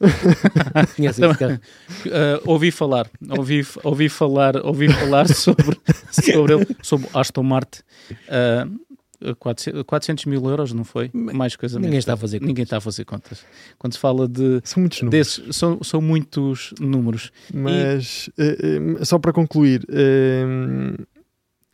Conhece 0.96 1.24
esse 1.24 1.38
carro? 1.38 1.60
Uh, 2.06 2.42
ouvi 2.46 2.72
falar, 2.72 3.08
ouvi, 3.38 3.66
ouvi 3.84 4.10
falar, 4.10 4.58
ouvi 4.66 4.92
falar 4.92 5.28
sobre, 5.34 5.78
sobre 6.12 6.54
ele, 6.54 6.68
sobre 6.82 7.08
Aston 7.14 7.44
Martin. 7.44 7.82
Uh, 8.12 8.80
400 9.34 10.26
mil 10.26 10.44
euros, 10.50 10.74
não 10.74 10.84
foi? 10.84 11.10
Mais 11.14 11.56
coisa 11.56 11.80
Ninguém 11.80 12.00
está 12.00 12.14
a 12.14 12.18
fazer 12.18 12.40
contas. 12.40 12.48
Ninguém 12.48 12.64
está 12.64 12.78
a 12.78 12.82
fazer 12.82 13.06
contas. 13.06 13.46
Quando 13.78 13.94
se 13.94 14.00
fala 14.00 14.28
de. 14.28 14.62
São 14.64 14.82
muitos 14.82 15.02
números. 15.02 15.38
Desses, 15.38 15.56
são, 15.56 15.84
são 15.84 16.02
muitos 16.02 16.74
números. 16.80 17.32
Mas, 17.54 18.30
e... 18.38 19.00
uh, 19.00 19.06
só 19.06 19.18
para 19.20 19.34
concluir, 19.34 19.86
uh, 19.90 21.06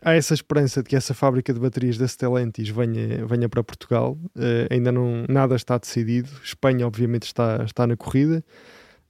há 0.02 0.14
essa 0.14 0.34
esperança 0.34 0.82
de 0.82 0.90
que 0.90 0.96
essa 0.96 1.14
fábrica 1.14 1.54
de 1.54 1.60
baterias 1.60 1.98
da 1.98 2.08
Stellantis 2.08 2.70
venha, 2.70 3.26
venha 3.26 3.48
para 3.48 3.64
Portugal. 3.64 4.18
Uh, 4.36 4.68
ainda 4.70 4.92
não 4.92 5.26
nada 5.30 5.56
está 5.56 5.78
decidido. 5.78 6.30
Espanha, 6.44 6.86
obviamente, 6.88 7.24
está, 7.24 7.64
está 7.66 7.86
na 7.86 7.96
corrida. 7.96 8.44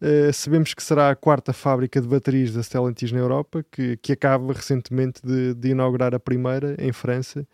Uh, 0.01 0.33
sabemos 0.33 0.73
que 0.73 0.81
será 0.81 1.11
a 1.11 1.15
quarta 1.15 1.53
fábrica 1.53 2.01
de 2.01 2.07
baterias 2.07 2.51
da 2.51 2.63
Stellantis 2.63 3.11
na 3.11 3.19
Europa, 3.19 3.63
que, 3.71 3.97
que 3.97 4.11
acaba 4.13 4.51
recentemente 4.51 5.21
de, 5.23 5.53
de 5.53 5.69
inaugurar 5.69 6.15
a 6.15 6.19
primeira 6.19 6.75
em 6.79 6.91
França 6.91 7.45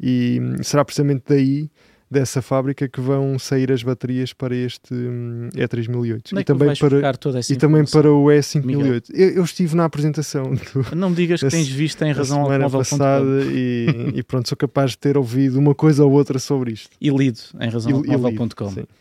e 0.00 0.40
será 0.62 0.84
precisamente 0.84 1.24
daí 1.28 1.70
dessa 2.10 2.40
fábrica 2.40 2.88
que 2.88 3.00
vão 3.00 3.38
sair 3.38 3.72
as 3.72 3.82
baterias 3.82 4.32
para 4.32 4.54
este 4.54 4.94
hum, 4.94 5.48
E3008 5.54 6.36
é 6.36 6.40
e 6.40 6.44
também 6.44 6.76
para 6.76 7.42
e 7.50 7.56
também 7.56 7.84
para 7.84 8.12
o 8.12 8.26
E5008. 8.26 9.10
Eu, 9.12 9.30
eu, 9.30 9.44
estive 9.44 9.74
na 9.74 9.84
apresentação 9.84 10.54
do, 10.54 10.94
não 10.94 11.10
me 11.10 11.16
digas 11.16 11.40
que 11.40 11.48
tens 11.50 11.68
visto 11.68 12.02
em 12.02 12.12
razão 12.12 12.44
semana 12.44 12.70
passada 12.70 13.44
e, 13.52 14.12
e, 14.14 14.22
pronto 14.22 14.48
sou 14.48 14.56
capaz 14.56 14.92
de 14.92 14.98
ter 14.98 15.18
ouvido 15.18 15.58
uma 15.58 15.74
coisa 15.74 16.04
ou 16.04 16.12
outra 16.12 16.38
sobre 16.38 16.72
isto. 16.72 16.90
E 17.00 17.10
lido 17.10 17.40
em 17.60 17.68
razão 17.68 18.02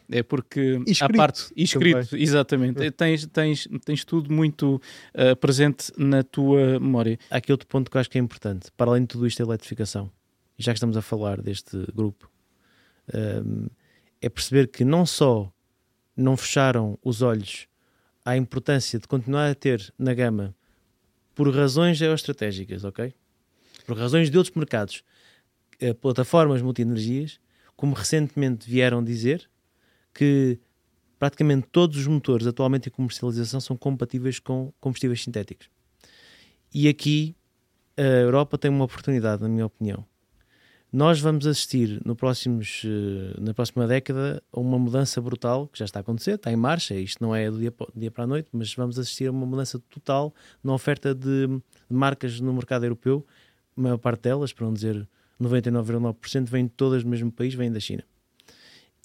é 0.10 0.24
porque 0.24 0.82
a 1.02 1.10
parte 1.10 1.52
escrito 1.56 2.08
também. 2.08 2.24
exatamente. 2.24 2.92
Tens, 2.92 3.26
tens, 3.28 3.68
tens 3.84 4.04
tudo 4.04 4.34
muito 4.34 4.82
uh, 5.14 5.36
presente 5.36 5.92
na 5.98 6.24
tua 6.24 6.80
memória. 6.80 7.20
Há 7.30 7.38
aqui 7.38 7.52
outro 7.52 7.68
ponto 7.68 7.90
que 7.90 7.98
eu 7.98 8.02
acho 8.02 8.10
que 8.10 8.18
é 8.18 8.22
importante. 8.22 8.68
Para 8.76 8.92
além 8.92 9.04
de 9.04 9.10
tudo 9.10 9.28
isto 9.28 9.42
a 9.42 9.46
eletrificação 9.46 10.10
já 10.58 10.72
que 10.72 10.78
estamos 10.78 10.98
a 10.98 11.02
falar 11.02 11.42
deste 11.42 11.78
grupo, 11.94 12.30
um, 13.14 13.68
é 14.22 14.30
perceber 14.30 14.68
que 14.68 14.84
não 14.84 15.06
só 15.06 15.52
não 16.16 16.38
fecharam 16.38 16.98
os 17.04 17.22
olhos 17.22 17.68
à 18.24 18.38
importância 18.38 18.98
de 19.00 19.08
continuar 19.08 19.52
a 19.52 19.56
ter 19.56 19.94
na 20.00 20.14
gama 20.14 20.56
por 21.34 21.54
razões 21.54 21.98
geoestratégicas, 21.98 22.84
ok? 22.84 23.14
Por 23.86 23.98
razões 23.98 24.32
de 24.32 24.38
outros 24.38 24.56
mercados, 24.56 25.04
uh, 25.82 25.94
plataformas 25.96 26.62
multi-energias, 26.62 27.40
como 27.76 27.94
recentemente 27.94 28.70
vieram 28.70 29.04
dizer 29.04 29.50
que 30.14 30.58
praticamente 31.20 31.68
todos 31.72 31.98
os 31.98 32.08
motores 32.08 32.48
atualmente 32.48 32.88
em 32.88 32.92
comercialização 32.92 33.60
são 33.60 33.76
compatíveis 33.76 34.40
com 34.40 34.74
combustíveis 34.80 35.22
sintéticos. 35.22 35.70
E 36.74 36.88
aqui 36.88 37.36
a 37.98 38.02
Europa 38.02 38.58
tem 38.58 38.72
uma 38.72 38.86
oportunidade, 38.86 39.42
na 39.42 39.50
minha 39.50 39.66
opinião, 39.66 40.06
nós 40.96 41.20
vamos 41.20 41.46
assistir 41.46 42.02
no 42.06 42.16
próximos, 42.16 42.82
eh, 42.86 43.42
na 43.42 43.54
próxima 43.54 43.86
década 43.86 44.42
a 44.50 44.60
uma 44.62 44.80
mudança 44.80 45.20
brutal, 45.22 45.68
que 45.68 45.78
já 45.78 45.84
está 45.84 46.00
a 46.00 46.02
acontecer, 46.02 46.36
está 46.36 46.54
em 46.54 46.56
marcha, 46.56 46.96
isto 46.96 47.22
não 47.22 47.36
é 47.36 47.52
do 47.52 47.60
dia, 47.60 47.74
dia 47.94 48.10
para 48.10 48.24
a 48.24 48.28
noite, 48.28 48.48
mas 48.54 48.74
vamos 48.74 48.98
assistir 48.98 49.28
a 49.28 49.32
uma 49.32 49.46
mudança 49.46 49.78
total 49.90 50.34
na 50.64 50.74
oferta 50.74 51.14
de, 51.14 51.48
de 51.48 51.62
marcas 51.90 52.40
no 52.40 52.54
mercado 52.54 52.86
europeu, 52.86 53.26
a 53.76 53.82
maior 53.82 53.98
parte 53.98 54.22
delas, 54.22 54.54
para 54.54 54.66
não 54.66 54.74
dizer 54.74 55.06
99,9%, 55.42 56.48
vêm 56.48 56.66
todas 56.66 57.04
do 57.04 57.10
mesmo 57.10 57.30
país, 57.30 57.54
vêm 57.54 57.70
da 57.70 57.80
China. 57.82 58.06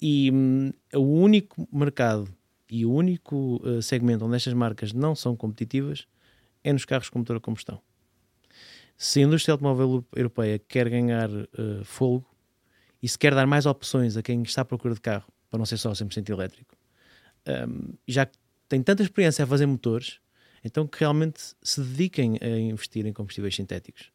E 0.01 0.31
hum, 0.31 0.71
o 0.95 1.01
único 1.01 1.67
mercado 1.73 2.33
e 2.69 2.85
o 2.85 2.93
único 2.93 3.61
uh, 3.67 3.81
segmento 3.81 4.23
onde 4.23 4.37
estas 4.37 4.53
marcas 4.53 4.93
não 4.93 5.13
são 5.13 5.35
competitivas 5.35 6.07
é 6.63 6.71
nos 6.71 6.85
carros 6.85 7.09
com 7.09 7.19
motor 7.19 7.35
a 7.35 7.41
combustão 7.41 7.81
Se 9.01 9.19
a 9.19 9.23
indústria 9.23 9.53
automóvel 9.53 10.05
europeia 10.15 10.59
quer 10.59 10.87
ganhar 10.87 11.27
uh, 11.27 11.83
fogo 11.83 12.23
e 13.01 13.09
se 13.09 13.17
quer 13.17 13.33
dar 13.33 13.47
mais 13.47 13.65
opções 13.65 14.15
a 14.15 14.21
quem 14.21 14.43
está 14.43 14.61
à 14.61 14.65
procura 14.65 14.93
de 14.93 15.01
carro, 15.01 15.25
para 15.49 15.57
não 15.57 15.65
ser 15.65 15.77
só 15.77 15.89
100% 15.91 16.29
elétrico, 16.29 16.77
um, 17.67 17.95
já 18.07 18.27
que 18.27 18.37
tem 18.69 18.83
tanta 18.83 19.01
experiência 19.01 19.43
a 19.43 19.47
fazer 19.47 19.65
motores, 19.65 20.19
então 20.63 20.85
que 20.85 20.99
realmente 20.99 21.55
se 21.63 21.81
dediquem 21.81 22.37
a 22.43 22.47
investir 22.47 23.07
em 23.07 23.11
combustíveis 23.11 23.55
sintéticos. 23.55 24.11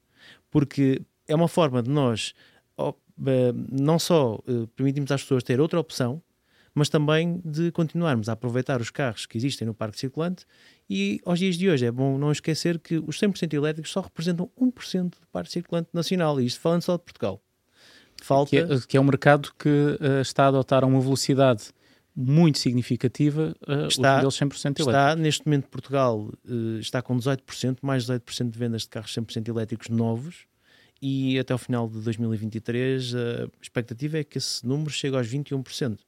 Porque 0.52 1.02
é 1.26 1.34
uma 1.34 1.48
forma 1.48 1.82
de 1.82 1.90
nós 1.90 2.32
eh, 2.78 3.52
não 3.72 3.98
só 3.98 4.38
eh, 4.46 4.68
permitirmos 4.76 5.10
às 5.10 5.22
pessoas 5.22 5.42
ter 5.42 5.60
outra 5.60 5.80
opção, 5.80 6.22
mas 6.76 6.90
também 6.90 7.40
de 7.42 7.72
continuarmos 7.72 8.28
a 8.28 8.32
aproveitar 8.32 8.82
os 8.82 8.90
carros 8.90 9.24
que 9.24 9.38
existem 9.38 9.66
no 9.66 9.72
parque 9.72 9.98
circulante 9.98 10.44
e 10.90 11.22
aos 11.24 11.38
dias 11.38 11.56
de 11.56 11.70
hoje 11.70 11.86
é 11.86 11.90
bom 11.90 12.18
não 12.18 12.30
esquecer 12.30 12.78
que 12.78 12.98
os 12.98 13.18
100% 13.18 13.54
elétricos 13.54 13.90
só 13.90 14.02
representam 14.02 14.50
1% 14.60 15.04
do 15.04 15.26
parque 15.32 15.50
circulante 15.50 15.88
nacional, 15.94 16.38
e 16.38 16.44
isto 16.44 16.60
falando 16.60 16.82
só 16.82 16.98
de 16.98 17.02
Portugal. 17.02 17.40
Falta... 18.22 18.50
Que, 18.50 18.58
é, 18.58 18.80
que 18.86 18.96
é 18.98 19.00
um 19.00 19.04
mercado 19.04 19.50
que 19.58 19.68
uh, 19.68 20.20
está 20.20 20.44
a 20.44 20.48
adotar 20.48 20.84
uma 20.84 21.00
velocidade 21.00 21.70
muito 22.14 22.58
significativa 22.58 23.56
uh, 23.66 23.86
está, 23.86 23.86
os 23.86 23.96
modelos 23.96 24.36
100% 24.36 24.42
elétricos. 24.42 24.86
Está, 24.86 25.16
neste 25.16 25.46
momento, 25.46 25.68
Portugal 25.68 26.30
uh, 26.44 26.78
está 26.78 27.00
com 27.00 27.16
18%, 27.16 27.78
mais 27.80 28.04
18% 28.04 28.50
de 28.50 28.58
vendas 28.58 28.82
de 28.82 28.88
carros 28.88 29.14
100% 29.14 29.48
elétricos 29.48 29.88
novos, 29.88 30.46
e 31.00 31.38
até 31.38 31.54
o 31.54 31.58
final 31.58 31.88
de 31.88 32.00
2023 32.00 33.14
a 33.14 33.48
expectativa 33.62 34.18
é 34.18 34.24
que 34.24 34.36
esse 34.36 34.66
número 34.66 34.90
chegue 34.90 35.16
aos 35.16 35.26
21%. 35.26 35.98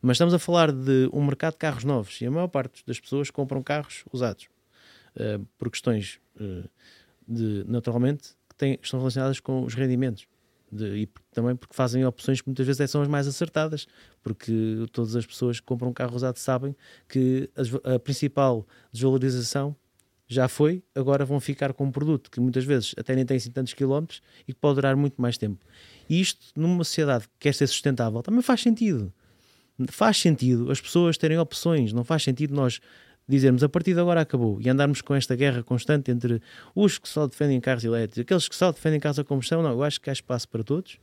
Mas 0.00 0.16
estamos 0.16 0.34
a 0.34 0.38
falar 0.38 0.72
de 0.72 1.08
um 1.12 1.24
mercado 1.24 1.52
de 1.52 1.58
carros 1.58 1.84
novos 1.84 2.20
e 2.20 2.26
a 2.26 2.30
maior 2.30 2.48
parte 2.48 2.84
das 2.86 3.00
pessoas 3.00 3.30
compram 3.30 3.62
carros 3.62 4.04
usados 4.12 4.48
uh, 5.16 5.44
por 5.56 5.70
questões 5.70 6.20
uh, 6.40 6.68
de, 7.26 7.64
naturalmente, 7.66 8.30
que, 8.48 8.54
têm, 8.56 8.76
que 8.76 8.84
estão 8.84 8.98
relacionadas 9.00 9.40
com 9.40 9.64
os 9.64 9.74
rendimentos. 9.74 10.26
De, 10.70 10.84
e 10.84 11.08
também 11.32 11.56
porque 11.56 11.74
fazem 11.74 12.04
opções 12.04 12.42
que 12.42 12.48
muitas 12.48 12.66
vezes 12.66 12.90
são 12.90 13.00
as 13.00 13.08
mais 13.08 13.26
acertadas, 13.26 13.86
porque 14.22 14.84
todas 14.92 15.16
as 15.16 15.24
pessoas 15.24 15.60
que 15.60 15.66
compram 15.66 15.90
um 15.90 15.94
carro 15.94 16.14
usado 16.14 16.36
sabem 16.36 16.76
que 17.08 17.48
a, 17.56 17.94
a 17.94 17.98
principal 17.98 18.66
desvalorização 18.92 19.74
já 20.28 20.46
foi, 20.46 20.82
agora 20.94 21.24
vão 21.24 21.40
ficar 21.40 21.72
com 21.72 21.84
um 21.84 21.90
produto 21.90 22.30
que 22.30 22.38
muitas 22.38 22.64
vezes 22.64 22.94
até 22.98 23.16
nem 23.16 23.24
tem 23.24 23.38
assim 23.38 23.50
tantos 23.50 23.72
quilómetros 23.72 24.20
e 24.46 24.52
que 24.52 24.60
pode 24.60 24.74
durar 24.74 24.94
muito 24.94 25.20
mais 25.20 25.38
tempo. 25.38 25.64
E 26.08 26.20
isto, 26.20 26.48
numa 26.54 26.84
sociedade 26.84 27.24
que 27.24 27.34
quer 27.40 27.54
ser 27.54 27.66
sustentável, 27.66 28.22
também 28.22 28.42
faz 28.42 28.60
sentido. 28.60 29.10
Faz 29.88 30.16
sentido 30.16 30.70
as 30.70 30.80
pessoas 30.80 31.16
terem 31.16 31.38
opções, 31.38 31.92
não 31.92 32.04
faz 32.04 32.22
sentido 32.22 32.54
nós 32.54 32.80
dizermos 33.28 33.62
a 33.62 33.68
partir 33.68 33.92
de 33.92 34.00
agora 34.00 34.22
acabou 34.22 34.58
e 34.60 34.68
andarmos 34.68 35.02
com 35.02 35.14
esta 35.14 35.36
guerra 35.36 35.62
constante 35.62 36.10
entre 36.10 36.40
os 36.74 36.98
que 36.98 37.08
só 37.08 37.26
defendem 37.26 37.60
carros 37.60 37.84
elétricos, 37.84 38.20
aqueles 38.20 38.48
que 38.48 38.56
só 38.56 38.72
defendem 38.72 38.98
carros 38.98 39.18
a 39.18 39.24
combustão. 39.24 39.62
Não, 39.62 39.72
eu 39.72 39.82
acho 39.82 40.00
que 40.00 40.08
há 40.08 40.12
espaço 40.12 40.48
para 40.48 40.64
todos 40.64 40.98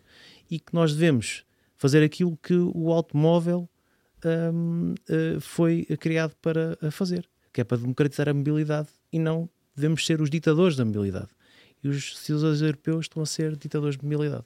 e 0.49 0.59
que 0.59 0.73
nós 0.73 0.93
devemos 0.93 1.43
fazer 1.77 2.03
aquilo 2.03 2.37
que 2.41 2.55
o 2.55 2.91
automóvel 2.91 3.69
hum, 4.25 4.95
uh, 5.09 5.39
foi 5.39 5.85
criado 5.99 6.35
para 6.41 6.77
fazer, 6.89 7.29
que 7.53 7.61
é 7.61 7.63
para 7.63 7.77
democratizar 7.77 8.27
a 8.27 8.33
mobilidade 8.33 8.89
e 9.13 9.19
não 9.19 9.47
devemos 9.75 10.05
ser 10.05 10.19
os 10.21 10.29
ditadores 10.29 10.75
da 10.75 10.83
mobilidade. 10.83 11.29
E 11.83 11.89
os 11.89 12.17
cidadãos 12.17 12.61
europeus 12.61 13.05
estão 13.05 13.21
a 13.21 13.25
ser 13.25 13.55
ditadores 13.55 13.97
de 13.97 14.03
mobilidade. 14.03 14.45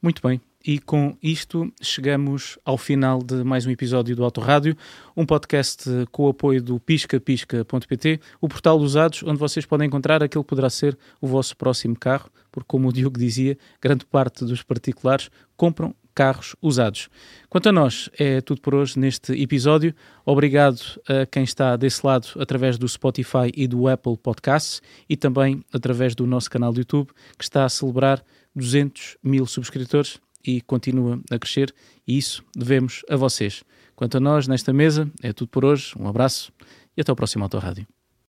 Muito 0.00 0.22
bem. 0.22 0.40
E 0.64 0.78
com 0.78 1.16
isto 1.20 1.72
chegamos 1.82 2.56
ao 2.64 2.78
final 2.78 3.20
de 3.20 3.42
mais 3.42 3.66
um 3.66 3.70
episódio 3.70 4.14
do 4.14 4.22
Autorádio, 4.22 4.76
um 5.16 5.26
podcast 5.26 5.90
com 6.12 6.26
o 6.26 6.28
apoio 6.28 6.62
do 6.62 6.78
piscapisca.pt, 6.78 8.20
o 8.40 8.48
portal 8.48 8.78
dos 8.78 8.92
usados, 8.92 9.24
onde 9.24 9.40
vocês 9.40 9.66
podem 9.66 9.88
encontrar 9.88 10.22
aquele 10.22 10.44
que 10.44 10.48
poderá 10.48 10.70
ser 10.70 10.96
o 11.20 11.26
vosso 11.26 11.56
próximo 11.56 11.98
carro, 11.98 12.30
porque 12.52 12.68
como 12.68 12.88
o 12.88 12.92
Diogo 12.92 13.18
dizia, 13.18 13.58
grande 13.80 14.06
parte 14.06 14.44
dos 14.44 14.62
particulares 14.62 15.30
compram 15.56 15.92
carros 16.14 16.54
usados. 16.62 17.08
Quanto 17.48 17.68
a 17.68 17.72
nós, 17.72 18.08
é 18.16 18.40
tudo 18.40 18.60
por 18.60 18.74
hoje 18.74 18.98
neste 19.00 19.32
episódio. 19.32 19.92
Obrigado 20.24 20.78
a 21.08 21.26
quem 21.26 21.42
está 21.42 21.74
desse 21.74 22.06
lado 22.06 22.28
através 22.38 22.78
do 22.78 22.86
Spotify 22.86 23.50
e 23.52 23.66
do 23.66 23.88
Apple 23.88 24.16
Podcasts 24.16 24.80
e 25.08 25.16
também 25.16 25.64
através 25.72 26.14
do 26.14 26.24
nosso 26.24 26.48
canal 26.48 26.72
do 26.72 26.78
YouTube, 26.78 27.10
que 27.36 27.42
está 27.42 27.64
a 27.64 27.68
celebrar 27.68 28.22
200 28.54 29.16
mil 29.24 29.44
subscritores 29.44 30.20
e 30.44 30.60
continua 30.60 31.20
a 31.30 31.38
crescer, 31.38 31.74
e 32.06 32.18
isso 32.18 32.44
devemos 32.54 33.02
a 33.08 33.16
vocês. 33.16 33.62
Quanto 33.94 34.16
a 34.16 34.20
nós, 34.20 34.48
nesta 34.48 34.72
mesa, 34.72 35.10
é 35.22 35.32
tudo 35.32 35.48
por 35.48 35.64
hoje. 35.64 35.92
Um 35.98 36.08
abraço 36.08 36.52
e 36.96 37.00
até 37.00 37.12
o 37.12 37.16
próximo 37.16 37.44
Autorádio. 37.44 37.86